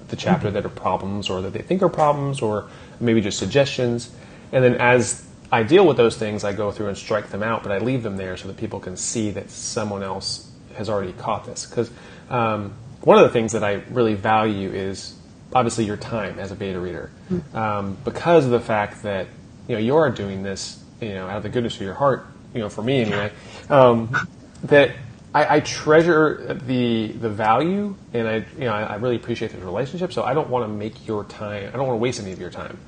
the 0.09 0.15
chapter 0.15 0.51
that 0.51 0.65
are 0.65 0.69
problems 0.69 1.29
or 1.29 1.41
that 1.41 1.53
they 1.53 1.61
think 1.61 1.81
are 1.81 1.89
problems 1.89 2.41
or 2.41 2.69
maybe 2.99 3.21
just 3.21 3.39
suggestions. 3.39 4.11
And 4.51 4.63
then 4.63 4.75
as 4.75 5.25
I 5.53 5.61
deal 5.61 5.85
with 5.85 5.97
those 5.97 6.17
things, 6.17 6.43
I 6.43 6.51
go 6.51 6.71
through 6.71 6.87
and 6.87 6.97
strike 6.97 7.29
them 7.29 7.43
out, 7.43 7.61
but 7.61 7.71
I 7.71 7.77
leave 7.77 8.01
them 8.01 8.17
there 8.17 8.35
so 8.37 8.47
that 8.47 8.57
people 8.57 8.79
can 8.79 8.97
see 8.97 9.29
that 9.31 9.51
someone 9.51 10.01
else 10.01 10.49
has 10.77 10.89
already 10.89 11.13
caught 11.13 11.45
this. 11.45 11.67
Because 11.67 11.91
um, 12.31 12.73
one 13.01 13.19
of 13.19 13.23
the 13.23 13.29
things 13.29 13.51
that 13.51 13.63
I 13.63 13.73
really 13.91 14.15
value 14.15 14.71
is 14.71 15.15
obviously 15.53 15.85
your 15.85 15.97
time 15.97 16.39
as 16.39 16.51
a 16.51 16.55
beta 16.55 16.79
reader, 16.79 17.11
um, 17.53 17.97
because 18.03 18.45
of 18.45 18.51
the 18.51 18.59
fact 18.59 19.03
that 19.03 19.27
you 19.67 19.75
know 19.75 19.79
you 19.79 19.95
are 19.95 20.09
doing 20.09 20.41
this, 20.41 20.83
you 20.99 21.13
know, 21.13 21.27
out 21.27 21.37
of 21.37 21.43
the 21.43 21.49
goodness 21.49 21.75
of 21.75 21.83
your 21.83 21.93
heart, 21.93 22.25
you 22.55 22.59
know, 22.59 22.67
for 22.69 22.81
me 22.81 23.01
anyway. 23.01 23.31
Um, 23.69 24.09
that 24.63 24.95
I, 25.35 25.57
I 25.57 25.59
treasure 25.59 26.59
the 26.65 27.11
the 27.11 27.29
value, 27.29 27.95
and 28.11 28.27
I 28.27 28.35
you 28.57 28.65
know 28.65 28.73
I, 28.73 28.83
I 28.83 28.95
really 28.95 29.17
appreciate 29.17 29.51
this 29.51 29.61
relationship. 29.61 30.13
So 30.13 30.23
I 30.23 30.33
don't 30.33 30.49
want 30.49 30.65
to 30.65 30.67
make 30.67 31.05
your 31.05 31.25
time. 31.25 31.67
I 31.67 31.77
don't 31.77 31.85
want 31.85 31.97
to 31.97 32.01
waste 32.01 32.19
any 32.19 32.31
of 32.31 32.39
your 32.39 32.49
time. 32.49 32.79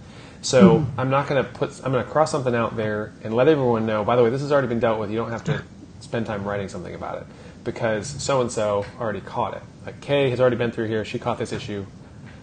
So 0.46 0.86
I'm 0.96 1.10
not 1.10 1.28
going 1.28 1.44
to 1.44 1.50
put. 1.50 1.72
I'm 1.84 1.92
going 1.92 2.06
to 2.06 2.12
cross 2.12 2.30
something 2.30 2.54
out 2.54 2.78
there 2.78 3.12
and 3.24 3.36
let 3.36 3.48
everyone 3.48 3.88
know. 3.88 4.06
By 4.06 4.16
the 4.16 4.24
way, 4.24 4.30
this 4.30 4.42
has 4.42 4.52
already 4.52 4.68
been 4.68 4.80
dealt 4.80 5.00
with. 5.00 5.10
You 5.10 5.18
don't 5.18 5.32
have 5.32 5.44
to 5.46 5.64
spend 6.02 6.28
time 6.28 6.44
writing 6.44 6.70
something 6.70 6.94
about 6.94 7.18
it 7.18 7.28
because 7.64 8.08
so 8.22 8.42
and 8.42 8.52
so 8.52 8.86
already 9.00 9.22
caught 9.22 9.56
it. 9.56 9.64
Like 9.88 10.02
Kay 10.02 10.30
has 10.30 10.40
already 10.40 10.56
been 10.56 10.72
through 10.72 10.86
here. 10.86 11.04
She 11.04 11.18
caught 11.18 11.40
this 11.40 11.52
issue. 11.52 11.88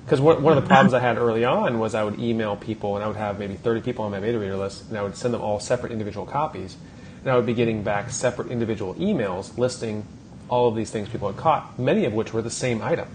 Because 0.04 0.20
one 0.20 0.44
of 0.44 0.60
the 0.60 0.66
problems 0.66 0.94
I 0.94 0.98
had 0.98 1.16
early 1.16 1.44
on 1.44 1.78
was 1.78 1.94
I 1.94 2.02
would 2.02 2.18
email 2.18 2.56
people, 2.56 2.96
and 2.96 3.04
I 3.04 3.06
would 3.06 3.16
have 3.16 3.38
maybe 3.38 3.54
30 3.54 3.82
people 3.82 4.04
on 4.04 4.10
my 4.10 4.18
beta 4.18 4.36
reader 4.36 4.56
list, 4.56 4.88
and 4.88 4.98
I 4.98 5.02
would 5.04 5.16
send 5.16 5.32
them 5.32 5.40
all 5.40 5.60
separate 5.60 5.92
individual 5.92 6.26
copies, 6.26 6.76
and 7.20 7.30
I 7.30 7.36
would 7.36 7.46
be 7.46 7.54
getting 7.54 7.84
back 7.84 8.10
separate 8.10 8.48
individual 8.48 8.96
emails 8.96 9.56
listing 9.56 10.04
all 10.48 10.66
of 10.66 10.74
these 10.74 10.90
things 10.90 11.08
people 11.08 11.30
had 11.30 11.36
caught, 11.40 11.78
many 11.78 12.04
of 12.04 12.12
which 12.14 12.32
were 12.32 12.42
the 12.42 12.50
same 12.50 12.82
item. 12.82 13.06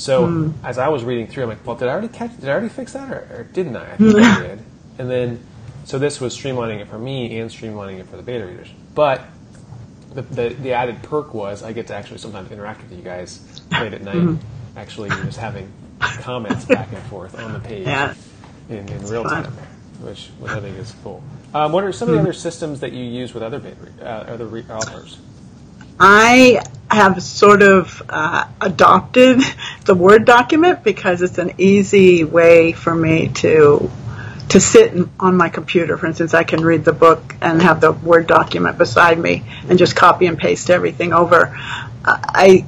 So 0.00 0.54
as 0.64 0.78
I 0.78 0.88
was 0.88 1.04
reading 1.04 1.26
through, 1.26 1.42
I'm 1.44 1.48
like, 1.50 1.66
well, 1.66 1.76
did 1.76 1.88
I 1.88 1.92
already 1.92 2.08
catch? 2.08 2.34
Did 2.40 2.48
I 2.48 2.52
already 2.52 2.70
fix 2.70 2.94
that, 2.94 3.10
or, 3.12 3.18
or 3.32 3.46
didn't 3.52 3.76
I? 3.76 3.92
I 3.92 3.96
think 3.98 4.16
I 4.18 4.40
did. 4.40 4.58
And 4.98 5.10
then, 5.10 5.40
so 5.84 5.98
this 5.98 6.20
was 6.20 6.36
streamlining 6.36 6.80
it 6.80 6.88
for 6.88 6.98
me 6.98 7.38
and 7.38 7.50
streamlining 7.50 7.98
it 8.00 8.06
for 8.06 8.16
the 8.16 8.22
beta 8.22 8.46
readers. 8.46 8.68
But 8.94 9.20
the, 10.14 10.22
the, 10.22 10.48
the 10.50 10.72
added 10.72 11.02
perk 11.02 11.34
was 11.34 11.62
I 11.62 11.72
get 11.72 11.86
to 11.88 11.94
actually 11.94 12.18
sometimes 12.18 12.50
interact 12.50 12.82
with 12.82 12.92
you 12.92 13.02
guys 13.02 13.60
late 13.72 13.92
at 13.92 14.02
night, 14.02 14.38
actually 14.76 15.10
just 15.10 15.38
having 15.38 15.70
comments 16.00 16.64
back 16.64 16.88
and 16.92 17.02
forth 17.04 17.38
on 17.38 17.52
the 17.52 17.60
page 17.60 17.86
Yeah. 17.86 18.14
in, 18.70 18.88
in 18.88 19.06
real 19.06 19.24
fun. 19.24 19.44
time, 19.44 19.52
which, 20.00 20.28
which 20.38 20.50
I 20.52 20.60
think 20.60 20.78
is 20.78 20.94
cool. 21.04 21.22
Um, 21.52 21.72
what 21.72 21.84
are 21.84 21.92
some 21.92 22.08
of 22.08 22.14
the 22.14 22.20
other 22.22 22.32
systems 22.32 22.80
that 22.80 22.92
you 22.92 23.04
use 23.04 23.34
with 23.34 23.42
other 23.42 23.60
uh, 24.00 24.04
other 24.04 24.46
re- 24.46 24.64
authors? 24.70 25.18
I 25.98 26.62
have 26.90 27.22
sort 27.22 27.60
of 27.62 28.02
uh, 28.08 28.46
adopted 28.60 29.40
the 29.84 29.94
Word 29.94 30.24
document 30.24 30.82
because 30.84 31.22
it's 31.22 31.38
an 31.38 31.52
easy 31.58 32.24
way 32.24 32.72
for 32.72 32.94
me 32.94 33.28
to 33.28 33.90
to 34.50 34.58
sit 34.58 34.92
on 35.20 35.36
my 35.36 35.48
computer. 35.48 35.96
For 35.96 36.06
instance, 36.06 36.34
I 36.34 36.42
can 36.42 36.64
read 36.64 36.84
the 36.84 36.92
book 36.92 37.36
and 37.40 37.62
have 37.62 37.80
the 37.80 37.92
Word 37.92 38.26
document 38.26 38.78
beside 38.78 39.18
me 39.18 39.44
and 39.68 39.78
just 39.78 39.94
copy 39.94 40.26
and 40.26 40.36
paste 40.36 40.70
everything 40.70 41.12
over. 41.12 41.56
I 42.04 42.66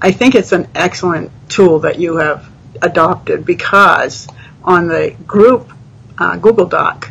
I 0.00 0.12
think 0.12 0.34
it's 0.34 0.52
an 0.52 0.68
excellent 0.74 1.30
tool 1.48 1.80
that 1.80 1.98
you 1.98 2.16
have 2.16 2.48
adopted 2.82 3.46
because 3.46 4.28
on 4.62 4.88
the 4.88 5.16
group 5.26 5.72
uh, 6.18 6.36
Google 6.36 6.66
Doc, 6.66 7.10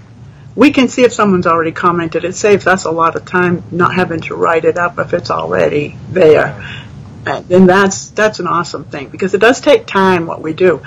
we 0.56 0.72
can 0.72 0.88
see 0.88 1.04
if 1.04 1.12
someone's 1.14 1.48
already 1.48 1.72
commented. 1.72 2.24
It 2.24 2.36
saves 2.36 2.66
us 2.68 2.86
a 2.86 2.92
lot 2.92 3.16
of 3.16 3.26
time 3.26 3.64
not 3.72 3.94
having 3.94 4.22
to 4.22 4.36
write 4.36 4.66
it 4.66 4.78
up 4.78 5.00
if 5.00 5.14
it's 5.14 5.30
already 5.30 5.98
there. 6.10 6.85
And, 7.26 7.70
that's 7.70 8.10
that's 8.10 8.40
an 8.40 8.48
awesome 8.48 8.86
thing 8.86 9.10
because 9.10 9.34
it 9.34 9.40
does 9.40 9.62
take 9.62 9.86
time 9.86 10.28
what 10.28 10.42
we 10.42 10.54
do. 10.54 10.84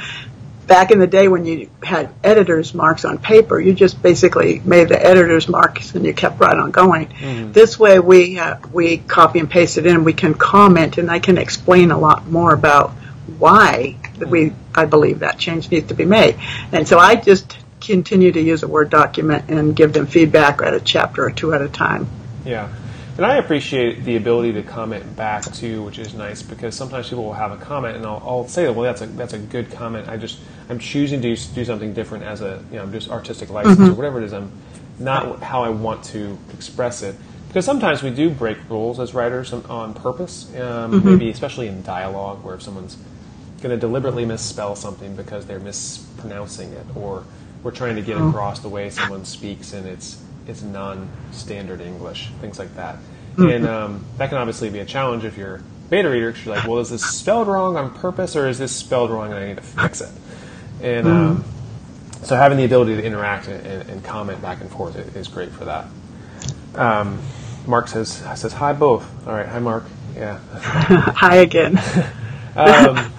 Back 0.66 0.90
in 0.90 0.98
the 0.98 1.06
day 1.06 1.28
when 1.28 1.46
you 1.46 1.70
had 1.82 2.10
editor's 2.22 2.74
marks 2.74 3.04
on 3.06 3.18
paper, 3.18 3.58
you 3.58 3.72
just 3.72 4.02
basically 4.02 4.60
made 4.60 4.88
the 4.88 5.02
editor's 5.02 5.48
marks 5.48 5.94
and 5.94 6.04
you 6.04 6.12
kept 6.12 6.40
right 6.40 6.56
on 6.56 6.70
going. 6.70 7.08
This 7.52 7.78
way 7.78 7.98
we 7.98 8.38
uh, 8.38 8.58
we 8.72 8.98
copy 8.98 9.38
and 9.38 9.50
paste 9.50 9.78
it 9.78 9.86
in. 9.86 10.04
We 10.04 10.12
can 10.12 10.34
comment 10.34 10.98
and 10.98 11.10
I 11.10 11.20
can 11.20 11.38
explain 11.38 11.90
a 11.90 11.98
lot 11.98 12.26
more 12.26 12.52
about 12.52 12.90
why 13.38 13.96
we 14.26 14.52
I 14.74 14.84
believe 14.84 15.20
that 15.20 15.38
change 15.38 15.70
needs 15.70 15.88
to 15.88 15.94
be 15.94 16.04
made. 16.04 16.38
And 16.72 16.86
so 16.86 16.98
I 16.98 17.16
just 17.16 17.56
continue 17.80 18.32
to 18.32 18.40
use 18.40 18.62
a 18.62 18.68
Word 18.68 18.90
document 18.90 19.46
and 19.48 19.74
give 19.74 19.92
them 19.92 20.06
feedback 20.06 20.60
at 20.62 20.74
a 20.74 20.80
chapter 20.80 21.24
or 21.24 21.30
two 21.30 21.54
at 21.54 21.62
a 21.62 21.68
time. 21.68 22.08
Yeah. 22.44 22.68
And 23.18 23.26
I 23.26 23.38
appreciate 23.38 24.04
the 24.04 24.14
ability 24.14 24.52
to 24.52 24.62
comment 24.62 25.16
back 25.16 25.42
too, 25.42 25.82
which 25.82 25.98
is 25.98 26.14
nice 26.14 26.40
because 26.40 26.76
sometimes 26.76 27.08
people 27.08 27.24
will 27.24 27.32
have 27.32 27.50
a 27.50 27.56
comment 27.56 27.96
and 27.96 28.06
I'll, 28.06 28.22
I'll 28.24 28.46
say, 28.46 28.70
well, 28.70 28.82
that's 28.82 29.00
a 29.00 29.06
that's 29.06 29.32
a 29.32 29.40
good 29.40 29.72
comment. 29.72 30.08
I 30.08 30.16
just 30.16 30.38
I'm 30.68 30.78
choosing 30.78 31.20
to 31.22 31.34
do 31.34 31.64
something 31.64 31.92
different 31.94 32.22
as 32.22 32.42
a 32.42 32.62
you 32.70 32.76
know 32.76 32.86
just 32.86 33.10
artistic 33.10 33.50
license 33.50 33.80
or 33.88 33.94
whatever 33.94 34.18
it 34.18 34.24
is. 34.24 34.32
I'm 34.32 34.52
not 35.00 35.42
how 35.42 35.64
I 35.64 35.70
want 35.70 36.04
to 36.04 36.38
express 36.54 37.02
it 37.02 37.16
because 37.48 37.64
sometimes 37.64 38.04
we 38.04 38.10
do 38.10 38.30
break 38.30 38.56
rules 38.70 39.00
as 39.00 39.14
writers 39.14 39.52
on, 39.52 39.94
purpose. 39.94 40.54
Um, 40.54 41.04
Maybe 41.04 41.28
especially 41.28 41.66
in 41.66 41.82
dialogue 41.82 42.44
where 42.44 42.54
if 42.54 42.62
someone's 42.62 42.96
going 43.60 43.74
to 43.74 43.80
deliberately 43.80 44.26
misspell 44.26 44.76
something 44.76 45.16
because 45.16 45.44
they're 45.44 45.58
mispronouncing 45.58 46.72
it 46.72 46.86
or 46.94 47.24
we're 47.64 47.72
trying 47.72 47.96
to 47.96 48.02
get 48.02 48.16
across 48.16 48.60
the 48.60 48.68
way 48.68 48.90
someone 48.90 49.24
speaks 49.24 49.72
and 49.72 49.88
it's 49.88 50.22
it's 50.48 50.62
non-standard 50.62 51.80
English, 51.80 52.30
things 52.40 52.58
like 52.58 52.74
that. 52.74 52.96
And 53.38 53.66
um, 53.66 54.04
that 54.16 54.30
can 54.30 54.38
obviously 54.38 54.68
be 54.68 54.80
a 54.80 54.84
challenge 54.84 55.24
if 55.24 55.38
you're 55.38 55.56
a 55.56 55.62
beta 55.90 56.10
reader 56.10 56.32
because 56.32 56.44
you're 56.44 56.56
like, 56.56 56.66
well, 56.66 56.78
is 56.78 56.90
this 56.90 57.04
spelled 57.04 57.46
wrong 57.46 57.76
on 57.76 57.94
purpose 57.94 58.34
or 58.34 58.48
is 58.48 58.58
this 58.58 58.74
spelled 58.74 59.10
wrong 59.10 59.30
and 59.30 59.38
I 59.38 59.46
need 59.46 59.58
to 59.58 59.62
fix 59.62 60.00
it? 60.00 60.10
And 60.82 61.06
um, 61.06 61.44
so 62.22 62.34
having 62.34 62.58
the 62.58 62.64
ability 62.64 62.96
to 62.96 63.04
interact 63.04 63.46
and, 63.46 63.64
and, 63.64 63.88
and 63.88 64.04
comment 64.04 64.42
back 64.42 64.60
and 64.60 64.68
forth 64.68 64.96
is 65.16 65.28
great 65.28 65.52
for 65.52 65.66
that. 65.66 65.86
Um, 66.74 67.20
Mark 67.66 67.86
says 67.86 68.08
says 68.34 68.52
hi 68.52 68.72
both. 68.72 69.06
All 69.26 69.34
right, 69.34 69.46
hi 69.46 69.60
Mark. 69.60 69.84
Yeah. 70.16 70.38
Hi 70.52 71.36
again. 71.36 71.80
Um, 72.56 73.12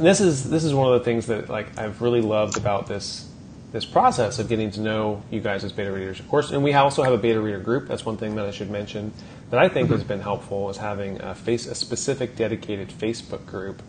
this 0.00 0.20
is 0.20 0.50
this 0.50 0.64
is 0.64 0.74
one 0.74 0.92
of 0.92 0.98
the 0.98 1.04
things 1.04 1.26
that 1.26 1.48
like 1.48 1.78
I've 1.78 2.02
really 2.02 2.22
loved 2.22 2.56
about 2.56 2.88
this 2.88 3.28
this 3.72 3.86
process 3.86 4.38
of 4.38 4.48
getting 4.48 4.70
to 4.70 4.80
know 4.80 5.22
you 5.30 5.40
guys 5.40 5.64
as 5.64 5.72
beta 5.72 5.90
readers, 5.90 6.20
of 6.20 6.28
course, 6.28 6.50
and 6.50 6.62
we 6.62 6.74
also 6.74 7.02
have 7.02 7.12
a 7.12 7.18
beta 7.18 7.40
reader 7.40 7.58
group. 7.58 7.88
That's 7.88 8.04
one 8.04 8.18
thing 8.18 8.34
that 8.36 8.46
I 8.46 8.50
should 8.50 8.70
mention 8.70 9.12
that 9.50 9.58
I 9.58 9.68
think 9.68 9.86
mm-hmm. 9.86 9.96
has 9.96 10.04
been 10.04 10.20
helpful 10.20 10.68
is 10.70 10.76
having 10.76 11.20
a 11.20 11.34
face 11.34 11.66
a 11.66 11.74
specific 11.74 12.36
dedicated 12.36 12.88
Facebook 12.90 13.46
group 13.46 13.82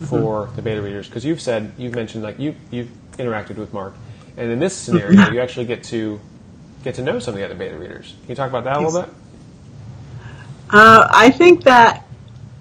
for 0.00 0.46
mm-hmm. 0.46 0.56
the 0.56 0.62
beta 0.62 0.82
readers 0.82 1.06
because 1.06 1.24
you've 1.24 1.40
said 1.40 1.72
you've 1.78 1.94
mentioned 1.94 2.22
like 2.24 2.38
you 2.38 2.54
you've 2.70 2.90
interacted 3.12 3.56
with 3.56 3.72
Mark, 3.72 3.94
and 4.36 4.50
in 4.50 4.58
this 4.58 4.76
scenario 4.76 5.20
mm-hmm. 5.20 5.34
you 5.34 5.40
actually 5.40 5.66
get 5.66 5.84
to 5.84 6.20
get 6.82 6.96
to 6.96 7.02
know 7.02 7.18
some 7.18 7.34
of 7.34 7.38
the 7.38 7.44
other 7.44 7.54
beta 7.54 7.78
readers. 7.78 8.14
Can 8.22 8.30
you 8.30 8.34
talk 8.34 8.48
about 8.48 8.64
that 8.64 8.76
a 8.76 8.80
little 8.80 9.02
bit? 9.02 9.10
Uh, 10.68 11.08
I 11.10 11.30
think 11.30 11.64
that 11.64 12.06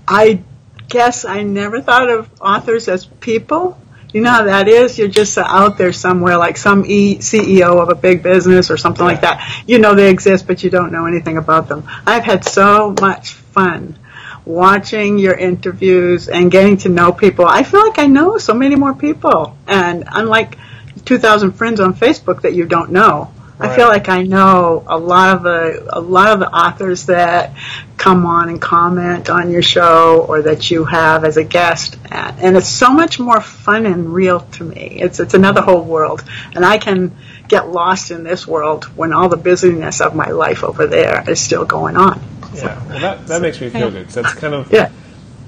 I 0.07 0.43
guess 0.89 1.25
I 1.25 1.41
never 1.41 1.81
thought 1.81 2.09
of 2.09 2.29
authors 2.39 2.87
as 2.87 3.05
people. 3.05 3.79
You 4.15 4.21
know 4.21 4.31
how 4.31 4.43
that 4.43 4.69
is? 4.69 4.97
You're 4.97 5.09
just 5.09 5.37
uh, 5.37 5.43
out 5.45 5.77
there 5.77 5.91
somewhere, 5.91 6.37
like 6.37 6.55
some 6.55 6.85
e- 6.85 7.17
CEO 7.17 7.81
of 7.81 7.89
a 7.89 7.95
big 7.95 8.23
business 8.23 8.71
or 8.71 8.77
something 8.77 9.05
yeah. 9.05 9.11
like 9.11 9.21
that. 9.21 9.63
You 9.67 9.77
know 9.77 9.93
they 9.93 10.09
exist, 10.09 10.47
but 10.47 10.63
you 10.63 10.69
don't 10.69 10.93
know 10.93 11.05
anything 11.05 11.35
about 11.35 11.67
them. 11.67 11.83
I've 12.07 12.23
had 12.23 12.45
so 12.45 12.95
much 13.01 13.33
fun 13.33 13.99
watching 14.45 15.17
your 15.17 15.33
interviews 15.33 16.29
and 16.29 16.49
getting 16.49 16.77
to 16.77 16.87
know 16.87 17.11
people. 17.11 17.45
I 17.45 17.63
feel 17.63 17.85
like 17.85 17.99
I 17.99 18.07
know 18.07 18.37
so 18.37 18.53
many 18.53 18.77
more 18.77 18.93
people. 18.93 19.57
And 19.67 20.05
unlike 20.09 20.57
2,000 21.03 21.51
friends 21.51 21.81
on 21.81 21.93
Facebook 21.93 22.43
that 22.43 22.53
you 22.53 22.65
don't 22.65 22.91
know, 22.93 23.33
Right. 23.57 23.71
I 23.71 23.75
feel 23.75 23.87
like 23.87 24.09
I 24.09 24.23
know 24.23 24.83
a 24.85 24.97
lot 24.97 25.37
of 25.37 25.43
the 25.43 25.87
a 25.89 26.01
lot 26.01 26.33
of 26.33 26.39
the 26.39 26.49
authors 26.49 27.05
that 27.05 27.55
come 27.97 28.25
on 28.25 28.49
and 28.49 28.61
comment 28.61 29.29
on 29.29 29.49
your 29.49 29.61
show 29.61 30.25
or 30.27 30.41
that 30.41 30.69
you 30.69 30.83
have 30.83 31.23
as 31.23 31.37
a 31.37 31.43
guest, 31.43 31.97
and 32.11 32.57
it's 32.57 32.67
so 32.67 32.91
much 32.91 33.17
more 33.17 33.39
fun 33.39 33.85
and 33.85 34.13
real 34.13 34.41
to 34.41 34.63
me. 34.65 34.97
It's 34.99 35.21
it's 35.21 35.33
another 35.33 35.61
whole 35.61 35.83
world, 35.83 36.21
and 36.53 36.65
I 36.65 36.77
can 36.77 37.15
get 37.47 37.69
lost 37.69 38.11
in 38.11 38.23
this 38.23 38.45
world 38.45 38.85
when 38.97 39.13
all 39.13 39.29
the 39.29 39.37
busyness 39.37 40.01
of 40.01 40.15
my 40.15 40.31
life 40.31 40.63
over 40.63 40.85
there 40.85 41.23
is 41.29 41.39
still 41.39 41.63
going 41.63 41.95
on. 41.95 42.21
Yeah, 42.53 42.85
well, 42.89 42.99
that 42.99 43.27
that 43.27 43.41
makes 43.41 43.61
me 43.61 43.69
feel 43.69 43.89
good 43.89 44.09
that's 44.09 44.33
kind 44.33 44.53
of 44.53 44.71
yeah. 44.71 44.91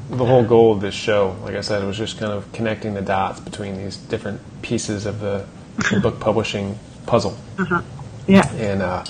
the 0.10 0.26
whole 0.26 0.46
goal 0.46 0.72
of 0.74 0.80
this 0.80 0.96
show. 0.96 1.36
Like 1.44 1.56
I 1.56 1.62
said, 1.62 1.84
it 1.84 1.86
was 1.86 1.98
just 1.98 2.18
kind 2.18 2.32
of 2.32 2.50
connecting 2.54 2.94
the 2.94 3.02
dots 3.02 3.42
between 3.42 3.78
these 3.78 3.98
different 3.98 4.40
pieces 4.62 5.06
of 5.06 5.20
the, 5.20 5.46
the 5.92 6.00
book 6.02 6.22
publishing 6.22 6.80
puzzle. 7.06 7.38
Uh-huh. 7.58 7.82
Yeah. 8.28 8.48
And 8.54 8.82
uh, 8.82 9.06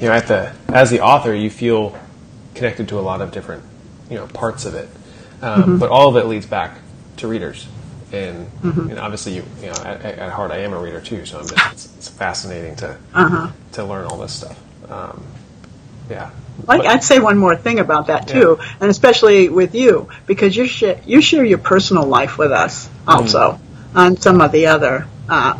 you 0.00 0.08
know, 0.08 0.14
at 0.14 0.26
the 0.28 0.52
as 0.68 0.90
the 0.90 1.00
author, 1.00 1.34
you 1.34 1.50
feel 1.50 1.98
connected 2.54 2.88
to 2.88 2.98
a 2.98 3.00
lot 3.00 3.20
of 3.20 3.32
different 3.32 3.64
you 4.08 4.16
know 4.16 4.26
parts 4.28 4.64
of 4.64 4.74
it, 4.74 4.88
um, 5.42 5.62
mm-hmm. 5.62 5.78
but 5.78 5.90
all 5.90 6.08
of 6.08 6.16
it 6.16 6.26
leads 6.26 6.46
back 6.46 6.78
to 7.18 7.28
readers. 7.28 7.66
And, 8.12 8.46
mm-hmm. 8.60 8.90
and 8.90 8.98
obviously, 8.98 9.36
you, 9.36 9.44
you 9.60 9.68
know, 9.68 9.82
at, 9.86 10.04
at, 10.04 10.32
heart, 10.32 10.50
I 10.50 10.58
am 10.58 10.74
a 10.74 10.78
reader 10.78 11.00
too, 11.00 11.24
so 11.24 11.40
just, 11.40 11.52
it's, 11.72 11.96
it's, 11.96 12.08
fascinating 12.08 12.76
to 12.76 12.98
uh-huh. 13.14 13.50
to 13.72 13.84
learn 13.84 14.04
all 14.04 14.18
this 14.18 14.34
stuff. 14.34 14.60
Um, 14.90 15.24
yeah. 16.10 16.30
Like, 16.66 16.82
I'd 16.82 17.02
say 17.02 17.20
one 17.20 17.38
more 17.38 17.56
thing 17.56 17.78
about 17.78 18.08
that 18.08 18.28
too, 18.28 18.58
yeah. 18.60 18.74
and 18.80 18.90
especially 18.90 19.48
with 19.48 19.74
you, 19.74 20.10
because 20.26 20.54
you 20.54 20.66
share 20.66 21.00
you 21.06 21.22
share 21.22 21.42
your 21.42 21.56
personal 21.56 22.04
life 22.04 22.36
with 22.36 22.52
us 22.52 22.90
also 23.08 23.52
mm-hmm. 23.52 23.98
on 23.98 24.16
some 24.18 24.42
of 24.42 24.52
the 24.52 24.66
other 24.66 25.06
uh, 25.30 25.58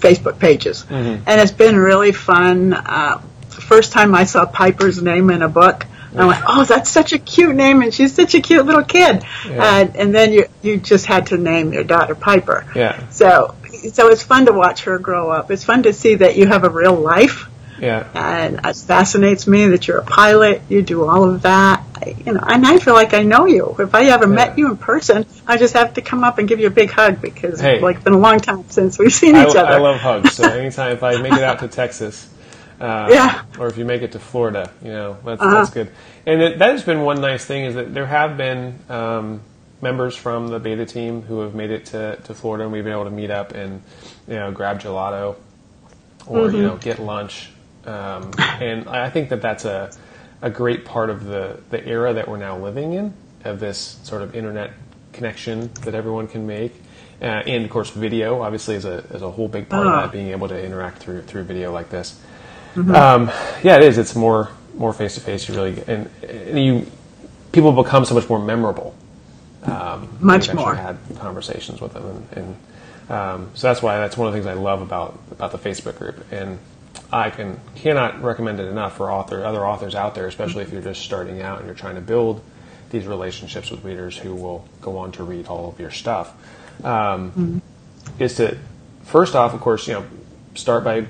Facebook 0.00 0.38
pages. 0.38 0.84
Mm-hmm. 0.84 1.24
And 1.26 1.40
it's 1.40 1.52
been 1.52 1.76
really 1.76 2.12
fun. 2.12 2.72
Uh, 2.72 3.22
the 3.50 3.60
first 3.60 3.92
time 3.92 4.14
I 4.14 4.24
saw 4.24 4.46
Piper's 4.46 5.02
name 5.02 5.30
in 5.30 5.42
a 5.42 5.48
book, 5.48 5.86
I 6.16 6.26
went, 6.26 6.42
"Oh, 6.46 6.64
that's 6.64 6.90
such 6.90 7.12
a 7.12 7.18
cute 7.18 7.54
name, 7.54 7.82
and 7.82 7.94
she's 7.94 8.14
such 8.14 8.34
a 8.34 8.40
cute 8.40 8.66
little 8.66 8.84
kid." 8.84 9.24
Yeah. 9.46 9.88
and 9.94 10.14
then 10.14 10.32
you 10.32 10.46
you 10.62 10.78
just 10.78 11.06
had 11.06 11.26
to 11.26 11.36
name 11.36 11.72
your 11.72 11.84
daughter 11.84 12.14
Piper. 12.14 12.66
Yeah. 12.74 13.08
So 13.10 13.54
so 13.92 14.08
it's 14.08 14.22
fun 14.22 14.46
to 14.46 14.52
watch 14.52 14.84
her 14.84 14.98
grow 14.98 15.30
up. 15.30 15.50
It's 15.50 15.64
fun 15.64 15.84
to 15.84 15.92
see 15.92 16.16
that 16.16 16.36
you 16.36 16.46
have 16.46 16.64
a 16.64 16.70
real 16.70 16.94
life. 16.94 17.46
Yeah. 17.80 18.08
And 18.14 18.60
it 18.64 18.76
fascinates 18.76 19.46
me 19.46 19.68
that 19.68 19.88
you're 19.88 19.98
a 19.98 20.04
pilot. 20.04 20.62
You 20.68 20.82
do 20.82 21.06
all 21.06 21.28
of 21.28 21.42
that. 21.42 21.84
I, 21.96 22.14
you 22.24 22.32
know, 22.32 22.40
and 22.40 22.66
I 22.66 22.78
feel 22.78 22.94
like 22.94 23.14
I 23.14 23.22
know 23.22 23.46
you. 23.46 23.76
If 23.78 23.94
I 23.94 24.04
ever 24.06 24.26
yeah. 24.26 24.34
met 24.34 24.58
you 24.58 24.70
in 24.70 24.76
person, 24.76 25.26
I 25.46 25.56
just 25.56 25.74
have 25.74 25.94
to 25.94 26.02
come 26.02 26.24
up 26.24 26.38
and 26.38 26.48
give 26.48 26.60
you 26.60 26.66
a 26.66 26.70
big 26.70 26.90
hug 26.90 27.20
because 27.20 27.60
hey, 27.60 27.74
it's 27.74 27.82
like 27.82 28.04
been 28.04 28.12
a 28.12 28.18
long 28.18 28.40
time 28.40 28.68
since 28.68 28.98
we've 28.98 29.12
seen 29.12 29.34
I, 29.34 29.46
each 29.46 29.56
other. 29.56 29.72
I 29.72 29.78
love 29.78 30.00
hugs. 30.00 30.32
So 30.32 30.48
anytime 30.48 30.92
if 30.92 31.02
I 31.02 31.20
make 31.20 31.32
it 31.32 31.42
out 31.42 31.60
to 31.60 31.68
Texas, 31.68 32.28
uh, 32.80 33.08
yeah. 33.12 33.44
or 33.58 33.66
if 33.66 33.76
you 33.76 33.84
make 33.84 34.02
it 34.02 34.12
to 34.12 34.18
Florida, 34.18 34.72
you 34.82 34.92
know, 34.92 35.18
that's, 35.24 35.40
uh-huh. 35.40 35.54
that's 35.54 35.70
good. 35.70 35.90
And 36.26 36.42
it, 36.42 36.58
that 36.58 36.72
has 36.72 36.84
been 36.84 37.00
one 37.00 37.20
nice 37.20 37.44
thing 37.44 37.64
is 37.64 37.74
that 37.74 37.94
there 37.94 38.06
have 38.06 38.36
been 38.36 38.78
um, 38.88 39.40
members 39.80 40.16
from 40.16 40.48
the 40.48 40.58
beta 40.58 40.84
team 40.86 41.22
who 41.22 41.40
have 41.40 41.54
made 41.54 41.70
it 41.70 41.86
to, 41.86 42.16
to 42.24 42.34
Florida, 42.34 42.64
and 42.64 42.72
we've 42.72 42.84
been 42.84 42.92
able 42.92 43.04
to 43.04 43.10
meet 43.10 43.30
up 43.30 43.52
and 43.52 43.82
you 44.28 44.34
know 44.34 44.52
grab 44.52 44.80
gelato 44.80 45.36
or 46.26 46.46
mm-hmm. 46.46 46.56
you 46.56 46.62
know 46.62 46.76
get 46.76 46.98
lunch 46.98 47.50
um, 47.86 48.30
and 48.38 48.88
I 48.88 49.10
think 49.10 49.30
that 49.30 49.42
that's 49.42 49.64
a, 49.64 49.90
a 50.42 50.50
great 50.50 50.84
part 50.84 51.10
of 51.10 51.24
the, 51.24 51.60
the 51.70 51.86
era 51.86 52.14
that 52.14 52.28
we're 52.28 52.36
now 52.36 52.58
living 52.58 52.92
in, 52.94 53.14
of 53.44 53.60
this 53.60 53.98
sort 54.02 54.22
of 54.22 54.34
internet 54.34 54.72
connection 55.12 55.70
that 55.82 55.94
everyone 55.94 56.28
can 56.28 56.46
make. 56.46 56.74
Uh, 57.20 57.24
and 57.24 57.64
of 57.64 57.70
course, 57.70 57.90
video 57.90 58.40
obviously 58.40 58.74
is 58.74 58.84
a, 58.84 58.98
is 59.10 59.22
a 59.22 59.30
whole 59.30 59.48
big 59.48 59.68
part 59.68 59.86
of 59.86 59.92
that, 59.92 60.04
ah. 60.04 60.08
being 60.08 60.28
able 60.28 60.48
to 60.48 60.64
interact 60.64 60.98
through 60.98 61.20
through 61.22 61.42
video 61.42 61.70
like 61.70 61.90
this. 61.90 62.18
Mm-hmm. 62.74 62.94
Um, 62.94 63.30
yeah, 63.62 63.76
it 63.76 63.82
is. 63.82 63.98
It's 63.98 64.14
more 64.14 64.48
more 64.74 64.94
face 64.94 65.16
to 65.16 65.20
face. 65.20 65.46
You 65.46 65.54
really 65.54 65.82
and, 65.86 66.08
and, 66.22 66.64
you 66.64 66.86
people 67.52 67.72
become 67.72 68.06
so 68.06 68.14
much 68.14 68.28
more 68.28 68.38
memorable. 68.38 68.94
Um, 69.64 70.16
much 70.20 70.54
more. 70.54 70.74
Had 70.74 70.96
conversations 71.16 71.80
with 71.82 71.92
them, 71.92 72.06
and, 72.06 72.26
and 72.32 73.12
um, 73.12 73.50
so 73.52 73.66
that's 73.66 73.82
why 73.82 73.98
that's 73.98 74.16
one 74.16 74.28
of 74.28 74.32
the 74.32 74.38
things 74.38 74.46
I 74.46 74.54
love 74.54 74.80
about 74.80 75.18
about 75.30 75.52
the 75.52 75.58
Facebook 75.58 75.98
group. 75.98 76.24
And 76.32 76.58
I 77.12 77.30
can 77.30 77.60
cannot 77.74 78.22
recommend 78.22 78.60
it 78.60 78.68
enough 78.68 78.96
for 78.96 79.10
author 79.10 79.44
other 79.44 79.66
authors 79.66 79.94
out 79.94 80.14
there, 80.14 80.26
especially 80.26 80.62
if 80.62 80.72
you're 80.72 80.82
just 80.82 81.02
starting 81.02 81.42
out 81.42 81.58
and 81.58 81.66
you're 81.66 81.74
trying 81.74 81.96
to 81.96 82.00
build 82.00 82.42
these 82.90 83.06
relationships 83.06 83.70
with 83.70 83.84
readers 83.84 84.16
who 84.16 84.34
will 84.34 84.68
go 84.80 84.98
on 84.98 85.12
to 85.12 85.24
read 85.24 85.46
all 85.46 85.68
of 85.68 85.80
your 85.80 85.90
stuff. 85.90 86.32
Um, 86.84 87.30
mm-hmm. 87.30 87.58
Is 88.18 88.36
to 88.36 88.56
first 89.04 89.34
off, 89.34 89.54
of 89.54 89.60
course, 89.60 89.86
you 89.88 89.94
know, 89.94 90.04
start 90.54 90.84
by 90.84 91.06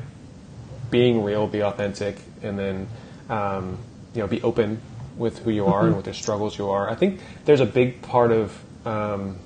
being 0.90 1.22
real, 1.22 1.46
be 1.46 1.62
authentic, 1.62 2.16
and 2.42 2.58
then 2.58 2.88
um, 3.28 3.78
you 4.14 4.20
know 4.20 4.26
be 4.26 4.42
open 4.42 4.80
with 5.16 5.40
who 5.40 5.50
you 5.50 5.66
are 5.66 5.80
mm-hmm. 5.80 5.86
and 5.88 5.96
with 5.96 6.06
the 6.06 6.14
struggles 6.14 6.58
you 6.58 6.70
are. 6.70 6.88
I 6.88 6.94
think 6.94 7.20
there's 7.44 7.60
a 7.60 7.66
big 7.66 8.00
part 8.02 8.32
of 8.32 8.58
um, 8.86 9.36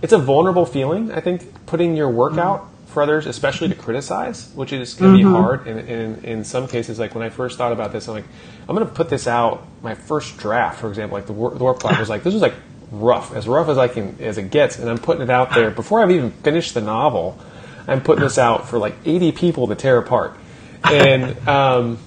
it's 0.00 0.14
a 0.14 0.18
vulnerable 0.18 0.64
feeling. 0.64 1.12
I 1.12 1.20
think 1.20 1.66
putting 1.66 1.94
your 1.94 2.08
work 2.08 2.32
mm-hmm. 2.32 2.40
out 2.40 2.69
for 2.90 3.02
others, 3.02 3.26
especially 3.26 3.68
to 3.68 3.74
criticize, 3.74 4.52
which 4.54 4.72
is 4.72 4.94
going 4.94 5.16
to 5.16 5.24
mm-hmm. 5.24 5.32
be 5.32 5.40
hard. 5.40 5.66
And, 5.66 5.88
and, 5.88 6.24
in 6.24 6.44
some 6.44 6.68
cases, 6.68 6.98
like 6.98 7.14
when 7.14 7.24
I 7.24 7.30
first 7.30 7.58
thought 7.58 7.72
about 7.72 7.92
this, 7.92 8.08
I'm 8.08 8.14
like, 8.14 8.24
I'm 8.68 8.74
going 8.74 8.86
to 8.86 8.92
put 8.92 9.08
this 9.08 9.26
out. 9.26 9.66
My 9.82 9.94
first 9.94 10.36
draft, 10.36 10.80
for 10.80 10.88
example, 10.88 11.16
like 11.16 11.26
the, 11.26 11.32
the 11.32 11.64
Warp 11.64 11.78
Clock 11.78 11.98
was 11.98 12.08
like, 12.08 12.22
this 12.22 12.34
was 12.34 12.42
like 12.42 12.54
rough, 12.90 13.34
as 13.34 13.46
rough 13.46 13.68
as 13.68 13.78
I 13.78 13.88
can 13.88 14.16
as 14.20 14.38
it 14.38 14.50
gets, 14.50 14.78
and 14.78 14.88
I'm 14.88 14.98
putting 14.98 15.22
it 15.22 15.30
out 15.30 15.54
there 15.54 15.70
before 15.70 16.02
I've 16.02 16.10
even 16.10 16.30
finished 16.30 16.74
the 16.74 16.80
novel. 16.80 17.38
I'm 17.86 18.02
putting 18.02 18.22
this 18.22 18.38
out 18.38 18.68
for 18.68 18.78
like 18.78 18.94
80 19.04 19.32
people 19.32 19.68
to 19.68 19.74
tear 19.74 19.98
apart, 19.98 20.36
and 20.84 21.36
um, 21.48 21.98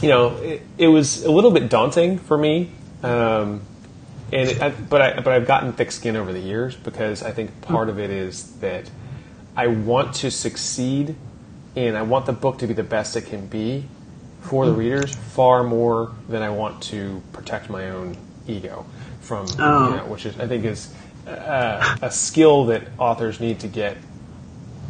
you 0.00 0.08
know, 0.08 0.36
it, 0.36 0.62
it, 0.78 0.88
was 0.88 1.24
a 1.24 1.30
little 1.30 1.50
bit 1.50 1.68
daunting 1.68 2.18
for 2.18 2.36
me. 2.36 2.70
Um, 3.02 3.62
and 4.32 4.48
it, 4.48 4.62
I, 4.62 4.70
but 4.70 5.02
I, 5.02 5.20
but 5.20 5.28
I've 5.28 5.46
gotten 5.46 5.72
thick 5.72 5.92
skin 5.92 6.16
over 6.16 6.32
the 6.32 6.40
years 6.40 6.74
because 6.74 7.22
I 7.22 7.32
think 7.32 7.60
part 7.60 7.88
of 7.88 7.98
it 7.98 8.10
is 8.10 8.52
that 8.60 8.90
I 9.56 9.66
want 9.66 10.14
to 10.16 10.30
succeed 10.30 11.14
and 11.76 11.96
I 11.96 12.02
want 12.02 12.26
the 12.26 12.32
book 12.32 12.58
to 12.58 12.66
be 12.66 12.74
the 12.74 12.82
best 12.82 13.16
it 13.16 13.26
can 13.26 13.46
be 13.46 13.84
for 14.42 14.66
the 14.66 14.72
readers 14.72 15.14
far 15.14 15.62
more 15.62 16.12
than 16.28 16.42
I 16.42 16.50
want 16.50 16.82
to 16.84 17.22
protect 17.32 17.70
my 17.70 17.90
own 17.90 18.16
ego 18.46 18.84
from, 19.20 19.46
oh. 19.58 19.90
you 19.90 19.96
know, 19.96 20.06
which 20.06 20.26
is, 20.26 20.38
I 20.38 20.48
think 20.48 20.64
is 20.64 20.92
a, 21.26 21.98
a, 22.02 22.10
skill 22.10 22.66
that 22.66 22.82
authors 22.98 23.40
need 23.40 23.60
to 23.60 23.68
get 23.68 23.96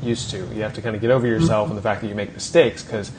used 0.02 0.30
to. 0.30 0.38
You 0.38 0.62
have 0.62 0.74
to 0.74 0.82
kind 0.82 0.96
of 0.96 1.02
get 1.02 1.10
over 1.10 1.26
yourself 1.26 1.64
mm-hmm. 1.64 1.72
and 1.72 1.78
the 1.78 1.82
fact 1.82 2.00
that 2.00 2.08
you 2.08 2.14
make 2.14 2.32
mistakes 2.32 2.82
because 2.82 3.12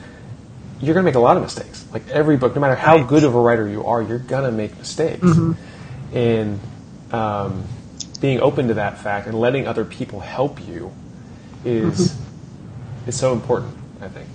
you're 0.80 0.94
going 0.94 1.04
to 1.04 1.08
make 1.08 1.14
a 1.14 1.20
lot 1.20 1.36
of 1.36 1.42
mistakes. 1.42 1.86
Like 1.92 2.08
every 2.08 2.36
book, 2.36 2.54
no 2.54 2.60
matter 2.60 2.74
how 2.74 2.96
right. 2.96 3.06
good 3.06 3.22
of 3.22 3.34
a 3.34 3.40
writer 3.40 3.68
you 3.68 3.86
are, 3.86 4.02
you're 4.02 4.18
going 4.18 4.44
to 4.44 4.52
make 4.52 4.76
mistakes. 4.76 5.22
Mm-hmm. 5.22 6.16
And 6.16 6.60
um, 7.12 7.64
being 8.20 8.40
open 8.40 8.68
to 8.68 8.74
that 8.74 8.98
fact 8.98 9.28
and 9.28 9.38
letting 9.38 9.68
other 9.68 9.84
people 9.84 10.20
help 10.20 10.66
you 10.66 10.92
is 11.64 12.12
mm-hmm. 12.12 13.08
is 13.08 13.18
so 13.18 13.32
important. 13.32 13.76
I 14.00 14.08
think, 14.08 14.28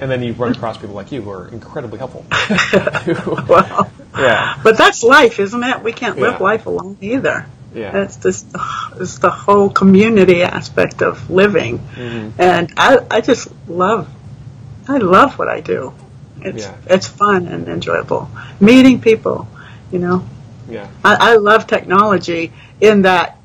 and 0.00 0.10
then 0.10 0.22
you 0.22 0.32
run 0.32 0.52
across 0.52 0.78
people 0.78 0.94
like 0.94 1.12
you 1.12 1.22
who 1.22 1.30
are 1.30 1.48
incredibly 1.48 1.98
helpful. 1.98 2.24
well, 3.48 3.90
yeah, 4.16 4.58
but 4.62 4.78
that's 4.78 5.02
life, 5.02 5.38
isn't 5.38 5.62
it? 5.62 5.82
We 5.82 5.92
can't 5.92 6.18
live 6.18 6.34
yeah. 6.34 6.44
life 6.44 6.66
alone 6.66 6.96
either. 7.00 7.46
Yeah, 7.74 8.02
it's 8.02 8.16
just 8.16 8.46
it's 8.96 9.18
the 9.18 9.30
whole 9.30 9.70
community 9.70 10.42
aspect 10.42 11.02
of 11.02 11.30
living, 11.30 11.78
mm-hmm. 11.78 12.40
and 12.40 12.72
I 12.76 12.98
I 13.10 13.20
just 13.20 13.48
love 13.68 14.08
I 14.88 14.98
love 14.98 15.38
what 15.38 15.48
I 15.48 15.60
do. 15.60 15.94
It's 16.40 16.64
yeah. 16.64 16.76
it's 16.86 17.06
fun 17.06 17.46
and 17.46 17.68
enjoyable 17.68 18.30
meeting 18.60 19.00
people, 19.00 19.48
you 19.90 19.98
know. 19.98 20.24
Yeah, 20.68 20.88
I, 21.04 21.32
I 21.32 21.36
love 21.36 21.66
technology 21.66 22.52
in 22.80 23.02
that 23.02 23.38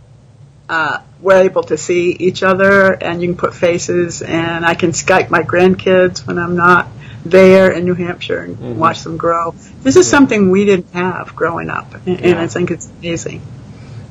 uh, 0.69 0.99
we're 1.21 1.43
able 1.43 1.63
to 1.63 1.77
see 1.77 2.11
each 2.11 2.43
other 2.43 2.91
and 2.93 3.21
you 3.21 3.29
can 3.29 3.37
put 3.37 3.53
faces 3.55 4.21
and 4.21 4.65
I 4.65 4.75
can 4.75 4.91
Skype 4.91 5.29
my 5.29 5.41
grandkids 5.41 6.25
when 6.25 6.37
I'm 6.37 6.55
not 6.55 6.87
there 7.25 7.71
in 7.71 7.85
New 7.85 7.95
Hampshire 7.95 8.43
and 8.43 8.55
mm-hmm. 8.55 8.77
watch 8.77 9.01
them 9.01 9.17
grow. 9.17 9.53
This 9.81 9.95
is 9.95 10.07
yeah. 10.07 10.11
something 10.11 10.51
we 10.51 10.65
didn't 10.65 10.91
have 10.91 11.35
growing 11.35 11.69
up 11.69 11.93
and, 12.05 12.19
yeah. 12.19 12.41
I 12.41 12.47
think 12.47 12.71
it's 12.71 12.87
amazing. 12.99 13.41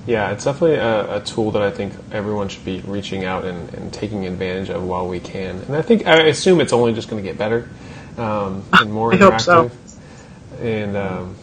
Yeah, 0.06 0.30
it's 0.30 0.44
definitely 0.44 0.76
a, 0.76 1.16
a, 1.16 1.20
tool 1.20 1.50
that 1.52 1.62
I 1.62 1.72
think 1.72 1.92
everyone 2.12 2.48
should 2.48 2.64
be 2.64 2.80
reaching 2.80 3.24
out 3.24 3.44
and, 3.44 3.74
and, 3.74 3.92
taking 3.92 4.24
advantage 4.24 4.70
of 4.70 4.84
while 4.84 5.08
we 5.08 5.18
can. 5.18 5.56
And 5.62 5.74
I 5.74 5.82
think 5.82 6.06
I 6.06 6.26
assume 6.26 6.60
it's 6.60 6.72
only 6.72 6.92
just 6.92 7.10
going 7.10 7.20
to 7.20 7.28
get 7.28 7.36
better 7.36 7.68
um, 8.16 8.64
and 8.72 8.92
more 8.92 9.12
I 9.12 9.16
interactive. 9.16 9.40
So. 9.40 9.70
And 10.60 10.96
um, 10.96 11.36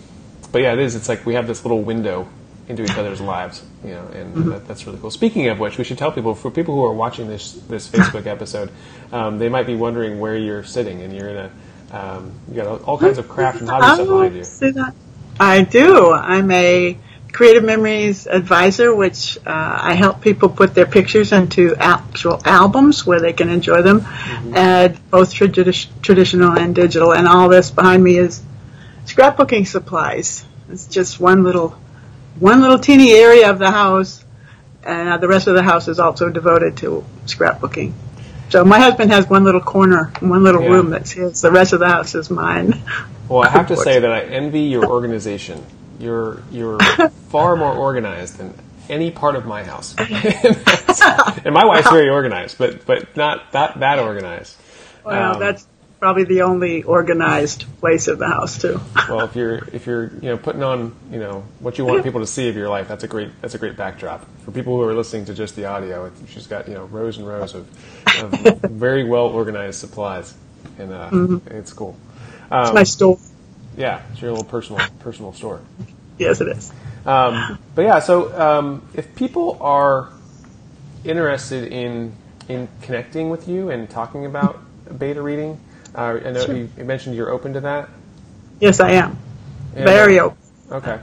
but 0.54 0.62
yeah, 0.62 0.71
it 0.71 0.80
is. 0.80 0.95
It's 0.95 1.10
like 1.10 1.26
we 1.26 1.34
have 1.34 1.45
this 1.45 1.65
little 1.65 1.82
window 1.82 2.30
into 2.67 2.84
each 2.84 2.97
other's 2.97 3.19
lives, 3.19 3.63
you 3.84 3.91
know, 3.91 4.06
and 4.13 4.36
mm-hmm. 4.36 4.49
that, 4.49 4.67
that's 4.67 4.86
really 4.88 4.99
cool. 4.99 5.12
Speaking 5.12 5.47
of 5.47 5.60
which, 5.60 5.78
we 5.78 5.84
should 5.84 5.97
tell 5.97 6.12
people 6.12 6.34
for 6.34 6.49
people 6.49 6.76
who 6.76 6.86
are 6.86 6.93
watching 6.93 7.28
this 7.28 7.54
this 7.54 7.88
Facebook 7.88 8.26
episode, 8.26 8.71
um, 9.12 9.38
they 9.38 9.49
might 9.49 9.67
be 9.67 9.76
wondering 9.76 10.19
where 10.19 10.38
you're 10.38 10.63
sitting, 10.63 11.02
and 11.02 11.13
you're 11.15 11.30
in 11.30 11.38
a 11.38 11.52
um, 11.91 12.32
you 12.49 12.56
got 12.56 12.82
all 12.84 12.97
kinds 12.97 13.17
of 13.17 13.30
craft 13.30 13.60
and 13.60 13.69
hobby 13.69 13.86
stuff 13.95 14.08
behind 14.08 14.76
you. 14.76 14.86
I 15.39 15.62
do. 15.62 16.12
I'm 16.12 16.49
a 16.52 16.97
Creative 17.32 17.63
Memories 17.63 18.28
advisor, 18.28 18.95
which 18.95 19.38
uh, 19.39 19.80
I 19.82 19.93
help 19.95 20.21
people 20.21 20.49
put 20.49 20.76
their 20.76 20.86
pictures 20.86 21.32
into 21.32 21.76
actual 21.76 22.39
albums 22.45 23.06
where 23.06 23.19
they 23.19 23.34
can 23.34 23.49
enjoy 23.49 23.82
them, 23.82 24.02
mm-hmm. 24.02 24.56
and 24.56 25.10
both 25.10 25.34
tradi- 25.34 25.88
traditional 26.02 26.58
and 26.58 26.76
digital. 26.76 27.13
And 27.13 27.28
all 27.28 27.49
this 27.49 27.71
behind 27.71 28.04
me 28.04 28.17
is 28.17 28.41
scrapbooking 29.06 29.67
supplies. 29.67 30.45
It's 30.69 30.88
just 30.88 31.19
one 31.19 31.43
little 31.43 31.78
one 32.39 32.62
little 32.62 32.80
teeny 32.80 33.12
area 33.12 33.50
of 33.50 33.60
the 33.60 33.72
house, 33.72 34.24
and 34.84 35.22
the 35.22 35.28
rest 35.28 35.48
of 35.48 35.56
the 35.56 35.63
house 35.63 35.88
is 35.88 36.00
also 36.00 36.30
devoted 36.30 36.78
to 36.78 37.06
scrapbooking. 37.26 37.93
So 38.50 38.63
my 38.63 38.80
husband 38.80 39.12
has 39.12 39.28
one 39.28 39.43
little 39.43 39.62
corner, 39.62 40.12
one 40.19 40.43
little 40.43 40.62
yeah. 40.62 40.69
room 40.69 40.89
that's 40.91 41.12
his. 41.12 41.41
The 41.41 41.52
rest 41.52 41.74
of 41.74 41.80
the 41.80 41.88
house 41.88 42.13
is 42.13 42.30
mine. 42.30 42.82
Well, 43.28 43.43
I 43.43 43.50
have 43.50 43.67
to 43.69 43.78
say 43.88 44.00
that 44.00 44.12
I 44.12 44.22
envy 44.22 44.62
your 44.62 44.86
organization. 44.86 45.63
You're 46.00 46.43
you're 46.52 46.80
far 47.30 47.56
more 47.56 47.74
organized 47.74 48.38
than 48.38 48.54
any 48.89 49.12
part 49.12 49.36
of 49.36 49.46
my 49.46 49.63
house, 49.63 49.96
and 49.98 51.54
my 51.54 51.65
wife's 51.65 51.89
very 51.89 52.10
organized, 52.10 52.58
but 52.58 52.86
but 52.86 53.15
not 53.15 53.52
that 53.54 53.80
that 53.80 54.00
organized. 54.00 54.56
Well, 55.04 55.34
um, 55.34 55.39
that's 55.39 55.65
probably 56.03 56.25
the 56.25 56.41
only 56.41 56.83
organized 56.83 57.63
place 57.79 58.09
in 58.09 58.19
the 58.19 58.27
house 58.27 58.57
too. 58.61 58.77
well, 59.07 59.21
if 59.21 59.37
you're 59.37 59.59
if 59.71 59.85
you're 59.87 60.07
you 60.15 60.27
know 60.27 60.37
putting 60.37 60.61
on 60.61 60.93
you 61.09 61.17
know 61.17 61.45
what 61.61 61.77
you 61.77 61.85
want 61.85 62.03
people 62.03 62.19
to 62.19 62.27
see 62.27 62.49
of 62.49 62.57
your 62.57 62.67
life, 62.67 62.89
that's 62.89 63.05
a 63.05 63.07
great 63.07 63.29
that's 63.39 63.55
a 63.55 63.57
great 63.57 63.77
backdrop 63.77 64.25
for 64.43 64.51
people 64.51 64.75
who 64.75 64.81
are 64.81 64.93
listening 64.93 65.23
to 65.23 65.33
just 65.33 65.55
the 65.55 65.63
audio. 65.63 66.11
She's 66.27 66.45
got 66.45 66.67
you 66.67 66.73
know 66.73 66.83
rows 66.87 67.17
and 67.17 67.25
rows 67.25 67.55
of, 67.55 67.65
of 68.21 68.59
very 68.69 69.05
well 69.05 69.27
organized 69.27 69.79
supplies, 69.79 70.33
and 70.77 70.91
uh, 70.91 71.09
mm-hmm. 71.09 71.55
it's 71.55 71.71
cool. 71.71 71.95
Um, 72.51 72.65
it's 72.65 72.73
my 72.73 72.83
store. 72.83 73.17
Yeah, 73.77 74.01
it's 74.11 74.21
your 74.21 74.31
little 74.31 74.43
personal 74.43 74.85
personal 74.99 75.31
store. 75.31 75.61
Yes, 76.17 76.41
it 76.41 76.49
is. 76.49 76.73
Um, 77.05 77.59
but 77.75 77.83
yeah, 77.83 77.99
so 77.99 78.37
um, 78.37 78.85
if 78.93 79.15
people 79.15 79.57
are 79.61 80.09
interested 81.05 81.71
in 81.71 82.11
in 82.49 82.67
connecting 82.81 83.29
with 83.29 83.47
you 83.47 83.69
and 83.69 83.89
talking 83.89 84.25
about 84.25 84.59
beta 84.99 85.21
reading, 85.21 85.57
uh, 85.95 86.19
I 86.25 86.32
know 86.32 86.45
sure. 86.45 86.56
you, 86.56 86.69
you, 86.77 86.84
mentioned 86.84 87.15
you're 87.15 87.29
open 87.29 87.53
to 87.53 87.62
that. 87.62 87.89
Yes, 88.60 88.79
I 88.79 88.91
am. 88.91 89.17
And, 89.75 89.86
Very 89.86 90.19
open. 90.19 90.38
Okay. 90.71 90.99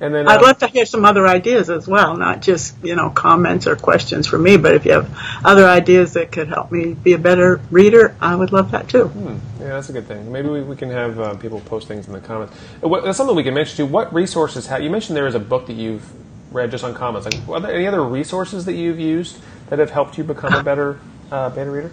And 0.00 0.14
then 0.14 0.28
I'd 0.28 0.40
uh, 0.40 0.42
love 0.42 0.58
to 0.58 0.66
hear 0.66 0.86
some 0.86 1.04
other 1.04 1.26
ideas 1.26 1.70
as 1.70 1.86
well, 1.86 2.16
not 2.16 2.42
just 2.42 2.76
you 2.82 2.96
know 2.96 3.10
comments 3.10 3.66
or 3.66 3.76
questions 3.76 4.26
from 4.26 4.42
me, 4.42 4.56
but 4.56 4.74
if 4.74 4.84
you 4.84 4.92
have 4.92 5.40
other 5.44 5.66
ideas 5.66 6.14
that 6.14 6.32
could 6.32 6.48
help 6.48 6.72
me 6.72 6.94
be 6.94 7.12
a 7.12 7.18
better 7.18 7.60
reader, 7.70 8.14
I 8.20 8.34
would 8.34 8.52
love 8.52 8.72
that 8.72 8.88
too. 8.88 9.04
Hmm. 9.08 9.62
Yeah, 9.62 9.68
that's 9.68 9.88
a 9.88 9.92
good 9.92 10.06
thing. 10.06 10.30
Maybe 10.30 10.48
we, 10.48 10.62
we 10.62 10.76
can 10.76 10.90
have 10.90 11.18
uh, 11.18 11.34
people 11.36 11.60
post 11.60 11.86
things 11.86 12.06
in 12.06 12.12
the 12.12 12.20
comments. 12.20 12.54
Uh, 12.82 12.88
what, 12.88 13.04
that's 13.04 13.16
something 13.16 13.36
we 13.36 13.44
can 13.44 13.54
mention 13.54 13.76
too. 13.76 13.86
What 13.86 14.12
resources 14.12 14.66
have 14.66 14.82
you 14.82 14.90
mentioned? 14.90 15.16
There 15.16 15.28
is 15.28 15.36
a 15.36 15.40
book 15.40 15.68
that 15.68 15.74
you've 15.74 16.04
read 16.52 16.70
just 16.70 16.84
on 16.84 16.92
comments. 16.94 17.26
Like, 17.26 17.48
are 17.48 17.60
there 17.60 17.74
any 17.74 17.86
other 17.86 18.04
resources 18.04 18.64
that 18.64 18.74
you've 18.74 19.00
used 19.00 19.38
that 19.70 19.78
have 19.78 19.90
helped 19.90 20.18
you 20.18 20.24
become 20.24 20.52
a 20.52 20.62
better 20.70 20.98
uh, 21.30 21.50
beta 21.50 21.70
reader? 21.70 21.92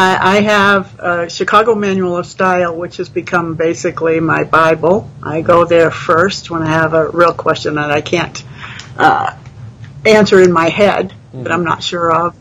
I, 0.00 0.38
I 0.38 0.40
have 0.40 0.98
a 0.98 1.28
Chicago 1.28 1.74
Manual 1.74 2.16
of 2.16 2.24
Style, 2.24 2.74
which 2.74 2.96
has 2.96 3.10
become 3.10 3.54
basically 3.54 4.18
my 4.18 4.44
Bible. 4.44 5.10
I 5.22 5.42
go 5.42 5.66
there 5.66 5.90
first 5.90 6.50
when 6.50 6.62
I 6.62 6.68
have 6.68 6.94
a 6.94 7.10
real 7.10 7.34
question 7.34 7.74
that 7.74 7.90
I 7.90 8.00
can't 8.00 8.42
uh, 8.96 9.36
answer 10.06 10.40
in 10.40 10.52
my 10.52 10.70
head 10.70 11.10
mm-hmm. 11.10 11.42
that 11.42 11.52
I'm 11.52 11.64
not 11.64 11.82
sure 11.82 12.10
of. 12.10 12.34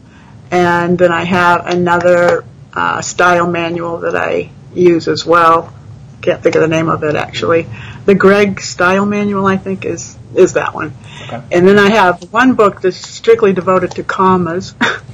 And 0.52 0.98
then 0.98 1.12
I 1.12 1.26
have 1.26 1.66
another 1.66 2.46
uh, 2.74 3.02
style 3.02 3.52
manual 3.52 3.98
that 4.00 4.16
I 4.16 4.52
use 4.74 5.10
as 5.10 5.26
well. 5.26 5.74
Can't 6.22 6.42
think 6.42 6.56
of 6.56 6.62
the 6.62 6.68
name 6.70 6.88
of 6.88 7.04
it 7.04 7.16
actually. 7.16 7.68
The 8.06 8.16
Gregg 8.16 8.62
Style 8.62 9.06
Manual, 9.06 9.46
I 9.46 9.58
think, 9.58 9.84
is 9.84 10.18
is 10.34 10.54
that 10.54 10.74
one. 10.74 10.94
Okay. 11.24 11.44
And 11.52 11.68
then 11.68 11.78
I 11.78 11.90
have 11.90 12.32
one 12.32 12.56
book 12.56 12.82
that's 12.82 12.98
strictly 12.98 13.52
devoted 13.52 13.92
to 13.92 14.04
commas, 14.04 14.74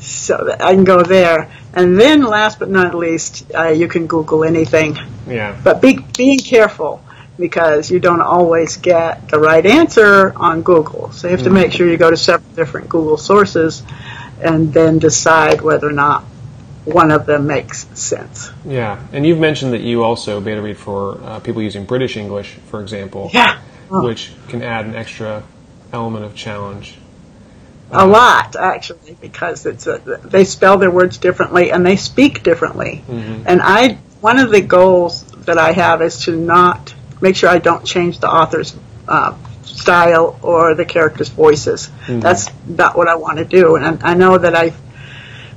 so 0.00 0.56
I 0.58 0.74
can 0.74 0.84
go 0.84 1.02
there. 1.02 1.50
And 1.72 2.00
then, 2.00 2.22
last 2.22 2.58
but 2.58 2.68
not 2.68 2.94
least, 2.94 3.50
uh, 3.54 3.68
you 3.68 3.86
can 3.86 4.06
Google 4.06 4.44
anything. 4.44 4.98
Yeah. 5.28 5.58
But 5.62 5.80
be 5.80 5.98
being 6.16 6.40
careful 6.40 7.02
because 7.38 7.90
you 7.90 8.00
don't 8.00 8.20
always 8.20 8.76
get 8.76 9.28
the 9.28 9.38
right 9.38 9.64
answer 9.64 10.32
on 10.36 10.62
Google. 10.62 11.12
So 11.12 11.28
you 11.28 11.36
have 11.36 11.44
to 11.44 11.50
make 11.50 11.68
mm-hmm. 11.68 11.76
sure 11.76 11.88
you 11.88 11.96
go 11.96 12.10
to 12.10 12.16
several 12.16 12.52
different 12.54 12.88
Google 12.88 13.16
sources 13.16 13.82
and 14.40 14.72
then 14.72 14.98
decide 14.98 15.60
whether 15.60 15.88
or 15.88 15.92
not 15.92 16.24
one 16.84 17.10
of 17.10 17.26
them 17.26 17.46
makes 17.46 17.86
sense. 17.98 18.50
Yeah, 18.64 19.04
and 19.12 19.26
you've 19.26 19.38
mentioned 19.38 19.72
that 19.72 19.82
you 19.82 20.02
also 20.02 20.40
beta 20.40 20.62
read 20.62 20.78
for 20.78 21.20
uh, 21.22 21.40
people 21.40 21.62
using 21.62 21.84
British 21.84 22.16
English, 22.16 22.54
for 22.66 22.80
example. 22.80 23.30
Yeah. 23.32 23.60
Oh. 23.90 24.04
Which 24.04 24.32
can 24.48 24.62
add 24.62 24.86
an 24.86 24.94
extra 24.94 25.42
element 25.92 26.24
of 26.24 26.34
challenge 26.34 26.96
a 27.92 28.06
lot 28.06 28.56
actually 28.56 29.16
because 29.20 29.66
it's 29.66 29.86
a, 29.86 29.98
they 30.24 30.44
spell 30.44 30.78
their 30.78 30.90
words 30.90 31.18
differently 31.18 31.72
and 31.72 31.84
they 31.84 31.96
speak 31.96 32.42
differently. 32.42 33.02
Mm-hmm. 33.06 33.44
And 33.46 33.60
I 33.62 33.98
one 34.20 34.38
of 34.38 34.50
the 34.50 34.60
goals 34.60 35.24
that 35.46 35.58
I 35.58 35.72
have 35.72 36.02
is 36.02 36.24
to 36.24 36.36
not 36.36 36.94
make 37.20 37.36
sure 37.36 37.48
I 37.48 37.58
don't 37.58 37.84
change 37.84 38.20
the 38.20 38.28
author's 38.28 38.76
uh, 39.08 39.36
style 39.64 40.38
or 40.42 40.74
the 40.74 40.84
characters' 40.84 41.28
voices. 41.28 41.88
Mm-hmm. 41.88 42.20
That's 42.20 42.48
not 42.66 42.96
what 42.96 43.08
I 43.08 43.16
want 43.16 43.38
to 43.38 43.44
do. 43.44 43.76
And 43.76 44.02
I 44.02 44.14
know 44.14 44.38
that 44.38 44.54
I've 44.54 44.76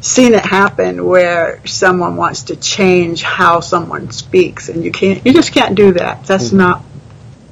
seen 0.01 0.33
it 0.33 0.45
happen 0.45 1.05
where 1.05 1.65
someone 1.65 2.15
wants 2.15 2.43
to 2.43 2.55
change 2.55 3.23
how 3.23 3.59
someone 3.59 4.11
speaks, 4.11 4.69
and 4.69 4.83
you 4.83 4.91
can't. 4.91 5.25
You 5.25 5.33
just 5.33 5.53
can't 5.53 5.75
do 5.75 5.93
that. 5.93 6.25
That's 6.25 6.47
mm-hmm. 6.47 6.57
not 6.57 6.83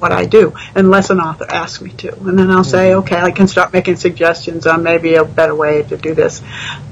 what 0.01 0.11
I 0.11 0.25
do 0.25 0.53
unless 0.75 1.09
an 1.11 1.19
author 1.19 1.45
asks 1.49 1.81
me 1.81 1.91
to. 1.91 2.13
And 2.15 2.37
then 2.37 2.49
I'll 2.49 2.63
say, 2.63 2.89
mm-hmm. 2.89 2.99
okay, 2.99 3.17
I 3.17 3.31
can 3.31 3.47
start 3.47 3.71
making 3.71 3.97
suggestions 3.97 4.65
on 4.65 4.83
maybe 4.83 5.15
a 5.15 5.23
better 5.23 5.55
way 5.55 5.83
to 5.83 5.97
do 5.97 6.15
this. 6.15 6.41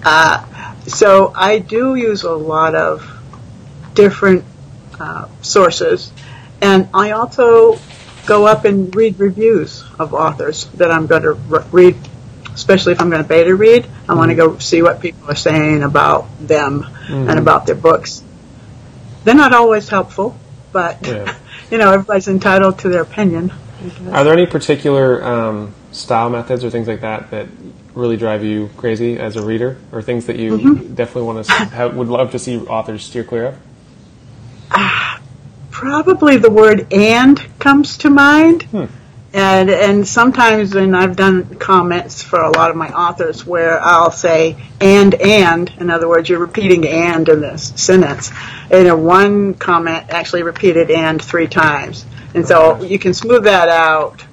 Uh, 0.04 0.46
so 0.86 1.34
I 1.36 1.60
do 1.60 1.96
use 1.96 2.24
a 2.24 2.32
lot 2.32 2.76
of 2.76 3.10
different 3.94 4.46
uh, 5.00 5.28
sources. 5.42 6.12
And 6.62 6.90
I 6.94 7.12
also 7.12 7.80
go 8.26 8.46
up 8.46 8.66
and 8.66 8.96
read 8.96 9.20
reviews 9.20 9.84
of 9.98 10.14
authors 10.14 10.66
that 10.76 10.92
I'm 10.92 11.08
going 11.08 11.24
to 11.24 11.34
re- 11.34 11.66
read, 11.72 11.98
especially 12.54 12.94
if 12.94 13.02
I'm 13.02 13.10
going 13.10 13.24
to 13.24 13.28
beta 13.28 13.56
read. 13.56 13.88
I 14.08 14.14
want 14.14 14.30
to 14.30 14.38
mm-hmm. 14.38 14.54
go 14.54 14.60
see 14.60 14.82
what 14.82 15.02
people 15.02 15.30
are 15.32 15.36
saying 15.36 15.82
about 15.84 16.28
them 16.40 16.82
mm-hmm. 16.82 17.30
and 17.30 17.40
about 17.40 17.66
their 17.66 17.76
books. 17.76 18.24
They're 19.24 19.36
not 19.36 19.54
always 19.54 19.90
helpful, 19.90 20.38
but 20.72 21.06
yeah. 21.06 21.36
You 21.72 21.78
know, 21.78 21.92
everybody's 21.92 22.28
entitled 22.28 22.80
to 22.80 22.90
their 22.90 23.02
opinion. 23.02 23.52
Are 24.12 24.24
there 24.24 24.34
any 24.34 24.46
particular 24.46 25.24
um, 25.24 25.74
style 25.92 26.30
methods 26.30 26.64
or 26.64 26.70
things 26.70 26.88
like 26.88 27.02
that 27.02 27.32
that 27.32 27.48
really 27.94 28.18
drive 28.18 28.44
you 28.44 28.70
crazy 28.78 29.18
as 29.18 29.36
a 29.36 29.42
reader, 29.42 29.78
or 29.92 30.02
things 30.02 30.26
that 30.26 30.38
you 30.38 30.58
mm-hmm. 30.58 30.94
definitely 30.96 31.24
want 31.24 31.46
to 31.46 31.52
have, 31.52 31.96
would 31.96 32.08
love 32.08 32.32
to 32.32 32.40
see 32.40 32.60
authors 32.60 33.04
steer 33.04 33.24
clear 33.24 33.48
of? 33.48 33.58
Uh, 34.72 35.20
probably 35.72 36.38
the 36.38 36.52
word 36.52 36.92
"and" 36.94 37.46
comes 37.60 37.98
to 37.98 38.10
mind. 38.10 38.64
Hmm. 38.64 38.86
And 39.32 39.70
and 39.70 40.08
sometimes, 40.08 40.74
and 40.76 40.96
I've 40.96 41.16
done 41.16 41.56
comments 41.56 42.24
for 42.24 42.42
a 42.42 42.50
lot 42.50 42.72
of 42.72 42.76
my 42.76 42.90
authors 42.90 43.46
where 43.46 43.80
I'll 43.80 44.12
say 44.12 44.58
and 44.82 45.14
and. 45.14 45.72
In 45.80 45.92
other 45.92 46.08
words, 46.08 46.30
you're 46.30 46.40
repeating 46.40 46.88
and 46.88 47.30
in 47.30 47.40
this 47.40 47.72
sentence. 47.76 48.32
And 48.72 48.88
in 48.88 49.04
one 49.04 49.54
comment 49.54 50.06
actually 50.10 50.44
repeated 50.44 50.90
and 50.90 51.22
three 51.22 51.48
times, 51.48 52.06
and 52.34 52.48
so 52.48 52.82
you 52.82 52.98
can 52.98 53.14
smooth 53.14 53.44
that 53.44 53.70
out 53.70 54.26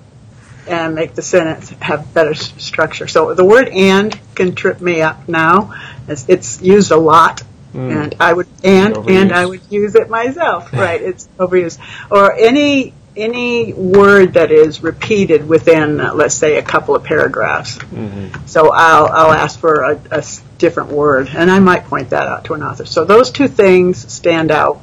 and 0.66 0.94
make 0.94 1.14
the 1.14 1.22
sentence 1.22 1.70
have 1.80 2.12
better 2.14 2.34
structure. 2.34 3.06
So 3.06 3.34
the 3.34 3.44
word 3.44 3.68
and 3.68 4.18
can 4.34 4.54
trip 4.54 4.80
me 4.80 5.00
up 5.02 5.28
now. 5.28 5.74
It's, 6.08 6.28
it's 6.28 6.60
used 6.60 6.90
a 6.90 6.96
lot 6.96 7.42
Mm. 7.76 8.04
And 8.04 8.14
I 8.20 8.32
would 8.32 8.46
and 8.64 8.96
and 9.10 9.32
I 9.32 9.44
would 9.44 9.60
use 9.70 9.94
it 9.94 10.08
myself. 10.08 10.72
right, 10.72 11.00
it's 11.00 11.28
overused. 11.38 11.78
Or 12.10 12.32
any 12.32 12.94
any 13.16 13.72
word 13.72 14.34
that 14.34 14.52
is 14.52 14.82
repeated 14.82 15.48
within, 15.48 16.00
uh, 16.00 16.14
let's 16.14 16.34
say, 16.34 16.58
a 16.58 16.62
couple 16.62 16.94
of 16.94 17.04
paragraphs. 17.04 17.78
Mm-hmm. 17.78 18.46
So 18.46 18.72
I'll 18.72 19.06
I'll 19.06 19.32
ask 19.32 19.58
for 19.58 19.82
a, 19.82 20.00
a, 20.10 20.24
different 20.58 20.90
word, 20.90 21.28
and 21.28 21.50
I 21.50 21.58
might 21.58 21.84
point 21.84 22.10
that 22.10 22.26
out 22.26 22.46
to 22.46 22.54
an 22.54 22.62
author. 22.62 22.86
So 22.86 23.04
those 23.04 23.30
two 23.30 23.48
things 23.48 24.12
stand 24.12 24.50
out. 24.50 24.80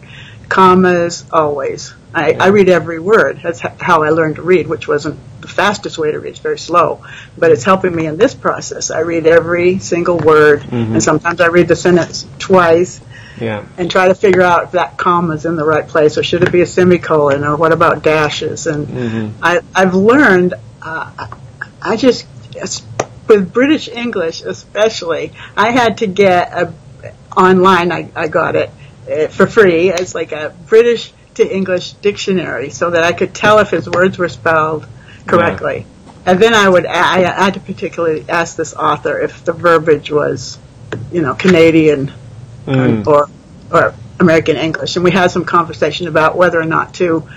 Commas 0.50 1.26
always. 1.32 1.94
I, 2.14 2.34
I 2.34 2.48
read 2.48 2.70
every 2.70 3.00
word. 3.00 3.40
That's 3.42 3.60
how 3.60 4.04
I 4.04 4.10
learned 4.10 4.36
to 4.36 4.44
read, 4.44 4.68
which 4.68 4.88
wasn't 4.88 5.20
the 5.42 5.48
fastest 5.48 5.98
way 5.98 6.12
to 6.12 6.20
read. 6.20 6.30
It's 6.30 6.40
very 6.40 6.60
slow, 6.60 7.04
but 7.36 7.50
it's 7.50 7.64
helping 7.64 7.96
me 7.96 8.06
in 8.06 8.18
this 8.18 8.36
process. 8.36 8.92
I 8.92 9.00
read 9.00 9.26
every 9.26 9.80
single 9.80 10.20
word, 10.20 10.62
mm-hmm. 10.62 10.94
and 10.94 11.04
sometimes 11.04 11.42
I 11.42 11.48
read 11.48 11.68
the 11.68 11.76
sentence 11.76 12.28
twice 12.38 13.02
yeah. 13.40 13.66
and 13.78 13.90
try 13.90 14.08
to 14.08 14.16
figure 14.16 14.42
out 14.42 14.66
if 14.66 14.72
that 14.72 14.98
comma 14.98 15.36
is 15.36 15.46
in 15.46 15.56
the 15.56 15.66
right 15.66 15.88
place, 15.88 16.18
or 16.18 16.24
should 16.24 16.44
it 16.44 16.52
be 16.52 16.62
a 16.62 16.66
semicolon, 16.66 17.44
or 17.44 17.56
what 17.56 17.72
about 17.72 18.04
dashes? 18.04 18.68
And 18.68 18.88
mm-hmm. 18.88 19.44
I, 19.44 19.62
I've 19.74 19.96
learned, 19.96 20.54
uh, 20.82 21.28
I 21.82 21.96
just 21.98 22.28
with 23.28 23.54
British 23.54 23.88
English 23.88 24.42
especially, 24.42 25.34
I 25.56 25.72
had 25.72 25.98
to 26.00 26.08
get 26.08 26.52
a 26.54 26.74
online. 27.36 27.92
I, 27.92 28.10
I 28.16 28.28
got 28.28 28.56
it 28.56 28.70
uh, 29.10 29.28
for 29.28 29.48
free. 29.48 29.90
It's 29.90 30.14
like 30.14 30.32
a 30.32 30.56
British 30.68 31.14
to 31.36 31.56
English 31.56 31.94
dictionary, 31.94 32.70
so 32.70 32.92
that 32.92 33.04
I 33.04 33.14
could 33.14 33.34
tell 33.34 33.60
if 33.60 33.72
his 33.72 33.90
words 33.90 34.18
were 34.18 34.30
spelled 34.30 34.86
correctly. 35.26 35.80
Yeah. 35.80 36.14
And 36.26 36.40
then 36.40 36.54
I 36.54 36.70
would 36.70 36.86
I 36.86 37.20
had 37.20 37.56
to 37.56 37.60
particularly 37.60 38.26
ask 38.30 38.56
this 38.56 38.74
author 38.74 39.20
if 39.20 39.44
the 39.44 39.54
verbiage 39.54 40.12
was, 40.12 40.58
you 41.12 41.22
know, 41.22 41.34
Canadian 41.34 42.14
mm. 42.66 43.06
or 43.08 43.28
or 43.72 43.94
American 44.20 44.56
English, 44.56 44.96
and 44.96 45.04
we 45.04 45.12
had 45.12 45.32
some 45.32 45.46
conversation 45.46 46.08
about 46.08 46.38
whether 46.38 46.60
or 46.60 46.66
not 46.66 46.94
to, 46.96 47.28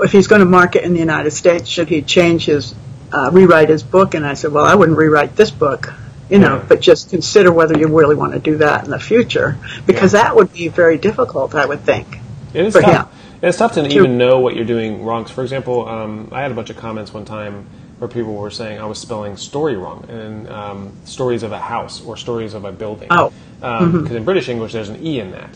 if 0.00 0.12
he's 0.12 0.28
going 0.28 0.38
to 0.38 0.46
market 0.46 0.84
in 0.84 0.92
the 0.94 1.00
United 1.00 1.32
States, 1.32 1.68
should 1.68 1.88
he 1.88 2.02
change 2.02 2.46
his 2.46 2.74
uh, 3.12 3.30
rewrite 3.32 3.68
his 3.68 3.82
book? 3.82 4.14
And 4.14 4.24
I 4.24 4.34
said, 4.34 4.52
well, 4.52 4.64
I 4.64 4.74
wouldn't 4.76 4.96
rewrite 4.96 5.34
this 5.34 5.50
book, 5.50 5.92
you 6.30 6.38
know, 6.38 6.56
yeah. 6.56 6.64
but 6.68 6.80
just 6.80 7.10
consider 7.10 7.52
whether 7.52 7.76
you 7.76 7.88
really 7.88 8.14
want 8.14 8.32
to 8.32 8.38
do 8.38 8.58
that 8.58 8.84
in 8.84 8.90
the 8.90 9.00
future, 9.00 9.58
because 9.84 10.14
yeah. 10.14 10.22
that 10.22 10.36
would 10.36 10.52
be 10.52 10.68
very 10.68 10.98
difficult, 10.98 11.54
I 11.54 11.66
would 11.66 11.80
think. 11.80 12.18
It 12.54 12.64
is 12.66 12.74
tough. 12.74 13.12
It's 13.42 13.58
tough 13.58 13.72
to 13.72 13.86
even 13.86 14.16
know 14.16 14.38
what 14.38 14.54
you're 14.54 14.64
doing 14.64 15.04
wrong. 15.04 15.26
So 15.26 15.34
for 15.34 15.42
example, 15.42 15.86
um, 15.88 16.28
I 16.32 16.40
had 16.40 16.50
a 16.50 16.54
bunch 16.54 16.70
of 16.70 16.76
comments 16.76 17.12
one 17.12 17.24
time 17.24 17.66
where 18.04 18.12
people 18.12 18.34
were 18.34 18.50
saying 18.50 18.78
I 18.78 18.84
was 18.84 18.98
spelling 18.98 19.36
story 19.38 19.76
wrong, 19.76 20.04
and 20.10 20.48
um, 20.50 20.92
stories 21.04 21.42
of 21.42 21.52
a 21.52 21.58
house 21.58 22.02
or 22.02 22.16
stories 22.18 22.52
of 22.52 22.66
a 22.66 22.72
building. 22.72 23.08
Oh. 23.10 23.32
Because 23.56 23.82
um, 23.82 23.92
mm-hmm. 23.92 24.16
in 24.16 24.24
British 24.24 24.48
English, 24.50 24.72
there's 24.72 24.90
an 24.90 25.04
E 25.04 25.20
in 25.20 25.30
that. 25.30 25.50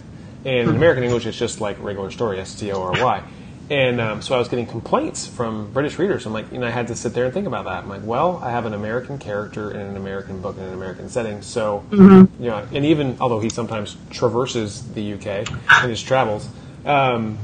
And 0.44 0.46
in 0.46 0.66
mm-hmm. 0.66 0.76
American 0.76 1.04
English, 1.04 1.26
it's 1.26 1.36
just 1.36 1.60
like 1.60 1.78
regular 1.80 2.10
story, 2.10 2.40
S 2.40 2.54
T 2.54 2.72
O 2.72 2.82
R 2.82 2.92
Y. 2.92 3.22
And 3.70 4.00
um, 4.00 4.22
so 4.22 4.34
I 4.34 4.38
was 4.38 4.48
getting 4.48 4.64
complaints 4.64 5.26
from 5.26 5.70
British 5.72 5.98
readers. 5.98 6.24
I'm 6.24 6.32
like, 6.32 6.50
you 6.50 6.56
know, 6.56 6.66
I 6.66 6.70
had 6.70 6.86
to 6.86 6.96
sit 6.96 7.12
there 7.12 7.26
and 7.26 7.34
think 7.34 7.46
about 7.46 7.66
that. 7.66 7.82
I'm 7.82 7.88
like, 7.90 8.00
well, 8.02 8.40
I 8.42 8.50
have 8.50 8.64
an 8.64 8.72
American 8.72 9.18
character 9.18 9.72
in 9.72 9.80
an 9.80 9.96
American 9.98 10.40
book 10.40 10.56
in 10.56 10.62
an 10.62 10.72
American 10.72 11.10
setting. 11.10 11.42
So, 11.42 11.84
mm-hmm. 11.90 12.42
you 12.42 12.48
know, 12.48 12.66
and 12.72 12.86
even 12.86 13.18
although 13.20 13.40
he 13.40 13.50
sometimes 13.50 13.98
traverses 14.08 14.90
the 14.94 15.12
UK 15.12 15.50
in 15.84 15.90
his 15.90 16.02
travels, 16.02 16.48
um, 16.86 17.36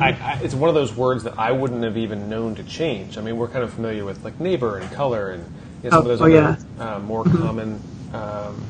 I, 0.00 0.08
I, 0.10 0.40
it's 0.42 0.54
one 0.54 0.68
of 0.68 0.74
those 0.74 0.94
words 0.94 1.24
that 1.24 1.38
I 1.38 1.52
wouldn't 1.52 1.82
have 1.84 1.96
even 1.96 2.28
known 2.28 2.54
to 2.56 2.64
change. 2.64 3.18
I 3.18 3.20
mean, 3.20 3.36
we're 3.36 3.48
kind 3.48 3.64
of 3.64 3.72
familiar 3.72 4.04
with 4.04 4.24
like 4.24 4.38
neighbor 4.40 4.78
and 4.78 4.90
color 4.92 5.30
and 5.30 5.44
you 5.82 5.90
know, 5.90 5.96
some 5.96 5.98
oh, 5.98 6.10
of 6.10 6.18
those 6.18 6.20
oh, 6.20 6.24
other 6.24 6.64
yeah. 6.78 6.96
uh, 6.96 6.98
more 7.00 7.24
mm-hmm. 7.24 7.38
common 7.38 7.80
um, 8.12 8.62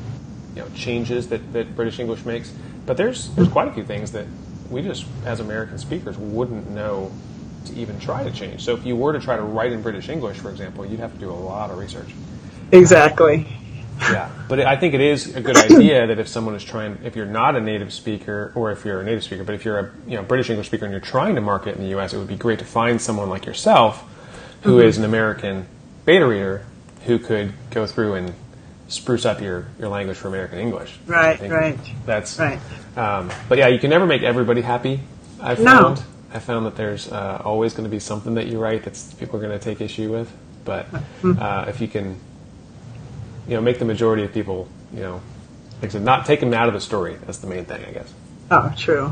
you 0.55 0.61
know 0.61 0.69
changes 0.75 1.29
that, 1.29 1.53
that 1.53 1.75
British 1.75 1.99
English 1.99 2.25
makes. 2.25 2.53
But 2.85 2.97
there's 2.97 3.33
there's 3.35 3.49
quite 3.49 3.67
a 3.67 3.71
few 3.71 3.83
things 3.83 4.11
that 4.13 4.25
we 4.69 4.81
just 4.81 5.05
as 5.25 5.39
American 5.39 5.77
speakers 5.77 6.17
wouldn't 6.17 6.69
know 6.69 7.11
to 7.65 7.73
even 7.75 7.99
try 7.99 8.23
to 8.23 8.31
change. 8.31 8.63
So 8.63 8.75
if 8.75 8.85
you 8.85 8.95
were 8.95 9.13
to 9.13 9.19
try 9.19 9.35
to 9.35 9.43
write 9.43 9.71
in 9.71 9.81
British 9.81 10.09
English, 10.09 10.37
for 10.37 10.49
example, 10.49 10.85
you'd 10.85 10.99
have 10.99 11.13
to 11.13 11.19
do 11.19 11.29
a 11.29 11.33
lot 11.33 11.69
of 11.69 11.77
research. 11.77 12.09
Exactly. 12.71 13.47
Yeah, 13.99 14.29
but 14.47 14.59
I 14.59 14.75
think 14.77 14.93
it 14.93 15.01
is 15.01 15.35
a 15.35 15.41
good 15.41 15.57
idea 15.71 16.07
that 16.07 16.19
if 16.19 16.27
someone 16.27 16.55
is 16.55 16.63
trying, 16.63 16.99
if 17.03 17.15
you're 17.15 17.25
not 17.25 17.55
a 17.55 17.61
native 17.61 17.93
speaker, 17.93 18.51
or 18.55 18.71
if 18.71 18.85
you're 18.85 19.01
a 19.01 19.03
native 19.03 19.23
speaker, 19.23 19.43
but 19.43 19.55
if 19.55 19.65
you're 19.65 19.79
a 19.79 19.91
you 20.07 20.15
know 20.15 20.23
British 20.23 20.49
English 20.49 20.67
speaker 20.67 20.85
and 20.85 20.91
you're 20.91 21.01
trying 21.01 21.35
to 21.35 21.41
market 21.41 21.75
in 21.75 21.83
the 21.83 21.89
U.S., 21.89 22.13
it 22.13 22.17
would 22.17 22.27
be 22.27 22.35
great 22.35 22.59
to 22.59 22.65
find 22.65 23.01
someone 23.01 23.29
like 23.29 23.45
yourself, 23.45 24.03
who 24.61 24.77
mm-hmm. 24.77 24.87
is 24.87 24.97
an 24.97 25.03
American 25.03 25.67
beta 26.05 26.25
reader, 26.25 26.65
who 27.05 27.19
could 27.19 27.53
go 27.71 27.85
through 27.85 28.13
and 28.15 28.33
spruce 28.87 29.25
up 29.25 29.41
your, 29.41 29.67
your 29.79 29.89
language 29.89 30.17
for 30.17 30.27
American 30.27 30.59
English. 30.59 30.97
Right, 31.05 31.39
right. 31.41 31.77
That's 32.05 32.39
right. 32.39 32.59
Um, 32.95 33.31
but 33.49 33.57
yeah, 33.57 33.67
you 33.67 33.79
can 33.79 33.89
never 33.89 34.05
make 34.05 34.23
everybody 34.23 34.61
happy. 34.61 35.01
I 35.39 35.55
found. 35.55 35.97
No. 35.97 36.03
I 36.33 36.39
found 36.39 36.65
that 36.65 36.75
there's 36.75 37.09
uh, 37.09 37.41
always 37.43 37.73
going 37.73 37.85
to 37.85 37.89
be 37.89 37.99
something 37.99 38.35
that 38.35 38.47
you 38.47 38.59
write 38.59 38.83
that 38.83 39.01
people 39.17 39.37
are 39.37 39.41
going 39.41 39.57
to 39.57 39.63
take 39.63 39.81
issue 39.81 40.11
with. 40.11 40.31
But 40.65 40.91
mm-hmm. 40.91 41.39
uh, 41.39 41.65
if 41.67 41.79
you 41.79 41.87
can, 41.87 42.19
you 43.47 43.55
know, 43.55 43.61
make 43.61 43.79
the 43.79 43.85
majority 43.85 44.23
of 44.23 44.33
people, 44.33 44.67
you 44.93 45.01
know, 45.01 45.21
like 45.81 45.91
I 45.91 45.93
said, 45.93 46.03
not 46.03 46.25
take 46.25 46.39
them 46.39 46.53
out 46.53 46.67
of 46.67 46.73
the 46.73 46.81
story. 46.81 47.17
That's 47.25 47.37
the 47.37 47.47
main 47.47 47.65
thing, 47.65 47.83
I 47.85 47.91
guess. 47.91 48.13
Oh, 48.49 48.73
true. 48.77 49.11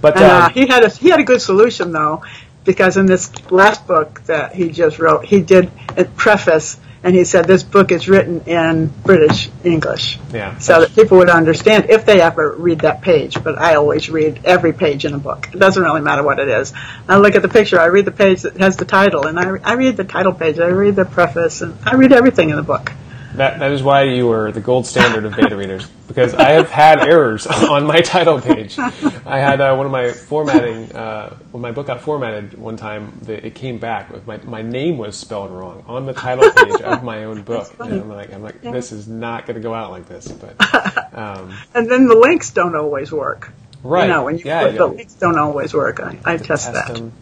But 0.00 0.16
and, 0.16 0.24
uh, 0.24 0.28
uh 0.28 0.48
he 0.50 0.66
had 0.66 0.84
a 0.84 0.88
he 0.88 1.10
had 1.10 1.20
a 1.20 1.24
good 1.24 1.42
solution 1.42 1.92
though, 1.92 2.24
because 2.64 2.96
in 2.96 3.06
this 3.06 3.30
last 3.50 3.86
book 3.86 4.22
that 4.24 4.54
he 4.54 4.70
just 4.70 4.98
wrote, 4.98 5.24
he 5.24 5.40
did 5.40 5.70
a 5.96 6.04
preface 6.04 6.78
and 7.02 7.14
he 7.14 7.24
said 7.24 7.46
this 7.46 7.62
book 7.62 7.92
is 7.92 8.08
written 8.08 8.42
in 8.42 8.88
British 9.04 9.48
English, 9.64 10.18
yeah, 10.32 10.58
so 10.58 10.80
that 10.80 10.94
people 10.94 11.18
would 11.18 11.30
understand 11.30 11.88
if 11.88 12.04
they 12.04 12.20
ever 12.20 12.52
read 12.52 12.80
that 12.80 13.00
page. 13.00 13.42
But 13.42 13.58
I 13.58 13.76
always 13.76 14.10
read 14.10 14.40
every 14.44 14.72
page 14.72 15.04
in 15.06 15.14
a 15.14 15.18
book. 15.18 15.48
It 15.52 15.58
doesn't 15.58 15.82
really 15.82 16.02
matter 16.02 16.22
what 16.22 16.38
it 16.38 16.48
is. 16.48 16.74
I 17.08 17.16
look 17.16 17.36
at 17.36 17.42
the 17.42 17.48
picture. 17.48 17.80
I 17.80 17.86
read 17.86 18.04
the 18.04 18.12
page 18.12 18.42
that 18.42 18.58
has 18.58 18.76
the 18.76 18.84
title, 18.84 19.26
and 19.26 19.38
I, 19.38 19.56
I 19.64 19.74
read 19.74 19.96
the 19.96 20.04
title 20.04 20.34
page. 20.34 20.58
I 20.58 20.66
read 20.66 20.96
the 20.96 21.06
preface, 21.06 21.62
and 21.62 21.78
I 21.86 21.94
read 21.94 22.12
everything 22.12 22.50
in 22.50 22.56
the 22.56 22.62
book. 22.62 22.92
That, 23.34 23.60
that 23.60 23.70
is 23.72 23.82
why 23.82 24.04
you 24.04 24.30
are 24.32 24.50
the 24.50 24.60
gold 24.60 24.86
standard 24.86 25.24
of 25.24 25.36
beta 25.36 25.56
readers 25.56 25.88
because 26.10 26.34
I 26.34 26.50
have 26.50 26.68
had 26.68 27.06
errors 27.06 27.46
on 27.46 27.86
my 27.86 28.00
title 28.00 28.40
page. 28.40 28.76
I 28.78 29.38
had 29.38 29.60
uh, 29.60 29.76
one 29.76 29.86
of 29.86 29.92
my 29.92 30.10
formatting 30.10 30.90
uh, 30.92 31.36
when 31.52 31.62
my 31.62 31.70
book 31.70 31.86
got 31.86 32.00
formatted 32.00 32.58
one 32.58 32.76
time. 32.76 33.16
The, 33.22 33.46
it 33.46 33.54
came 33.54 33.78
back 33.78 34.10
with 34.10 34.26
my 34.26 34.38
my 34.38 34.62
name 34.62 34.98
was 34.98 35.16
spelled 35.16 35.52
wrong 35.52 35.84
on 35.86 36.06
the 36.06 36.12
title 36.12 36.50
page 36.50 36.80
of 36.80 37.04
my 37.04 37.24
own 37.24 37.42
book, 37.42 37.72
and 37.78 37.92
I'm 37.92 38.08
like, 38.08 38.32
I'm 38.32 38.42
like, 38.42 38.56
yeah. 38.62 38.72
this 38.72 38.90
is 38.90 39.06
not 39.06 39.46
going 39.46 39.54
to 39.54 39.62
go 39.62 39.72
out 39.72 39.92
like 39.92 40.06
this. 40.06 40.26
But 40.26 41.14
um, 41.16 41.56
and 41.74 41.88
then 41.88 42.08
the 42.08 42.16
links 42.16 42.50
don't 42.50 42.74
always 42.74 43.12
work. 43.12 43.52
Right. 43.84 44.06
You 44.06 44.12
know, 44.12 44.24
when 44.24 44.38
you 44.38 44.44
yeah, 44.44 44.62
put, 44.62 44.76
the 44.76 44.86
links 44.86 45.14
don't 45.14 45.38
always 45.38 45.72
work. 45.72 46.00
I, 46.00 46.18
I 46.24 46.36
test, 46.36 46.46
test 46.46 46.72
that. 46.72 46.94
Them. 46.94 47.12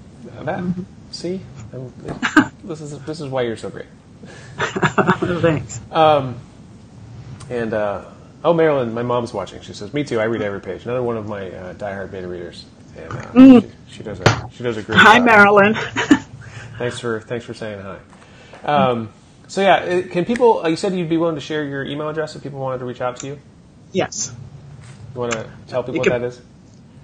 That 0.44 0.60
mm-hmm. 0.60 0.82
see, 1.10 1.40
this 2.64 2.80
is 2.80 2.98
this 3.00 3.20
is 3.20 3.28
why 3.28 3.42
you're 3.42 3.58
so 3.58 3.68
great. 3.68 3.86
Thanks. 5.40 5.80
Um, 5.90 6.40
and 7.50 7.72
uh, 7.72 8.04
oh, 8.44 8.52
Marilyn, 8.52 8.92
my 8.92 9.02
mom's 9.02 9.32
watching. 9.32 9.60
She 9.62 9.72
says, 9.72 9.92
"Me 9.94 10.04
too. 10.04 10.20
I 10.20 10.24
read 10.24 10.42
every 10.42 10.60
page." 10.60 10.84
Another 10.84 11.02
one 11.02 11.16
of 11.16 11.26
my 11.26 11.50
uh, 11.50 11.74
diehard 11.74 12.10
beta 12.10 12.28
readers, 12.28 12.64
and 12.96 13.12
uh, 13.12 13.22
mm. 13.32 13.70
she, 13.88 13.96
she, 13.98 14.02
does 14.02 14.20
a 14.20 14.50
she 14.52 14.62
does 14.62 14.76
a 14.76 14.82
great. 14.82 14.98
Hi, 14.98 15.18
job. 15.18 15.26
Marilyn. 15.26 15.74
thanks 16.78 16.98
for 16.98 17.20
thanks 17.20 17.44
for 17.44 17.54
saying 17.54 17.80
hi. 17.80 17.98
Um, 18.64 19.10
so 19.46 19.62
yeah, 19.62 20.02
can 20.02 20.24
people? 20.24 20.64
Uh, 20.64 20.68
you 20.68 20.76
said 20.76 20.94
you'd 20.94 21.08
be 21.08 21.16
willing 21.16 21.36
to 21.36 21.40
share 21.40 21.64
your 21.64 21.84
email 21.84 22.08
address 22.08 22.36
if 22.36 22.42
people 22.42 22.58
wanted 22.58 22.78
to 22.78 22.84
reach 22.84 23.00
out 23.00 23.18
to 23.18 23.26
you. 23.26 23.38
Yes. 23.92 24.32
You 25.14 25.20
want 25.20 25.32
to 25.32 25.50
tell 25.68 25.82
people 25.82 26.00
what 26.00 26.08
that 26.08 26.22
is? 26.22 26.40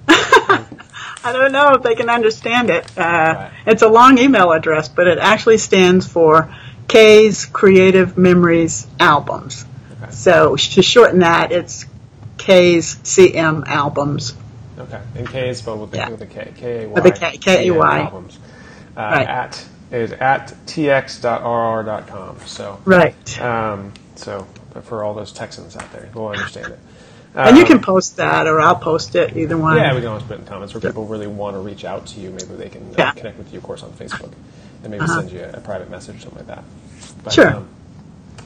I 0.09 1.33
don't 1.33 1.53
know 1.53 1.71
if 1.71 1.83
they 1.83 1.95
can 1.95 2.11
understand 2.11 2.69
it. 2.69 2.87
Uh, 2.99 3.01
right. 3.01 3.53
It's 3.67 3.81
a 3.81 3.89
long 3.89 4.19
email 4.19 4.53
address, 4.53 4.89
but 4.89 5.07
it 5.09 5.19
actually 5.19 5.57
stands 5.57 6.07
for 6.07 6.55
K's 6.95 7.47
Creative 7.47 8.17
Memories 8.17 8.87
albums. 9.01 9.65
Okay. 10.01 10.13
So 10.13 10.55
to 10.55 10.81
shorten 10.81 11.19
that, 11.19 11.51
it's 11.51 11.87
K's 12.39 12.95
CM 13.03 13.67
albums. 13.67 14.37
Okay, 14.79 15.01
and 15.17 15.29
K 15.29 15.49
is 15.49 15.59
spelled 15.59 15.81
with 15.81 15.91
the, 15.91 15.97
yeah. 15.97 16.11
with 16.11 16.21
the 16.21 16.27
K, 16.27 16.53
K 16.55 16.85
A 16.85 16.89
Y. 16.89 16.95
With 16.95 17.03
the 17.03 17.11
K, 17.11 17.37
K 17.39 17.67
A 17.67 17.75
Y. 17.75 17.99
Albums. 17.99 18.39
Uh, 18.97 19.01
right. 19.01 19.27
At 19.27 19.67
is 19.91 20.13
at 20.13 20.55
tx.rr.com. 20.67 22.39
So 22.47 22.81
right. 22.85 23.41
Um, 23.43 23.93
so 24.15 24.47
for 24.85 25.03
all 25.03 25.15
those 25.15 25.33
Texans 25.33 25.77
out 25.77 25.91
there, 25.93 26.09
we'll 26.15 26.29
understand 26.29 26.75
it. 26.75 26.79
Um, 27.35 27.49
and 27.49 27.57
you 27.57 27.65
can 27.65 27.79
um, 27.79 27.83
post 27.83 28.19
that, 28.19 28.47
or 28.47 28.61
I'll 28.61 28.77
post 28.77 29.17
it, 29.17 29.37
either 29.37 29.59
one. 29.59 29.79
Yeah, 29.79 29.95
we 29.95 30.01
can 30.01 30.11
always 30.11 30.23
put 30.23 30.35
it 30.35 30.43
in 30.43 30.47
comments 30.47 30.73
where 30.73 30.81
people 30.81 31.07
really 31.07 31.27
want 31.27 31.57
to 31.57 31.59
reach 31.59 31.85
out 31.85 32.07
to 32.07 32.21
you. 32.21 32.31
Maybe 32.31 32.55
they 32.55 32.69
can 32.69 32.83
uh, 32.91 32.95
yeah. 32.99 33.11
connect 33.11 33.37
with 33.37 33.53
you, 33.53 33.59
of 33.59 33.65
course, 33.65 33.83
on 33.83 33.91
Facebook 33.91 34.33
and 34.85 34.91
maybe 34.91 35.03
uh-huh. 35.05 35.21
send 35.21 35.33
you 35.33 35.41
a, 35.41 35.51
a, 35.51 35.61
private 35.61 35.91
message, 35.91 36.17
or 36.17 36.21
something 36.21 36.47
like 36.47 36.49
that. 36.49 36.65
But, 37.25 37.33
sure. 37.33 37.55
Um, 37.57 37.69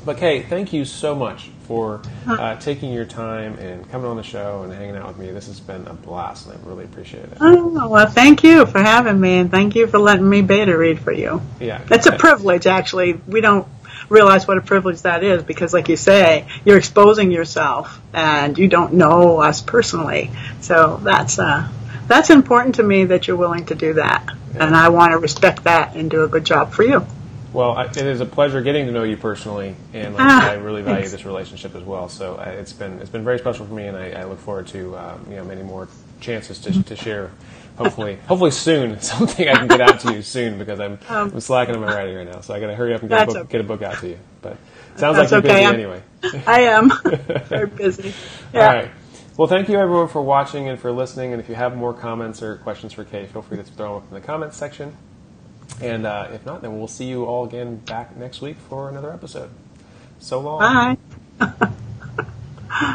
but 0.04 0.16
Kay, 0.16 0.42
thank 0.42 0.72
you 0.72 0.84
so 0.84 1.14
much 1.14 1.50
for 1.64 2.00
uh, 2.26 2.56
taking 2.56 2.94
your 2.94 3.04
time 3.04 3.58
and 3.58 3.88
coming 3.90 4.06
on 4.06 4.16
the 4.16 4.22
show 4.22 4.62
and 4.62 4.72
hanging 4.72 4.96
out 4.96 5.08
with 5.08 5.18
me. 5.18 5.30
This 5.32 5.48
has 5.48 5.60
been 5.60 5.86
a 5.86 5.92
blast, 5.92 6.46
and 6.46 6.56
I 6.56 6.66
really 6.66 6.84
appreciate 6.84 7.24
it. 7.24 7.36
Oh 7.40 7.88
well, 7.88 8.06
thank 8.06 8.42
you 8.42 8.64
for 8.64 8.78
having 8.78 9.20
me, 9.20 9.36
and 9.36 9.50
thank 9.50 9.74
you 9.74 9.86
for 9.86 9.98
letting 9.98 10.28
me 10.28 10.40
beta 10.40 10.76
read 10.76 11.00
for 11.00 11.12
you. 11.12 11.42
Yeah, 11.60 11.82
it's 11.90 12.06
a 12.06 12.16
privilege. 12.16 12.66
Actually, 12.66 13.14
we 13.26 13.42
don't 13.42 13.68
realize 14.08 14.48
what 14.48 14.56
a 14.56 14.62
privilege 14.62 15.02
that 15.02 15.22
is 15.22 15.42
because, 15.42 15.74
like 15.74 15.88
you 15.88 15.96
say, 15.96 16.46
you're 16.64 16.78
exposing 16.78 17.30
yourself, 17.30 18.00
and 18.14 18.56
you 18.56 18.68
don't 18.68 18.94
know 18.94 19.40
us 19.40 19.60
personally. 19.60 20.30
So 20.62 20.98
that's 21.02 21.38
uh, 21.38 21.68
that's 22.06 22.30
important 22.30 22.76
to 22.76 22.82
me 22.82 23.04
that 23.06 23.28
you're 23.28 23.36
willing 23.36 23.66
to 23.66 23.74
do 23.74 23.94
that. 23.94 24.37
Yeah. 24.54 24.66
and 24.66 24.76
I 24.76 24.88
want 24.88 25.12
to 25.12 25.18
respect 25.18 25.64
that 25.64 25.96
and 25.96 26.10
do 26.10 26.24
a 26.24 26.28
good 26.28 26.44
job 26.44 26.72
for 26.72 26.82
you. 26.82 27.06
Well, 27.52 27.72
I, 27.72 27.84
it 27.86 27.96
is 27.96 28.20
a 28.20 28.26
pleasure 28.26 28.60
getting 28.60 28.86
to 28.86 28.92
know 28.92 29.04
you 29.04 29.16
personally, 29.16 29.74
and 29.94 30.14
like, 30.14 30.26
ah, 30.26 30.50
I 30.50 30.54
really 30.54 30.82
value 30.82 31.00
thanks. 31.00 31.12
this 31.12 31.24
relationship 31.24 31.74
as 31.74 31.82
well. 31.82 32.08
So 32.08 32.36
I, 32.36 32.50
it's 32.50 32.74
been 32.74 32.98
it's 33.00 33.10
been 33.10 33.24
very 33.24 33.38
special 33.38 33.64
for 33.66 33.72
me, 33.72 33.86
and 33.86 33.96
I, 33.96 34.10
I 34.10 34.24
look 34.24 34.38
forward 34.38 34.66
to 34.68 34.96
um, 34.98 35.26
you 35.30 35.36
know 35.36 35.44
many 35.44 35.62
more 35.62 35.88
chances 36.20 36.58
to, 36.60 36.82
to 36.82 36.96
share. 36.96 37.30
Hopefully, 37.78 38.18
hopefully 38.26 38.50
soon 38.50 39.00
something 39.00 39.48
I 39.48 39.54
can 39.54 39.68
get 39.68 39.80
out 39.80 40.00
to 40.00 40.12
you 40.12 40.20
soon 40.20 40.58
because 40.58 40.80
I'm, 40.80 40.98
um, 41.08 41.32
I'm 41.32 41.40
slacking 41.40 41.76
on 41.76 41.80
my 41.80 41.94
writing 41.94 42.16
right 42.16 42.26
now. 42.26 42.40
So 42.40 42.52
I 42.52 42.60
got 42.60 42.66
to 42.66 42.74
hurry 42.74 42.92
up 42.92 43.02
and 43.02 43.08
get 43.08 43.22
a, 43.22 43.26
book, 43.26 43.36
okay. 43.36 43.52
get 43.52 43.60
a 43.60 43.64
book 43.64 43.82
out 43.82 43.98
to 43.98 44.08
you. 44.08 44.18
But 44.42 44.56
sounds 44.96 45.16
that's 45.16 45.32
like 45.32 45.44
you're 45.44 45.52
okay. 45.52 45.60
busy 45.60 45.66
I'm, 45.66 45.74
anyway. 45.74 46.02
I 46.46 46.60
am 46.62 46.90
very 47.44 47.68
busy. 47.68 48.12
Yeah. 48.52 48.60
All 48.60 48.74
right. 48.74 48.90
Well, 49.38 49.46
thank 49.46 49.68
you 49.68 49.78
everyone 49.78 50.08
for 50.08 50.20
watching 50.20 50.68
and 50.68 50.80
for 50.80 50.90
listening. 50.90 51.32
And 51.32 51.40
if 51.40 51.48
you 51.48 51.54
have 51.54 51.76
more 51.76 51.94
comments 51.94 52.42
or 52.42 52.56
questions 52.56 52.92
for 52.92 53.04
Kay, 53.04 53.26
feel 53.26 53.40
free 53.40 53.56
to 53.56 53.62
throw 53.62 53.94
them 53.94 53.96
up 53.98 54.08
in 54.08 54.14
the 54.14 54.20
comments 54.20 54.56
section. 54.56 54.96
And 55.80 56.06
uh, 56.06 56.26
if 56.32 56.44
not, 56.44 56.60
then 56.60 56.76
we'll 56.76 56.88
see 56.88 57.04
you 57.04 57.24
all 57.24 57.44
again 57.44 57.76
back 57.76 58.16
next 58.16 58.40
week 58.40 58.56
for 58.68 58.88
another 58.88 59.12
episode. 59.12 59.50
So 60.18 60.40
long. 60.40 60.98
Bye. 61.38 61.68